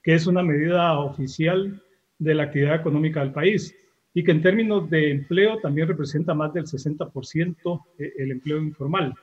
que 0.01 0.15
es 0.15 0.25
una 0.25 0.41
medida 0.41 0.97
oficial 0.97 1.79
de 2.17 2.33
la 2.33 2.45
actividad 2.45 2.73
económica 2.73 3.19
del 3.19 3.33
país, 3.33 3.75
y 4.15 4.23
que 4.23 4.31
en 4.31 4.41
términos 4.41 4.89
de 4.89 5.11
empleo 5.11 5.59
también 5.59 5.87
representa 5.87 6.33
más 6.33 6.51
del 6.55 6.65
60% 6.65 7.85
eh, 7.99 8.13
el 8.17 8.31
empleo 8.31 8.57
informal. 8.57 9.13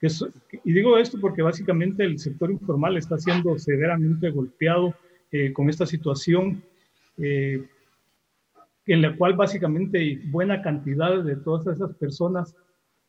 Y 0.00 0.72
digo 0.72 0.98
esto 0.98 1.18
porque 1.20 1.42
básicamente 1.42 2.04
el 2.04 2.18
sector 2.18 2.50
informal 2.50 2.96
está 2.96 3.18
siendo 3.18 3.58
severamente 3.58 4.30
golpeado 4.30 4.94
eh, 5.32 5.52
con 5.52 5.70
esta 5.70 5.86
situación, 5.86 6.62
eh, 7.18 7.64
en 8.86 9.02
la 9.02 9.16
cual 9.16 9.34
básicamente 9.34 10.20
buena 10.26 10.62
cantidad 10.62 11.22
de 11.22 11.36
todas 11.36 11.66
esas 11.66 11.94
personas 11.94 12.54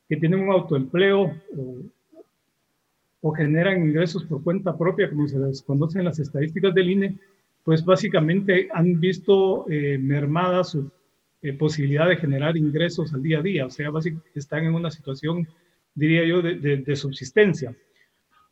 que 0.07 0.17
tienen 0.17 0.39
un 0.39 0.51
autoempleo 0.51 1.35
o, 1.55 1.81
o 3.21 3.31
generan 3.33 3.83
ingresos 3.83 4.23
por 4.23 4.43
cuenta 4.43 4.77
propia, 4.77 5.09
como 5.09 5.27
se 5.27 5.37
les 5.37 5.61
conoce 5.61 5.99
en 5.99 6.05
las 6.05 6.19
estadísticas 6.19 6.73
del 6.73 6.89
INE, 6.89 7.17
pues 7.67 7.83
básicamente 7.83 8.69
han 8.73 8.99
visto 8.99 9.69
eh, 9.69 9.97
mermada 9.97 10.63
su 10.63 10.89
eh, 11.41 11.51
posibilidad 11.51 12.07
de 12.07 12.15
generar 12.15 12.55
ingresos 12.55 13.13
al 13.13 13.21
día 13.21 13.39
a 13.39 13.41
día, 13.41 13.65
o 13.65 13.69
sea, 13.69 13.89
básicamente 13.89 14.39
están 14.39 14.63
en 14.63 14.73
una 14.73 14.89
situación, 14.89 15.47
diría 15.97 16.23
yo, 16.25 16.41
de, 16.41 16.95
subsistencia. 16.95 17.75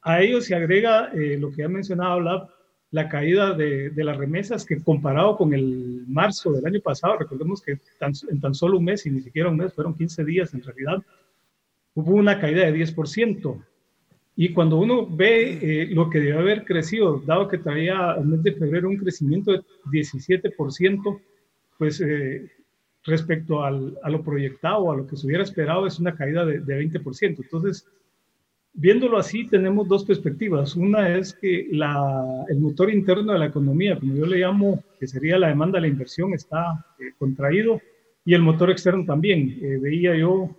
A 0.01 0.21
ello 0.21 0.41
se 0.41 0.55
agrega 0.55 1.11
eh, 1.13 1.37
lo 1.39 1.51
que 1.51 1.63
ha 1.63 1.69
mencionado 1.69 2.19
la, 2.19 2.49
la 2.91 3.07
caída 3.07 3.53
de, 3.53 3.91
de, 3.91 4.03
las 4.03 4.17
remesas, 4.17 4.65
que 4.65 4.81
comparado 4.81 5.37
con 5.37 5.53
el 5.53 6.03
marzo 6.07 6.51
del 6.51 6.65
año 6.65 6.79
pasado, 6.81 7.17
recordemos 7.17 7.61
que 7.61 7.77
en 8.29 8.41
tan 8.41 8.53
solo 8.55 8.77
un 8.79 8.85
mes, 8.85 9.05
y 9.05 9.11
ni 9.11 9.21
siquiera 9.21 9.49
un 9.49 9.57
mes, 9.57 9.73
fueron 9.73 9.95
15 9.95 10.25
días 10.25 10.53
en 10.53 10.63
realidad, 10.63 10.97
hubo 11.93 12.15
una 12.15 12.39
caída 12.39 12.65
de 12.65 12.73
10%. 12.73 13.63
Y 14.37 14.53
cuando 14.53 14.77
uno 14.77 15.07
ve 15.07 15.59
eh, 15.61 15.87
lo 15.87 16.09
que 16.09 16.19
debe 16.19 16.39
haber 16.39 16.65
crecido, 16.65 17.21
dado 17.25 17.47
que 17.47 17.59
traía 17.59 18.15
el 18.17 18.25
mes 18.25 18.43
de 18.43 18.53
febrero 18.53 18.89
un 18.89 18.97
crecimiento 18.97 19.51
de 19.51 19.61
17%, 19.91 21.21
pues 21.77 22.01
eh, 22.01 22.51
respecto 23.05 23.63
al, 23.63 23.97
a 24.03 24.09
lo 24.09 24.23
proyectado, 24.23 24.91
a 24.91 24.97
lo 24.97 25.07
que 25.07 25.15
se 25.15 25.27
hubiera 25.27 25.43
esperado, 25.43 25.85
es 25.85 25.99
una 25.99 26.15
caída 26.15 26.45
de, 26.45 26.59
de 26.59 26.79
20%. 26.79 27.37
Entonces, 27.43 27.87
viéndolo 28.73 29.17
así, 29.17 29.47
tenemos 29.47 29.87
dos 29.87 30.03
perspectivas. 30.03 30.75
Una 30.75 31.15
es 31.15 31.33
que 31.33 31.67
la, 31.71 32.45
el 32.49 32.59
motor 32.59 32.89
interno 32.89 33.33
de 33.33 33.39
la 33.39 33.45
economía, 33.47 33.99
como 33.99 34.15
yo 34.15 34.25
le 34.25 34.39
llamo, 34.39 34.83
que 34.99 35.07
sería 35.07 35.37
la 35.37 35.49
demanda 35.49 35.77
de 35.77 35.81
la 35.81 35.87
inversión, 35.87 36.33
está 36.33 36.85
eh, 36.99 37.11
contraído 37.17 37.79
y 38.25 38.33
el 38.33 38.41
motor 38.41 38.71
externo 38.71 39.05
también. 39.05 39.59
veía 39.81 40.15
yo 40.15 40.49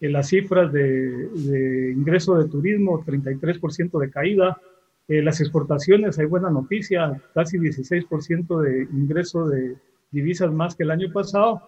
las 0.00 0.28
cifras 0.28 0.72
de, 0.72 1.28
de, 1.28 1.92
ingreso 1.92 2.36
de 2.36 2.48
turismo, 2.48 3.04
33% 3.04 3.98
de 3.98 4.10
caída. 4.10 4.60
Eh, 5.08 5.22
las 5.22 5.40
exportaciones, 5.40 6.18
hay 6.18 6.26
buena 6.26 6.50
noticia, 6.50 7.20
casi 7.32 7.58
16% 7.58 8.60
de 8.60 8.82
ingreso 8.92 9.46
de 9.46 9.76
divisas 10.10 10.52
más 10.52 10.74
que 10.74 10.82
el 10.82 10.90
año 10.90 11.12
pasado, 11.12 11.62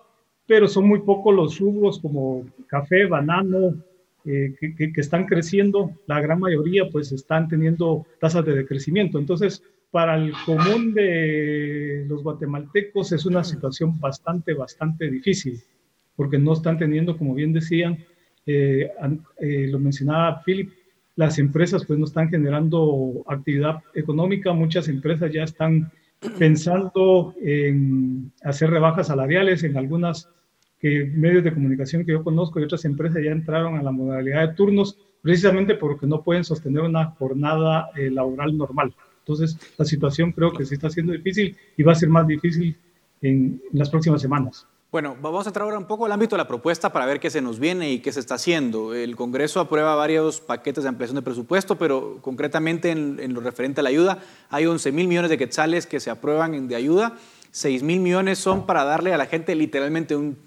pero 0.49 0.67
son 0.67 0.89
muy 0.89 1.01
pocos 1.01 1.33
los 1.33 1.59
rubros 1.61 2.01
como 2.01 2.47
café, 2.67 3.05
banano, 3.05 3.75
eh, 4.25 4.55
que, 4.59 4.93
están 4.97 5.27
creciendo. 5.27 5.93
La 6.07 6.21
gran 6.23 6.41
mayoría 6.41 6.89
pues 6.91 7.13
están 7.13 7.49
teniendo 7.49 8.07
tasas 8.19 8.47
de 8.47 8.57
decrecimiento. 8.57 9.19
Entonces, 9.19 9.63
para 9.91 10.17
el 10.17 10.33
común 10.47 10.95
de 10.95 12.07
los 12.09 12.23
guatemaltecos 12.23 13.13
es 13.13 13.27
una 13.27 13.45
situación 13.45 14.01
bastante, 14.01 14.55
bastante 14.55 15.11
difícil, 15.11 15.61
porque 16.17 16.39
no 16.39 16.55
están 16.55 16.79
teniendo, 16.79 17.19
como 17.19 17.35
bien 17.35 17.53
decían, 17.53 17.99
eh, 18.47 18.91
eh, 19.41 19.67
lo 19.69 19.79
mencionaba 19.79 20.43
Philip, 20.45 20.71
las 21.15 21.39
empresas 21.39 21.85
pues 21.85 21.99
no 21.99 22.07
están 22.07 22.31
generando 22.31 23.23
actividad 23.27 23.83
económica, 23.95 24.55
muchas 24.55 24.89
empresas 24.89 25.31
ya 25.31 25.43
están 25.43 25.91
pensando 26.39 27.35
en 27.41 28.33
hacer 28.43 28.71
rebajas 28.71 29.09
salariales 29.09 29.63
en 29.65 29.77
algunas 29.77 30.29
que 30.81 31.05
medios 31.05 31.45
de 31.45 31.53
comunicación 31.53 32.05
que 32.05 32.13
yo 32.13 32.23
conozco 32.23 32.61
y 32.61 32.65
otras 32.65 32.85
empresas 32.85 33.23
ya 33.23 33.31
entraron 33.31 33.77
a 33.77 33.83
la 33.83 33.91
modalidad 33.91 34.49
de 34.49 34.55
turnos 34.55 34.97
precisamente 35.23 35.75
porque 35.75 36.07
no 36.07 36.23
pueden 36.23 36.45
sostener 36.45 36.83
una 36.83 37.07
jornada 37.13 37.91
eh, 37.97 38.11
laboral 38.11 38.57
normal. 38.57 38.95
Entonces, 39.21 39.59
la 39.77 39.85
situación 39.85 40.33
creo 40.33 40.53
que 40.53 40.65
sí 40.65 40.75
está 40.75 40.89
siendo 40.89 41.13
difícil 41.13 41.57
y 41.77 41.83
va 41.83 41.93
a 41.93 41.97
ser 41.97 42.09
más 42.09 42.27
difícil 42.27 42.77
en 43.21 43.61
las 43.73 43.91
próximas 43.91 44.23
semanas. 44.23 44.67
Bueno, 44.91 45.19
vamos 45.21 45.45
a 45.45 45.51
entrar 45.51 45.65
ahora 45.65 45.77
un 45.77 45.85
poco 45.85 46.07
al 46.07 46.13
ámbito 46.13 46.35
de 46.35 46.39
la 46.39 46.49
propuesta 46.49 46.91
para 46.91 47.05
ver 47.05 47.21
qué 47.21 47.29
se 47.29 47.43
nos 47.43 47.59
viene 47.59 47.93
y 47.93 47.99
qué 47.99 48.11
se 48.11 48.21
está 48.21 48.37
haciendo. 48.37 48.95
El 48.95 49.17
Congreso 49.17 49.61
aprueba 49.61 49.95
varios 49.95 50.41
paquetes 50.41 50.83
de 50.83 50.89
ampliación 50.89 51.17
de 51.17 51.21
presupuesto, 51.21 51.77
pero 51.77 52.21
concretamente 52.23 52.91
en, 52.91 53.35
lo 53.35 53.43
referente 53.43 53.81
a 53.81 53.83
la 53.83 53.91
ayuda, 53.91 54.21
hay 54.49 54.65
11 54.65 54.91
mil 54.93 55.07
millones 55.07 55.29
de 55.29 55.37
quetzales 55.37 55.87
que 55.87 56.01
se 56.01 56.09
aprueban 56.09 56.69
de 56.69 56.75
ayuda, 56.75 57.19
6 57.51 57.83
mil 57.83 58.01
millones 58.01 58.39
son 58.39 58.65
para 58.65 58.83
darle 58.85 59.13
a 59.13 59.19
la 59.19 59.27
gente 59.27 59.55
literalmente 59.55 60.17
un 60.17 60.39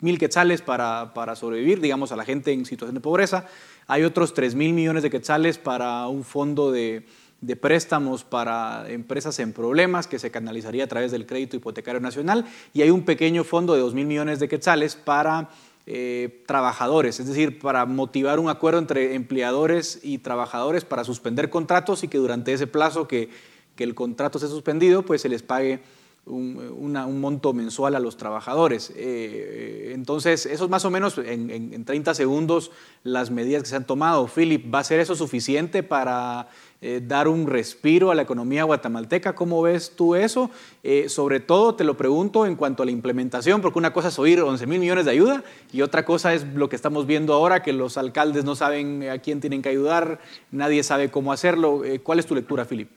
mil 0.00 0.18
quetzales 0.18 0.60
para, 0.60 1.14
para 1.14 1.36
sobrevivir, 1.36 1.80
digamos, 1.80 2.10
a 2.10 2.16
la 2.16 2.24
gente 2.24 2.50
en 2.52 2.64
situación 2.64 2.96
de 2.96 3.00
pobreza. 3.00 3.46
Hay 3.86 4.02
otros 4.02 4.34
3 4.34 4.56
mil 4.56 4.72
millones 4.72 5.04
de 5.04 5.10
quetzales 5.10 5.56
para 5.56 6.08
un 6.08 6.24
fondo 6.24 6.72
de 6.72 7.06
de 7.40 7.54
préstamos 7.56 8.24
para 8.24 8.90
empresas 8.90 9.38
en 9.38 9.52
problemas 9.52 10.06
que 10.06 10.18
se 10.18 10.30
canalizaría 10.30 10.84
a 10.84 10.88
través 10.88 11.12
del 11.12 11.26
crédito 11.26 11.56
hipotecario 11.56 12.00
nacional 12.00 12.46
y 12.74 12.82
hay 12.82 12.90
un 12.90 13.04
pequeño 13.04 13.44
fondo 13.44 13.74
de 13.74 13.80
2 13.80 13.94
mil 13.94 14.06
millones 14.06 14.40
de 14.40 14.48
quetzales 14.48 14.96
para 14.96 15.48
eh, 15.86 16.42
trabajadores, 16.46 17.20
es 17.20 17.28
decir, 17.28 17.60
para 17.60 17.86
motivar 17.86 18.40
un 18.40 18.50
acuerdo 18.50 18.78
entre 18.78 19.14
empleadores 19.14 20.00
y 20.02 20.18
trabajadores 20.18 20.84
para 20.84 21.04
suspender 21.04 21.48
contratos 21.48 22.02
y 22.04 22.08
que 22.08 22.18
durante 22.18 22.52
ese 22.52 22.66
plazo 22.66 23.08
que, 23.08 23.30
que 23.74 23.84
el 23.84 23.94
contrato 23.94 24.38
se 24.38 24.48
suspendido, 24.48 25.02
pues 25.02 25.22
se 25.22 25.28
les 25.28 25.42
pague 25.42 25.80
un, 26.28 27.20
monto 27.20 27.52
mensual 27.52 27.94
a 27.94 28.00
los 28.00 28.16
trabajadores. 28.16 28.92
Eh, 28.96 29.92
entonces, 29.94 30.46
eso 30.46 30.64
es 30.64 30.70
más 30.70 30.84
o 30.84 30.90
menos 30.90 31.18
en, 31.18 31.50
en, 31.50 31.84
30 31.84 32.14
segundos 32.14 32.70
las 33.02 33.30
medidas 33.30 33.62
que 33.62 33.68
se 33.68 33.76
han 33.76 33.86
tomado. 33.86 34.26
Philip, 34.28 34.72
¿va 34.72 34.80
a 34.80 34.84
ser 34.84 35.00
eso 35.00 35.14
suficiente 35.14 35.82
para 35.82 36.48
eh, 36.80 37.00
dar 37.04 37.28
un 37.28 37.46
respiro 37.46 38.10
a 38.10 38.14
la 38.14 38.22
economía 38.22 38.64
guatemalteca? 38.64 39.34
¿Cómo 39.34 39.62
ves 39.62 39.94
tú 39.96 40.16
eso? 40.16 40.50
Eh, 40.82 41.08
sobre 41.08 41.40
todo 41.40 41.74
te 41.74 41.84
lo 41.84 41.96
pregunto 41.96 42.46
en 42.46 42.56
cuanto 42.56 42.82
a 42.82 42.86
la 42.86 42.92
implementación, 42.92 43.60
porque 43.60 43.78
una 43.78 43.92
cosa 43.92 44.08
es 44.08 44.18
oír 44.18 44.40
11 44.40 44.66
mil 44.66 44.80
millones 44.80 45.04
de 45.04 45.10
ayuda 45.10 45.42
y 45.72 45.82
otra 45.82 46.04
cosa 46.04 46.34
es 46.34 46.44
lo 46.54 46.68
que 46.68 46.76
estamos 46.76 47.06
viendo 47.06 47.34
ahora, 47.34 47.62
que 47.62 47.72
los 47.72 47.96
alcaldes 47.98 48.44
no 48.44 48.54
saben 48.54 49.08
a 49.08 49.18
quién 49.18 49.40
tienen 49.40 49.62
que 49.62 49.68
ayudar, 49.68 50.20
nadie 50.50 50.82
sabe 50.82 51.10
cómo 51.10 51.32
hacerlo. 51.32 51.82
¿Cuál 52.02 52.18
es 52.18 52.26
tu 52.26 52.34
lectura, 52.34 52.64
Philip? 52.64 52.90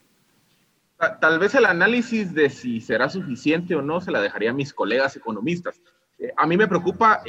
Tal 1.19 1.39
vez 1.39 1.55
el 1.55 1.65
análisis 1.65 2.31
de 2.35 2.51
si 2.51 2.79
será 2.79 3.09
suficiente 3.09 3.75
o 3.75 3.81
no 3.81 4.01
se 4.01 4.11
la 4.11 4.21
dejaría 4.21 4.51
a 4.51 4.53
mis 4.53 4.71
colegas 4.71 5.15
economistas. 5.15 5.81
Eh, 6.19 6.31
a 6.37 6.45
mí 6.45 6.55
me 6.57 6.67
preocupa 6.67 7.23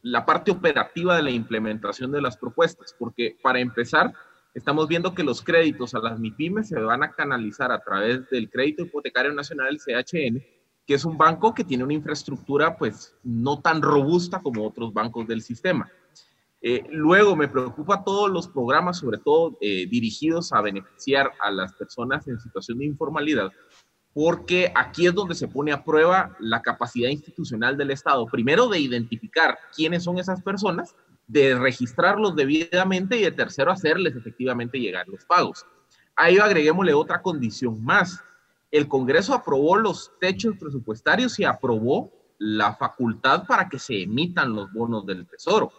la 0.00 0.24
parte 0.24 0.50
operativa 0.50 1.16
de 1.16 1.22
la 1.22 1.30
implementación 1.30 2.10
de 2.10 2.22
las 2.22 2.38
propuestas, 2.38 2.94
porque 2.98 3.36
para 3.42 3.60
empezar, 3.60 4.14
estamos 4.54 4.88
viendo 4.88 5.14
que 5.14 5.24
los 5.24 5.42
créditos 5.42 5.94
a 5.94 5.98
las 5.98 6.18
MIPIMES 6.18 6.68
se 6.68 6.80
van 6.80 7.02
a 7.02 7.10
canalizar 7.10 7.72
a 7.72 7.80
través 7.80 8.28
del 8.30 8.48
Crédito 8.48 8.84
Hipotecario 8.84 9.32
Nacional, 9.32 9.68
el 9.68 9.80
CHN, 9.80 10.42
que 10.86 10.94
es 10.94 11.04
un 11.04 11.18
banco 11.18 11.54
que 11.54 11.64
tiene 11.64 11.84
una 11.84 11.94
infraestructura 11.94 12.76
pues 12.76 13.14
no 13.22 13.60
tan 13.60 13.82
robusta 13.82 14.40
como 14.40 14.66
otros 14.66 14.92
bancos 14.92 15.26
del 15.26 15.42
sistema. 15.42 15.90
Eh, 16.62 16.82
luego 16.90 17.36
me 17.36 17.48
preocupa 17.48 18.04
todos 18.04 18.30
los 18.30 18.48
programas, 18.48 18.98
sobre 18.98 19.18
todo 19.18 19.58
eh, 19.60 19.86
dirigidos 19.86 20.52
a 20.52 20.62
beneficiar 20.62 21.32
a 21.40 21.50
las 21.50 21.74
personas 21.74 22.26
en 22.26 22.40
situación 22.40 22.78
de 22.78 22.86
informalidad, 22.86 23.50
porque 24.14 24.72
aquí 24.74 25.06
es 25.06 25.14
donde 25.14 25.34
se 25.34 25.48
pone 25.48 25.72
a 25.72 25.84
prueba 25.84 26.34
la 26.38 26.62
capacidad 26.62 27.10
institucional 27.10 27.76
del 27.76 27.90
Estado, 27.90 28.24
primero 28.26 28.68
de 28.68 28.78
identificar 28.78 29.58
quiénes 29.76 30.04
son 30.04 30.18
esas 30.18 30.40
personas, 30.42 30.94
de 31.26 31.54
registrarlos 31.54 32.36
debidamente 32.36 33.16
y 33.16 33.22
de 33.22 33.32
tercero 33.32 33.70
hacerles 33.70 34.14
efectivamente 34.16 34.78
llegar 34.78 35.08
los 35.08 35.24
pagos. 35.24 35.66
A 36.16 36.30
ello 36.30 36.44
agreguémosle 36.44 36.94
otra 36.94 37.22
condición 37.22 37.82
más. 37.84 38.22
El 38.70 38.88
Congreso 38.88 39.34
aprobó 39.34 39.76
los 39.76 40.12
techos 40.20 40.56
presupuestarios 40.58 41.38
y 41.38 41.44
aprobó 41.44 42.12
la 42.38 42.74
facultad 42.74 43.46
para 43.46 43.68
que 43.68 43.78
se 43.78 44.02
emitan 44.02 44.54
los 44.54 44.72
bonos 44.72 45.06
del 45.06 45.26
Tesoro 45.26 45.72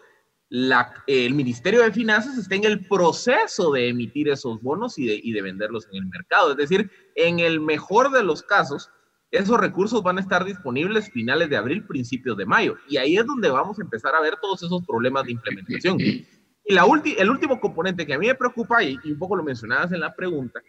el 0.50 1.34
Ministerio 1.34 1.82
de 1.82 1.92
Finanzas 1.92 2.38
está 2.38 2.56
en 2.56 2.66
el 2.66 2.86
proceso 2.88 3.72
de 3.72 3.90
emitir 3.90 4.30
esos 4.30 4.62
bonos 4.62 4.98
y 4.98 5.08
de, 5.08 5.20
y 5.22 5.32
de 5.32 5.42
venderlos 5.42 5.88
en 5.92 6.04
el 6.04 6.06
mercado. 6.06 6.52
Es 6.52 6.58
decir, 6.58 6.90
en 7.16 7.40
el 7.40 7.60
mejor 7.60 8.12
de 8.12 8.24
los 8.24 8.44
casos, 8.44 8.90
esos 9.32 9.60
recursos 9.60 10.02
van 10.04 10.18
a 10.18 10.22
estar 10.22 10.46
disponibles 10.46 11.10
finales 11.12 11.50
de 11.50 11.58
abril, 11.58 11.86
principios 11.86 12.38
de 12.38 12.46
mayo. 12.46 12.76
Y 12.88 12.98
ahí 12.98 13.18
es 13.18 13.26
donde 13.26 13.50
vamos 13.50 13.80
a 13.80 13.84
empezar 13.84 14.16
a 14.16 14.22
ver 14.22 14.36
todos 14.42 14.64
esos 14.64 14.86
problemas 14.86 15.26
de 15.26 15.34
implementación. 15.34 16.00
Y 16.00 16.74
la 16.74 16.86
el 17.18 17.30
último 17.30 17.60
componente 17.60 18.06
que 18.06 18.14
a 18.14 18.20
mí 18.20 18.28
me 18.28 18.36
preocupa, 18.36 18.84
y, 18.84 18.98
un 19.06 19.20
poco 19.20 19.36
lo 19.36 19.44
mencionabas 19.44 19.92
en 19.92 20.00
la 20.00 20.16
pregunta, 20.16 20.62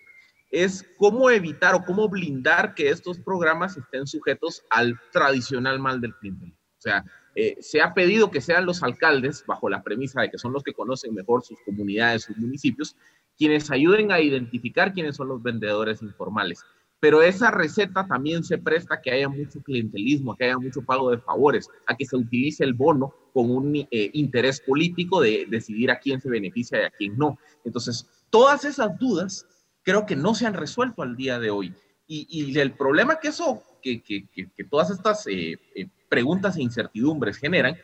es 0.51 0.87
cómo 0.99 1.31
evitar 1.31 1.75
o 1.75 1.85
cómo 1.85 2.09
blindar 2.09 2.75
que 2.75 2.91
estos 2.91 3.19
programas 3.19 3.77
estén 3.77 4.07
sujetos 4.07 4.63
al 4.71 4.99
tradicional 5.13 5.79
mal 5.79 6.01
del 6.01 6.15
cliente. 6.15 6.47
O 6.47 6.81
sea, 6.81 7.05
eh, 7.35 7.57
se 7.61 7.81
ha 7.81 7.95
pedido 7.95 8.31
que 8.31 8.41
sean 8.41 8.65
los 8.65 8.83
alcaldes, 8.83 9.45
bajo 9.47 9.69
la 9.69 9.83
premisa 9.83 10.23
de 10.23 10.31
que 10.31 10.39
son 10.39 10.53
los 10.53 10.63
que 10.63 10.73
conocen 10.73 11.15
mejor 11.15 11.43
sus 11.43 11.59
comunidades, 11.65 12.25
sus 12.25 12.37
municipios, 12.37 12.97
quienes 13.37 13.71
ayuden 13.71 14.13
a 14.13 14.21
identificar 14.21 14.93
quiénes 14.93 15.17
son 15.17 15.29
los 15.29 15.43
vendedores 15.43 16.03
informales. 16.03 16.65
Pero 16.99 17.23
esa 17.23 17.51
receta 17.51 18.07
también 18.07 18.43
se 18.43 18.59
presta 18.59 18.95
a 18.95 19.01
que 19.01 19.11
haya 19.11 19.29
mucho 19.29 19.63
clientelismo, 19.63 20.33
a 20.33 20.37
que 20.37 20.45
haya 20.45 20.59
mucho 20.59 20.83
pago 20.83 21.11
de 21.11 21.19
favores, 21.19 21.69
a 21.87 21.97
que 21.97 22.07
se 22.07 22.17
utilice 22.17 22.65
el 22.65 22.75
bono 22.75 23.15
con 23.35 23.51
un 23.51 23.77
eh, 23.77 24.11
interés 24.15 24.61
político 24.61 25.21
de 25.21 25.47
decidir 25.49 25.91
a 25.91 25.99
quién 25.99 26.21
se 26.21 26.31
beneficia 26.31 26.81
y 26.81 26.85
a 26.85 26.91
quién 26.91 27.19
no. 27.19 27.39
Entonces, 27.65 28.07
todas 28.31 28.65
esas 28.65 28.99
dudas 28.99 29.47
creo 29.83 30.07
que 30.07 30.17
no 30.17 30.35
se 30.35 30.47
han 30.47 30.55
resuelto 30.55 31.03
al 31.03 31.17
día 31.17 31.39
de 31.39 31.51
hoy. 31.51 31.75
Y, 32.09 32.57
el 32.59 32.73
problema 32.73 33.19
que 33.19 33.29
eso, 33.29 33.63
que, 33.83 34.01
que, 34.01 34.27
que 34.33 34.65
todas 34.65 34.91
estas 34.91 35.27
eh, 35.27 35.59
eh, 35.75 35.89
preguntas 36.09 36.57
e 36.57 36.63
incertidumbres 36.63 37.37
generan, 37.37 37.77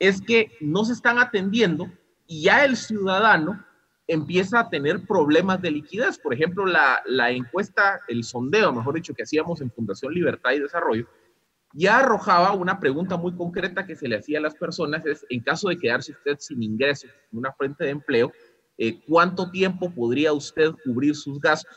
es 0.00 0.20
que 0.20 0.50
no 0.60 0.84
se 0.84 0.92
están 0.92 1.18
atendiendo 1.18 1.90
y 2.26 2.42
ya 2.42 2.64
el 2.64 2.76
ciudadano 2.76 3.64
empieza 4.08 4.60
a 4.60 4.70
tener 4.70 5.06
problemas 5.06 5.62
de 5.62 5.70
liquidez. 5.70 6.18
Por 6.18 6.34
ejemplo, 6.34 6.66
la, 6.66 7.02
la, 7.06 7.30
encuesta, 7.30 8.00
el 8.08 8.24
sondeo, 8.24 8.72
mejor 8.72 8.94
dicho, 8.94 9.14
que 9.14 9.22
hacíamos 9.22 9.60
en 9.60 9.70
Fundación 9.70 10.14
Libertad 10.14 10.52
y 10.52 10.60
Desarrollo, 10.60 11.06
ya 11.74 11.98
arrojaba 11.98 12.52
una 12.52 12.80
pregunta 12.80 13.16
muy 13.16 13.34
concreta 13.36 13.86
que 13.86 13.94
se 13.94 14.08
le 14.08 14.16
hacía 14.16 14.38
a 14.38 14.42
las 14.42 14.54
personas, 14.54 15.04
es 15.04 15.24
en 15.28 15.40
caso 15.40 15.68
de 15.68 15.78
quedarse 15.78 16.12
usted 16.12 16.36
sin 16.38 16.62
ingresos 16.62 17.10
en 17.30 17.38
una 17.38 17.52
fuente 17.52 17.84
de 17.84 17.90
empleo, 17.90 18.32
eh, 18.78 19.00
¿cuánto 19.06 19.50
tiempo 19.50 19.90
podría 19.90 20.32
usted 20.32 20.72
cubrir 20.84 21.14
sus 21.14 21.38
gastos? 21.38 21.76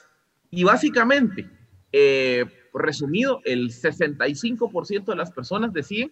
Y 0.50 0.64
básicamente, 0.64 1.50
eh, 1.92 2.46
resumido, 2.74 3.42
el 3.44 3.72
65% 3.72 5.06
de 5.06 5.16
las 5.18 5.32
personas 5.32 5.74
decían 5.74 6.12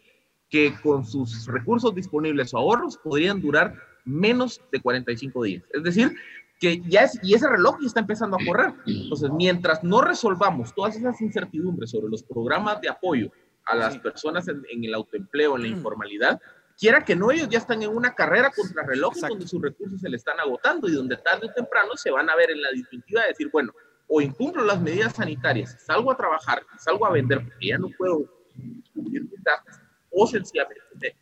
que 0.49 0.73
con 0.81 1.05
sus 1.05 1.45
recursos 1.45 1.93
disponibles 1.95 2.53
o 2.53 2.57
ahorros 2.57 2.97
podrían 2.97 3.39
durar 3.39 3.75
menos 4.05 4.61
de 4.71 4.81
45 4.81 5.43
días. 5.43 5.63
Es 5.73 5.83
decir, 5.83 6.15
que 6.59 6.81
ya 6.81 7.03
es, 7.03 7.19
y 7.23 7.33
ese 7.33 7.47
reloj 7.47 7.77
ya 7.81 7.87
está 7.87 7.99
empezando 8.01 8.37
a 8.37 8.45
correr. 8.45 8.73
Entonces, 8.85 9.29
mientras 9.31 9.83
no 9.83 10.01
resolvamos 10.01 10.75
todas 10.75 10.95
esas 10.95 11.19
incertidumbres 11.21 11.91
sobre 11.91 12.09
los 12.09 12.23
programas 12.23 12.81
de 12.81 12.89
apoyo 12.89 13.31
a 13.65 13.75
las 13.75 13.97
personas 13.97 14.47
en, 14.47 14.83
el 14.83 14.93
autoempleo, 14.93 15.55
en 15.55 15.63
la 15.63 15.69
mm. 15.69 15.71
informalidad, 15.71 16.41
quiera 16.77 17.03
que 17.05 17.15
no, 17.15 17.31
ellos 17.31 17.49
ya 17.49 17.59
están 17.59 17.81
en 17.81 17.95
una 17.95 18.13
carrera 18.13 18.51
contra 18.55 18.85
reloj 18.85 19.15
donde 19.15 19.47
sus 19.47 19.61
recursos 19.61 20.01
se 20.01 20.09
le 20.09 20.17
están 20.17 20.39
agotando 20.39 20.87
y 20.87 20.93
donde 20.93 21.17
tarde 21.17 21.47
o 21.47 21.53
temprano 21.53 21.95
se 21.95 22.11
van 22.11 22.29
a 22.29 22.35
ver 22.35 22.51
en 22.51 22.61
la 22.61 22.71
disyuntiva 22.71 23.21
de 23.21 23.29
decir, 23.29 23.49
bueno, 23.51 23.71
o 24.07 24.21
incumplo 24.21 24.63
las 24.63 24.81
medidas 24.81 25.13
sanitarias, 25.13 25.77
salgo 25.85 26.11
a 26.11 26.17
trabajar, 26.17 26.63
salgo 26.77 27.05
a 27.05 27.11
vender 27.11 27.43
porque 27.43 27.67
ya 27.67 27.77
no 27.77 27.89
puedo 27.97 28.25
cubrir 28.93 29.21
mis 29.23 29.43
gastos, 29.43 29.75
o 30.09 30.25
sencillamente 30.25 31.15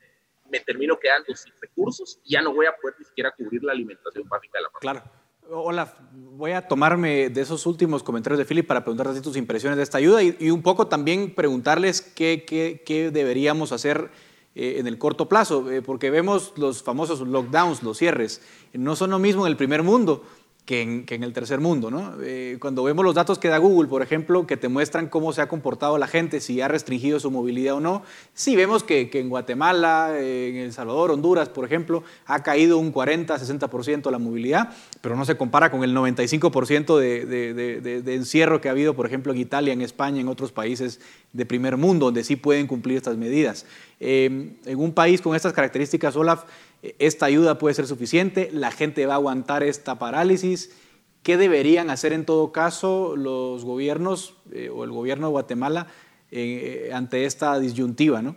me 0.52 0.60
termino 0.60 0.98
quedando 1.00 1.36
sin 1.36 1.54
recursos 1.62 2.20
y 2.24 2.34
ya 2.34 2.42
no 2.42 2.54
voy 2.54 2.66
a 2.66 2.76
poder 2.82 2.96
ni 3.00 3.06
siquiera 3.06 3.34
cubrir 3.36 3.64
la 3.64 3.74
alimentación 3.74 4.28
básica 4.28 4.60
de 4.60 4.64
la 4.64 4.70
familia. 4.70 5.02
Claro. 5.02 5.28
Hola, 5.50 5.96
voy 6.12 6.52
a 6.52 6.68
tomarme 6.68 7.30
de 7.30 7.40
esos 7.40 7.66
últimos 7.66 8.04
comentarios 8.04 8.38
de 8.38 8.44
Philip 8.44 8.68
para 8.68 8.84
preguntarte 8.84 9.22
tus 9.22 9.38
impresiones 9.38 9.78
de 9.78 9.84
esta 9.84 9.98
ayuda 9.98 10.22
y, 10.22 10.52
un 10.52 10.62
poco 10.62 10.88
también 10.88 11.34
preguntarles 11.34 12.02
qué, 12.02 12.44
qué, 12.46 12.84
qué 12.86 13.12
deberíamos 13.12 13.72
hacer 13.72 14.12
eh, 14.56 14.80
en 14.80 14.88
el 14.88 14.98
corto 14.98 15.30
plazo, 15.30 15.72
eh, 15.72 15.82
porque 15.82 16.10
vemos 16.10 16.52
los 16.58 16.84
famosos 16.84 17.22
lockdowns, 17.22 17.84
los 17.84 17.98
cierres, 17.98 18.42
no 18.74 18.96
son 18.96 19.12
lo 19.12 19.20
mismo 19.20 19.46
en 19.46 19.52
el 19.52 19.56
primer 19.56 19.84
mundo 19.84 20.24
que 20.68 20.82
en, 20.82 21.24
el 21.24 21.32
tercer 21.32 21.62
mundo. 21.62 21.90
Eh, 22.22 22.58
cuando 22.60 22.84
vemos 22.84 23.06
los 23.06 23.16
datos 23.16 23.40
que 23.40 23.48
da 23.48 23.58
Google, 23.58 23.88
por 23.88 24.02
ejemplo, 24.02 24.46
que 24.46 24.58
te 24.58 24.68
muestran 24.68 25.08
cómo 25.08 25.32
se 25.32 25.42
ha 25.42 25.48
comportado 25.48 25.98
la 25.98 26.08
gente, 26.08 26.42
si 26.42 26.60
ha 26.60 26.68
restringido 26.68 27.22
su 27.22 27.32
movilidad 27.32 27.76
o 27.76 27.80
no, 27.80 28.04
sí 28.34 28.58
vemos 28.58 28.84
que, 28.84 29.10
en 29.14 29.30
Guatemala, 29.30 30.20
en 30.20 30.58
El 30.58 30.74
Salvador, 30.74 31.12
Honduras, 31.12 31.48
por 31.48 31.64
ejemplo, 31.64 32.04
ha 32.26 32.44
caído 32.44 32.80
un 32.80 32.94
40-60% 32.94 34.12
la 34.12 34.20
movilidad, 34.20 34.74
pero 35.00 35.16
no 35.16 35.24
se 35.24 35.38
compara 35.38 35.72
con 35.72 35.86
el 35.86 35.96
95% 35.96 37.00
de, 37.00 37.26
de, 37.26 38.02
de, 38.02 38.16
encierro 38.16 38.60
que 38.60 38.68
ha 38.68 38.72
habido, 38.72 38.94
por 38.94 39.06
ejemplo, 39.06 39.32
en 39.32 39.40
Italia, 39.40 39.72
en 39.72 39.82
España, 39.82 40.20
en 40.20 40.28
otros 40.28 40.52
países 40.52 41.00
de 41.32 41.46
primer 41.46 41.78
mundo, 41.78 42.08
donde 42.08 42.26
sí 42.26 42.36
pueden 42.36 42.68
cumplir 42.68 42.98
estas 42.98 43.16
medidas. 43.16 43.66
Eh, 44.02 44.52
en 44.66 44.80
un 44.80 44.92
país 44.92 45.22
con 45.22 45.34
estas 45.34 45.54
características, 45.54 46.16
Olaf, 46.18 46.44
esta 46.82 47.26
ayuda 47.26 47.58
puede 47.58 47.76
ser 47.76 47.88
suficiente, 47.88 48.50
la 48.54 48.72
gente 48.72 49.06
va 49.06 49.14
a 49.14 49.18
aguantar 49.18 49.64
esta 49.64 50.00
parálisis. 50.00 50.76
¿Qué 51.24 51.38
deberían 51.38 51.90
hacer 51.90 52.14
en 52.14 52.26
todo 52.26 52.52
caso 52.52 53.16
los 53.16 53.66
gobiernos 53.66 54.36
eh, 54.52 54.70
o 54.70 54.84
el 54.84 54.92
gobierno 54.92 55.28
de 55.28 55.32
Guatemala 55.32 55.88
eh, 56.32 56.92
ante 56.94 57.26
esta 57.26 57.60
disyuntiva, 57.60 58.22
no? 58.22 58.36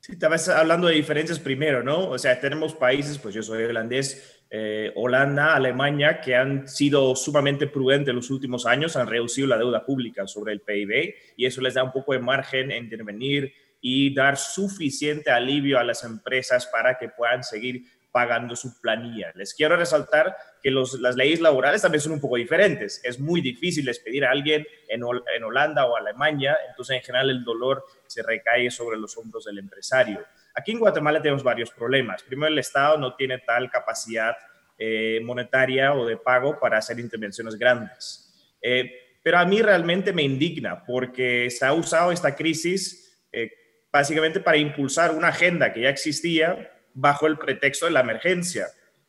Sí, 0.00 0.12
estabas 0.12 0.48
hablando 0.48 0.88
de 0.88 0.94
diferencias 0.94 1.38
primero, 1.38 1.82
¿no? 1.82 2.10
O 2.10 2.18
sea, 2.18 2.38
tenemos 2.38 2.74
países, 2.74 3.16
pues 3.18 3.34
yo 3.34 3.42
soy 3.42 3.64
holandés, 3.64 4.42
eh, 4.50 4.92
Holanda, 4.94 5.56
Alemania, 5.56 6.20
que 6.20 6.36
han 6.36 6.68
sido 6.68 7.16
sumamente 7.16 7.66
prudentes 7.66 8.10
en 8.10 8.16
los 8.16 8.30
últimos 8.30 8.66
años, 8.66 8.96
han 8.96 9.06
reducido 9.06 9.48
la 9.48 9.58
deuda 9.58 9.84
pública 9.84 10.26
sobre 10.26 10.52
el 10.52 10.60
PIB 10.60 11.14
y 11.36 11.46
eso 11.46 11.60
les 11.60 11.74
da 11.74 11.82
un 11.82 11.90
poco 11.90 12.12
de 12.12 12.18
margen 12.18 12.70
en 12.70 12.84
intervenir 12.84 13.52
y 13.86 14.14
dar 14.14 14.38
suficiente 14.38 15.30
alivio 15.30 15.78
a 15.78 15.84
las 15.84 16.04
empresas 16.04 16.66
para 16.68 16.96
que 16.96 17.10
puedan 17.10 17.44
seguir 17.44 17.82
pagando 18.10 18.56
su 18.56 18.80
planilla. 18.80 19.30
Les 19.34 19.52
quiero 19.52 19.76
resaltar 19.76 20.34
que 20.62 20.70
las 20.70 21.16
leyes 21.16 21.42
laborales 21.42 21.82
también 21.82 22.00
son 22.00 22.12
un 22.12 22.20
poco 22.20 22.36
diferentes. 22.36 23.02
Es 23.04 23.20
muy 23.20 23.42
difícil 23.42 23.84
despedir 23.84 24.24
a 24.24 24.30
alguien 24.30 24.66
en, 24.88 25.02
en 25.36 25.44
Holanda 25.44 25.84
o 25.84 25.96
Alemania, 25.96 26.56
entonces 26.66 26.96
en 26.96 27.02
general 27.02 27.28
el 27.28 27.44
dolor 27.44 27.84
se 28.06 28.22
recae 28.22 28.70
sobre 28.70 28.96
los 28.96 29.18
hombros 29.18 29.44
del 29.44 29.58
empresario. 29.58 30.24
Aquí 30.54 30.72
en 30.72 30.78
Guatemala 30.78 31.20
tenemos 31.20 31.42
varios 31.42 31.70
problemas. 31.70 32.22
Primero, 32.22 32.50
el 32.50 32.58
Estado 32.58 32.96
no 32.96 33.14
tiene 33.16 33.40
tal 33.40 33.70
capacidad 33.70 34.34
eh, 34.78 35.20
monetaria 35.22 35.92
o 35.92 36.06
de 36.06 36.16
pago 36.16 36.58
para 36.58 36.78
hacer 36.78 36.98
intervenciones 36.98 37.56
grandes. 37.56 38.50
Eh, 38.62 39.18
pero 39.22 39.36
a 39.36 39.44
mí 39.44 39.60
realmente 39.60 40.14
me 40.14 40.22
indigna 40.22 40.82
porque 40.86 41.50
se 41.50 41.66
ha 41.66 41.74
usado 41.74 42.12
esta 42.12 42.34
crisis 42.34 43.20
eh, 43.30 43.50
básicamente 43.94 44.40
para 44.40 44.56
impulsar 44.56 45.14
una 45.14 45.28
agenda 45.28 45.72
que 45.72 45.82
ya 45.82 45.88
existía 45.88 46.68
bajo 46.94 47.28
el 47.28 47.38
pretexto 47.38 47.86
de 47.86 47.92
la 47.92 48.00
emergencia. 48.00 48.66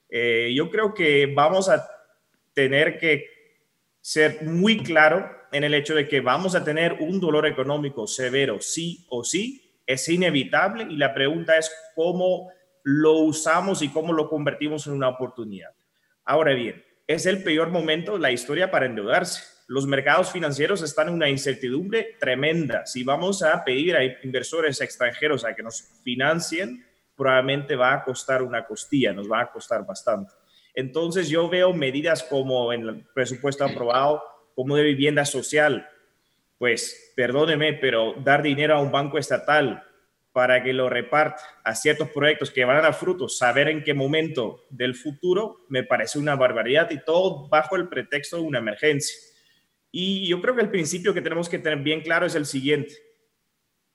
Eh, 0.08 0.54
yo 0.56 0.70
creo 0.70 0.94
que 0.94 1.26
vamos 1.26 1.70
a 1.70 1.90
tener 2.54 3.00
que 3.00 3.26
ser 4.00 4.44
muy 4.44 4.84
claro 4.84 5.28
en 5.52 5.64
el 5.64 5.74
hecho 5.74 5.96
de 5.96 6.08
que 6.08 6.22
vamos 6.22 6.54
a 6.54 6.64
tener 6.64 6.98
un 7.00 7.20
dolor 7.20 7.48
económico 7.48 8.06
severo, 8.06 8.62
sí 8.62 9.08
o 9.10 9.24
sí, 9.24 9.82
es 9.88 10.08
inevitable 10.08 10.86
y 10.88 10.98
la 10.98 11.16
pregunta 11.16 11.58
es 11.58 11.72
cómo 11.96 12.52
lo 12.84 13.14
usamos 13.22 13.82
y 13.82 13.90
cómo 13.90 14.14
lo 14.14 14.30
convertimos 14.30 14.86
en 14.86 14.94
una 14.94 15.10
oportunidad. 15.10 15.72
Ahora 16.24 16.54
bien, 16.54 16.86
es 17.08 17.26
el 17.26 17.42
peor 17.42 17.72
momento 17.72 18.14
de 18.14 18.20
la 18.20 18.32
historia 18.32 18.70
para 18.70 18.86
endeudarse 18.86 19.55
los 19.68 19.88
mercados 19.88 20.32
financieros 20.32 20.82
están 20.82 21.08
en 21.08 21.16
una 21.16 21.30
incertidumbre 21.30 22.16
tremenda. 22.20 22.86
Si 22.86 23.04
vamos 23.04 23.42
a 23.42 23.64
pedir 23.64 23.96
a 23.96 24.04
inversores 24.24 24.80
extranjeros 24.82 25.44
a 25.44 25.56
que 25.56 25.64
nos 25.64 25.82
financien, 26.04 26.86
probablemente 27.16 27.76
va 27.76 27.94
a 27.94 28.04
costar 28.04 28.44
una 28.44 28.66
costilla, 28.66 29.14
nos 29.14 29.32
va 29.32 29.42
a 29.42 29.52
costar 29.52 29.86
bastante. 29.86 30.34
Entonces 30.74 31.30
yo 31.30 31.50
veo 31.50 31.74
medidas 31.74 32.22
como 32.24 32.74
en 32.74 32.82
el 32.82 33.06
presupuesto 33.14 33.64
aprobado, 33.64 34.22
como 34.54 34.76
de 34.76 34.84
vivienda 34.84 35.26
social. 35.26 35.90
Pues 36.58 37.14
perdóneme, 37.16 37.74
pero 37.74 38.14
dar 38.24 38.44
dinero 38.44 38.76
a 38.76 38.82
un 38.82 38.92
banco 38.92 39.18
estatal 39.18 39.84
para 40.32 40.62
que 40.62 40.74
lo 40.74 40.90
reparta 40.90 41.42
a 41.64 41.74
ciertos 41.76 42.10
proyectos 42.10 42.52
que 42.52 42.66
van 42.66 42.78
a 42.78 42.82
dar 42.82 42.94
frutos, 42.94 43.38
saber 43.38 43.70
en 43.70 43.84
qué 43.84 43.94
momento 43.94 44.66
del 44.70 44.94
futuro, 44.94 45.66
me 45.70 45.84
parece 45.84 46.20
una 46.20 46.36
barbaridad 46.36 46.92
y 46.92 47.04
todo 47.04 47.48
bajo 47.48 47.78
el 47.78 47.88
pretexto 47.88 48.36
de 48.36 48.44
una 48.44 48.60
emergencia. 48.60 49.16
Y 49.98 50.28
yo 50.28 50.42
creo 50.42 50.58
que 50.58 50.62
el 50.62 50.70
principio 50.70 51.14
que 51.14 51.22
tenemos 51.22 51.48
que 51.48 51.58
tener 51.58 51.80
bien 51.80 52.02
claro 52.02 52.26
es 52.26 52.36
el 52.36 52.46
siguiente. 52.46 52.96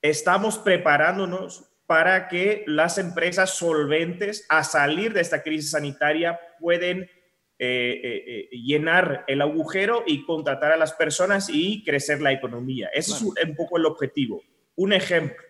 Estamos 0.00 0.56
preparándonos 0.56 1.70
para 1.84 2.26
que 2.28 2.64
las 2.66 2.96
empresas 2.96 3.50
solventes 3.50 4.46
a 4.48 4.64
salir 4.64 5.12
de 5.12 5.20
esta 5.20 5.42
crisis 5.42 5.72
sanitaria 5.72 6.40
pueden 6.58 7.02
eh, 7.02 7.10
eh, 7.58 8.24
eh, 8.26 8.48
llenar 8.50 9.24
el 9.26 9.42
agujero 9.42 10.02
y 10.06 10.24
contratar 10.24 10.72
a 10.72 10.78
las 10.78 10.94
personas 10.94 11.50
y 11.52 11.84
crecer 11.84 12.22
la 12.22 12.32
economía. 12.32 12.88
Ese 12.94 13.12
es 13.12 13.20
un, 13.20 13.34
poco 13.54 13.76
el 13.76 13.84
objetivo. 13.84 14.42
Un 14.76 14.94
ejemplo, 14.94 15.44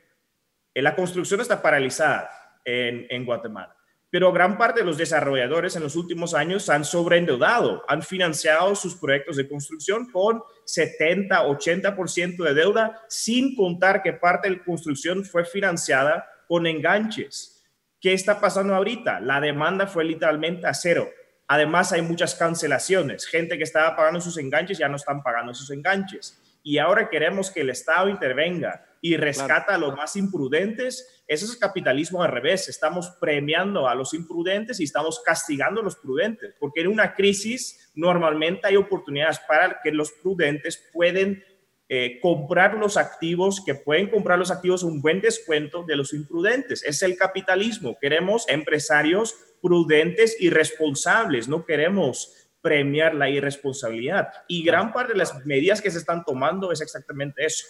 la 0.75 0.97
construcción 0.97 1.41
está 1.41 1.63
paralizada 1.63 2.29
en, 2.65 3.07
en 3.09 3.25
Guatemala 3.25 3.80
pero 4.11 4.33
gran 4.33 4.59
parte 4.59 4.81
de 4.81 4.87
los 4.87 4.99
desarrolladores 4.99 5.77
en 5.77 5.85
los 5.85 5.95
últimos 5.95 6.35
años 6.35 6.69
han 6.69 6.85
sobreendeudado, 6.85 7.85
han 7.87 8.03
financiado 8.03 8.75
sus 8.75 8.97
proyectos 8.97 9.37
de 9.37 9.49
construcción 9.49 10.11
con 10.11 10.43
70, 10.65 11.47
80% 11.47 12.45
de 12.45 12.55
deuda, 12.55 13.01
sin 13.09 13.55
contar 13.55 14.03
que 14.03 14.13
parte 14.13 14.51
de 14.51 14.57
la 14.57 14.65
construcción 14.65 15.25
fue 15.25 15.45
financiada 15.45 16.27
con 16.49 16.67
enganches. 16.67 17.65
¿Qué 18.01 18.13
está 18.13 18.41
pasando 18.41 18.75
ahorita? 18.75 19.21
La 19.21 19.41
demanda 19.41 19.87
fue 19.87 20.05
literalmente 20.05 20.67
a 20.67 20.75
cero. 20.75 21.09
Además, 21.47 21.93
hay 21.93 22.03
muchas 22.03 22.35
cancelaciones. 22.35 23.27
Gente 23.27 23.59
que 23.59 23.65
estaba 23.65 23.95
pagando 23.95 24.21
sus 24.21 24.39
enganches 24.39 24.79
ya 24.79 24.89
no 24.89 24.97
están 24.97 25.23
pagando 25.23 25.55
sus 25.55 25.71
enganches. 25.71 26.41
Y 26.63 26.79
ahora 26.79 27.09
queremos 27.09 27.51
que 27.51 27.61
el 27.61 27.71
Estado 27.71 28.09
intervenga 28.09 28.85
y 29.01 29.17
rescata 29.17 29.75
a 29.75 29.79
los 29.79 29.97
más 29.97 30.17
imprudentes. 30.17 31.23
Eso 31.27 31.47
es 31.47 31.53
el 31.53 31.59
capitalismo 31.59 32.23
al 32.23 32.31
revés. 32.31 32.69
Estamos 32.69 33.11
premiando 33.21 33.89
a 33.89 33.95
los 33.95 34.15
imprudentes 34.15 34.81
y 34.81 34.85
estamos 34.85 35.21
castigando 35.25 35.81
a 35.81 35.85
los 35.85 35.97
prudentes, 35.97 36.55
porque 36.59 36.83
en 36.83 36.89
una 36.89 37.15
crisis 37.15 37.91
normalmente 37.95 38.67
hay 38.67 38.77
oportunidades 38.77 39.41
para 39.41 39.81
que 39.83 39.93
los 39.93 40.13
prudentes 40.13 40.83
pueden 40.93 41.43
eh, 41.89 42.21
comprar 42.21 42.75
los 42.75 42.97
activos, 42.97 43.63
que 43.65 43.75
pueden 43.75 44.11
comprar 44.11 44.39
los 44.39 44.51
activos 44.51 44.85
a 44.85 44.87
un 44.87 45.01
buen 45.01 45.21
descuento 45.21 45.83
de 45.83 45.97
los 45.97 46.13
imprudentes. 46.13 46.85
Es 46.85 47.03
el 47.03 47.17
capitalismo. 47.17 47.97
Queremos 48.01 48.49
empresarios 48.49 49.35
prudentes 49.61 50.37
y 50.41 50.51
responsables, 50.51 51.49
no 51.49 51.65
queremos 51.65 52.49
premiar 52.61 53.15
la 53.15 53.29
irresponsabilidad. 53.29 54.29
Y 54.49 54.63
gran 54.63 54.93
parte 54.93 55.15
de 55.15 55.19
las 55.19 55.45
medidas 55.47 55.81
que 55.81 55.91
se 55.91 55.99
están 55.99 56.25
tomando 56.25 56.73
es 56.73 56.81
exactamente 56.81 57.45
eso. 57.45 57.67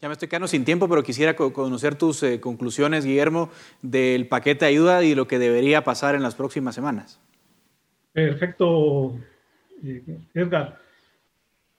Ya 0.00 0.08
me 0.08 0.12
estoy 0.12 0.28
quedando 0.28 0.48
sin 0.48 0.64
tiempo, 0.64 0.88
pero 0.88 1.02
quisiera 1.02 1.34
conocer 1.34 1.94
tus 1.94 2.22
eh, 2.22 2.40
conclusiones, 2.40 3.04
Guillermo, 3.04 3.50
del 3.82 4.28
paquete 4.28 4.66
de 4.66 4.70
ayuda 4.70 5.02
y 5.02 5.14
lo 5.14 5.26
que 5.26 5.38
debería 5.38 5.84
pasar 5.84 6.14
en 6.14 6.22
las 6.22 6.34
próximas 6.34 6.74
semanas. 6.74 7.20
Perfecto, 8.12 9.14
Edgar 10.34 10.78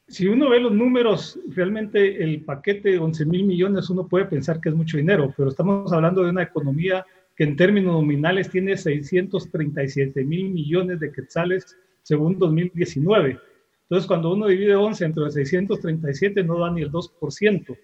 si 0.07 0.27
uno 0.27 0.49
ve 0.49 0.59
los 0.59 0.71
números, 0.71 1.37
realmente 1.49 2.23
el 2.23 2.41
paquete 2.41 2.91
de 2.91 2.99
11 2.99 3.25
mil 3.25 3.43
millones 3.43 3.89
uno 3.89 4.07
puede 4.07 4.25
pensar 4.25 4.61
que 4.61 4.69
es 4.69 4.75
mucho 4.75 4.97
dinero, 4.97 5.33
pero 5.35 5.49
estamos 5.49 5.91
hablando 5.91 6.23
de 6.23 6.29
una 6.29 6.43
economía 6.43 7.05
que 7.35 7.43
en 7.43 7.55
términos 7.57 7.93
nominales 7.93 8.49
tiene 8.49 8.77
637 8.77 10.23
mil 10.23 10.49
millones 10.49 10.99
de 11.01 11.11
quetzales 11.11 11.77
según 12.03 12.39
2019. 12.39 13.37
Entonces, 13.83 14.07
cuando 14.07 14.33
uno 14.33 14.47
divide 14.47 14.75
11 14.75 15.05
entre 15.05 15.29
637, 15.29 16.43
no 16.43 16.59
da 16.59 16.71
ni 16.71 16.81
el 16.81 16.91
2%. 16.91 17.77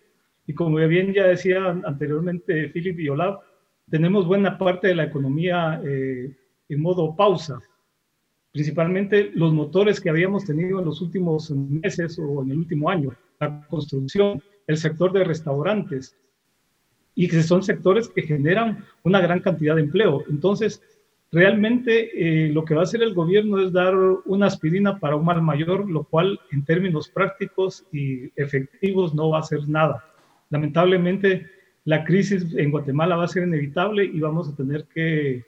Y 0.46 0.54
como 0.54 0.76
bien 0.76 1.14
ya 1.14 1.28
decía 1.28 1.70
anteriormente 1.86 2.70
Philip 2.70 3.00
y 3.00 3.10
Olaf, 3.10 3.42
tenemos 3.90 4.28
buena 4.28 4.58
parte 4.58 4.88
de 4.90 4.96
la 4.96 5.06
economía 5.06 5.82
eh, 5.84 6.36
en 6.70 6.82
modo 6.82 7.16
pausa 7.16 7.62
principalmente 8.54 9.32
los 9.34 9.52
motores 9.52 10.00
que 10.00 10.12
habíamos 10.12 10.46
tenido 10.46 10.80
en 10.80 10.86
los 10.86 11.02
últimos 11.02 11.50
meses 11.52 12.18
o 12.20 12.44
en 12.44 12.52
el 12.52 12.60
último 12.60 12.90
año, 12.90 13.10
la 13.40 13.66
construcción, 13.68 14.42
el 14.68 14.78
sector 14.78 15.12
de 15.12 15.24
restaurantes, 15.24 16.16
y 17.16 17.28
que 17.28 17.42
son 17.42 17.64
sectores 17.64 18.08
que 18.08 18.22
generan 18.22 18.86
una 19.04 19.20
gran 19.22 19.40
cantidad 19.40 19.76
de 19.76 19.82
empleo. 19.82 20.24
Entonces, 20.30 20.82
realmente 21.32 22.12
eh, 22.14 22.50
lo 22.50 22.64
que 22.64 22.76
va 22.76 22.82
a 22.82 22.84
hacer 22.84 23.02
el 23.02 23.16
gobierno 23.16 23.60
es 23.60 23.74
dar 23.74 23.96
una 24.26 24.46
aspirina 24.46 25.00
para 25.00 25.16
un 25.16 25.26
mal 25.26 25.42
mayor, 25.42 25.90
lo 25.90 26.04
cual 26.04 26.40
en 26.52 26.64
términos 26.64 27.10
prácticos 27.10 27.86
y 27.92 28.32
efectivos 28.40 29.16
no 29.16 29.32
va 29.32 29.38
a 29.38 29.42
hacer 29.42 29.68
nada. 29.68 30.04
Lamentablemente, 30.54 31.48
la 31.84 32.04
crisis 32.04 32.46
en 32.56 32.70
Guatemala 32.70 33.16
va 33.16 33.24
a 33.24 33.28
ser 33.28 33.42
inevitable 33.42 34.06
y 34.06 34.20
vamos 34.20 34.48
a 34.48 34.56
tener 34.56 34.86
que 34.86 35.44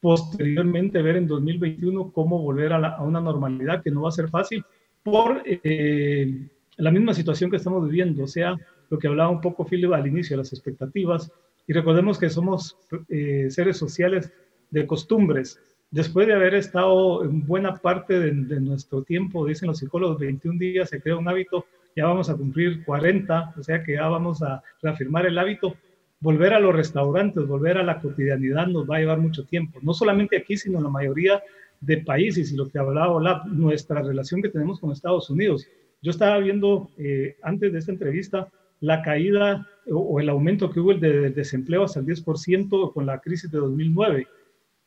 posteriormente 0.00 1.02
ver 1.02 1.16
en 1.16 1.26
2021 1.26 2.12
cómo 2.12 2.40
volver 2.40 2.72
a, 2.72 3.02
una 3.02 3.20
normalidad 3.20 3.82
que 3.82 3.90
no 3.90 4.02
va 4.02 4.10
a 4.10 4.12
ser 4.12 4.28
fácil 4.28 4.64
por 5.02 5.42
eh, 5.44 6.46
la 6.76 6.92
misma 6.92 7.12
situación 7.12 7.50
que 7.50 7.56
estamos 7.56 7.84
viviendo, 7.84 8.22
o 8.22 8.28
sea, 8.28 8.56
lo 8.88 9.00
que 9.00 9.08
hablaba 9.08 9.30
un 9.30 9.40
poco 9.40 9.66
Philip 9.66 9.92
al 9.92 10.06
inicio, 10.06 10.36
las 10.36 10.52
expectativas, 10.52 11.32
y 11.66 11.72
recordemos 11.72 12.16
que 12.16 12.30
somos 12.30 12.76
eh, 13.08 13.48
seres 13.50 13.78
sociales 13.78 14.32
de 14.70 14.86
costumbres. 14.86 15.58
Después 15.90 16.28
de 16.28 16.34
haber 16.34 16.54
estado 16.54 17.24
en 17.24 17.44
buena 17.44 17.74
parte 17.74 18.20
de, 18.20 18.30
de, 18.30 18.60
nuestro 18.60 19.02
tiempo, 19.02 19.44
dicen 19.44 19.66
los 19.66 19.78
psicólogos, 19.78 20.20
21 20.20 20.56
días 20.56 20.88
se 20.88 21.00
crea 21.00 21.16
un 21.16 21.28
hábito, 21.28 21.66
ya 21.96 22.06
vamos 22.06 22.30
a 22.30 22.36
cumplir 22.36 22.84
40, 22.84 23.54
o 23.58 23.62
sea 23.62 23.82
que 23.82 23.94
ya 23.94 24.08
vamos 24.08 24.42
a 24.42 24.62
reafirmar 24.82 25.26
el 25.26 25.38
hábito, 25.38 25.76
volver 26.20 26.52
a 26.52 26.60
los 26.60 26.74
restaurantes, 26.74 27.46
volver 27.46 27.78
a 27.78 27.82
la 27.82 28.00
cotidianidad 28.00 28.66
nos 28.66 28.88
va 28.88 28.96
a 28.96 29.00
llevar 29.00 29.18
mucho 29.18 29.44
tiempo. 29.44 29.78
No 29.82 29.94
solamente 29.94 30.36
aquí, 30.36 30.56
sino 30.56 30.78
en 30.78 30.84
la 30.84 30.90
mayoría 30.90 31.42
de 31.80 31.98
países 31.98 32.52
y 32.52 32.56
lo 32.56 32.68
que 32.68 32.78
hablaba 32.78 33.44
nuestra 33.46 34.02
relación 34.02 34.42
que 34.42 34.50
tenemos 34.50 34.80
con 34.80 34.92
Estados 34.92 35.30
Unidos. 35.30 35.66
Yo 36.02 36.10
estaba 36.10 36.38
viendo 36.38 36.90
eh, 36.98 37.36
antes 37.42 37.72
de 37.72 37.78
esta 37.78 37.92
entrevista 37.92 38.48
la 38.80 39.02
caída 39.02 39.66
o, 39.90 40.20
el 40.20 40.28
aumento 40.28 40.70
que 40.70 40.80
hubo 40.80 40.92
el 40.92 41.00
de, 41.00 41.30
desempleo 41.30 41.84
hasta 41.84 42.00
el 42.00 42.06
10% 42.06 42.92
con 42.92 43.06
la 43.06 43.20
crisis 43.20 43.50
de 43.50 43.58
2009. 43.58 44.26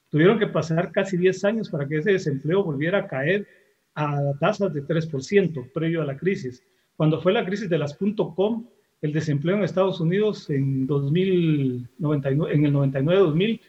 Tuvieron 0.09 0.39
que 0.39 0.47
pasar 0.47 0.91
casi 0.91 1.17
10 1.17 1.43
años 1.45 1.69
para 1.69 1.87
que 1.87 1.97
ese 1.97 2.11
desempleo 2.11 2.63
volviera 2.63 2.99
a 2.99 3.07
caer 3.07 3.47
a 3.95 4.33
tasas 4.39 4.73
de 4.73 4.83
3% 4.83 5.71
previo 5.71 6.01
a 6.01 6.05
la 6.05 6.17
crisis. 6.17 6.63
Cuando 6.95 7.21
fue 7.21 7.33
la 7.33 7.45
crisis 7.45 7.69
de 7.69 7.77
las 7.77 7.97
.com, 8.35 8.65
el 9.01 9.11
desempleo 9.11 9.57
en 9.57 9.63
Estados 9.63 9.99
Unidos 9.99 10.49
en, 10.49 10.87
2099, 10.87 12.53
en 12.53 12.65
el 12.65 12.73
99-2000 12.73 13.59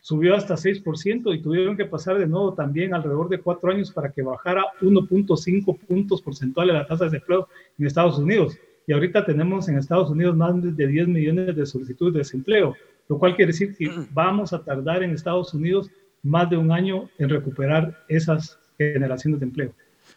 subió 0.00 0.34
hasta 0.34 0.54
6% 0.54 1.34
y 1.34 1.40
tuvieron 1.40 1.78
que 1.78 1.86
pasar 1.86 2.18
de 2.18 2.26
nuevo 2.26 2.52
también 2.52 2.92
alrededor 2.92 3.30
de 3.30 3.40
cuatro 3.40 3.70
años 3.70 3.90
para 3.90 4.12
que 4.12 4.20
bajara 4.20 4.62
1.5 4.82 5.78
puntos 5.78 6.20
porcentuales 6.20 6.74
la 6.74 6.86
tasa 6.86 7.04
de 7.04 7.10
desempleo 7.10 7.48
en 7.78 7.86
Estados 7.86 8.18
Unidos. 8.18 8.58
Y 8.86 8.92
ahorita 8.92 9.24
tenemos 9.24 9.66
en 9.68 9.78
Estados 9.78 10.10
Unidos 10.10 10.36
más 10.36 10.54
de 10.76 10.86
10 10.86 11.08
millones 11.08 11.56
de 11.56 11.64
solicitudes 11.64 12.12
de 12.12 12.18
desempleo, 12.18 12.76
lo 13.08 13.18
cual 13.18 13.34
quiere 13.34 13.52
decir 13.52 13.74
que 13.74 13.90
vamos 14.12 14.52
a 14.52 14.62
tardar 14.62 15.02
en 15.02 15.12
Estados 15.12 15.54
Unidos 15.54 15.90
más 16.22 16.50
de 16.50 16.58
un 16.58 16.70
año 16.70 17.08
en 17.18 17.30
recuperar 17.30 18.04
esas 18.08 18.58
generaciones 18.76 19.40
de 19.40 19.46
empleo. 19.46 19.72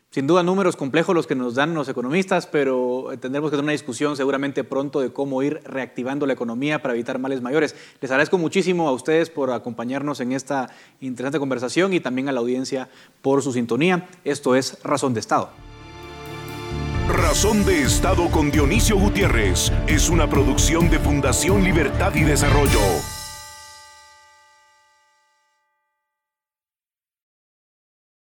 Sin 0.09 0.25
duda 0.25 0.41
números 0.41 0.77
complejos 0.77 1.13
los 1.13 1.27
que 1.27 1.35
nos 1.35 1.55
dan 1.55 1.73
los 1.73 1.89
economistas, 1.89 2.47
pero 2.47 3.07
tendremos 3.19 3.51
que 3.51 3.57
tener 3.57 3.65
una 3.65 3.73
discusión 3.73 4.15
seguramente 4.15 4.63
pronto 4.63 5.01
de 5.01 5.11
cómo 5.11 5.43
ir 5.43 5.59
reactivando 5.65 6.25
la 6.25 6.33
economía 6.33 6.81
para 6.81 6.93
evitar 6.93 7.19
males 7.19 7.41
mayores. 7.41 7.75
Les 7.99 8.09
agradezco 8.09 8.37
muchísimo 8.37 8.87
a 8.87 8.93
ustedes 8.93 9.29
por 9.29 9.51
acompañarnos 9.51 10.21
en 10.21 10.31
esta 10.31 10.69
interesante 11.01 11.39
conversación 11.39 11.93
y 11.93 11.99
también 11.99 12.29
a 12.29 12.31
la 12.31 12.39
audiencia 12.39 12.89
por 13.21 13.43
su 13.43 13.51
sintonía. 13.51 14.07
Esto 14.23 14.55
es 14.55 14.81
Razón 14.81 15.13
de 15.13 15.19
Estado. 15.19 15.49
Razón 17.09 17.65
de 17.65 17.81
Estado 17.83 18.29
con 18.31 18.49
Dionisio 18.49 18.97
Gutiérrez 18.97 19.71
es 19.87 20.09
una 20.09 20.29
producción 20.29 20.89
de 20.89 20.99
Fundación 20.99 21.63
Libertad 21.63 22.15
y 22.15 22.23
Desarrollo. 22.23 22.79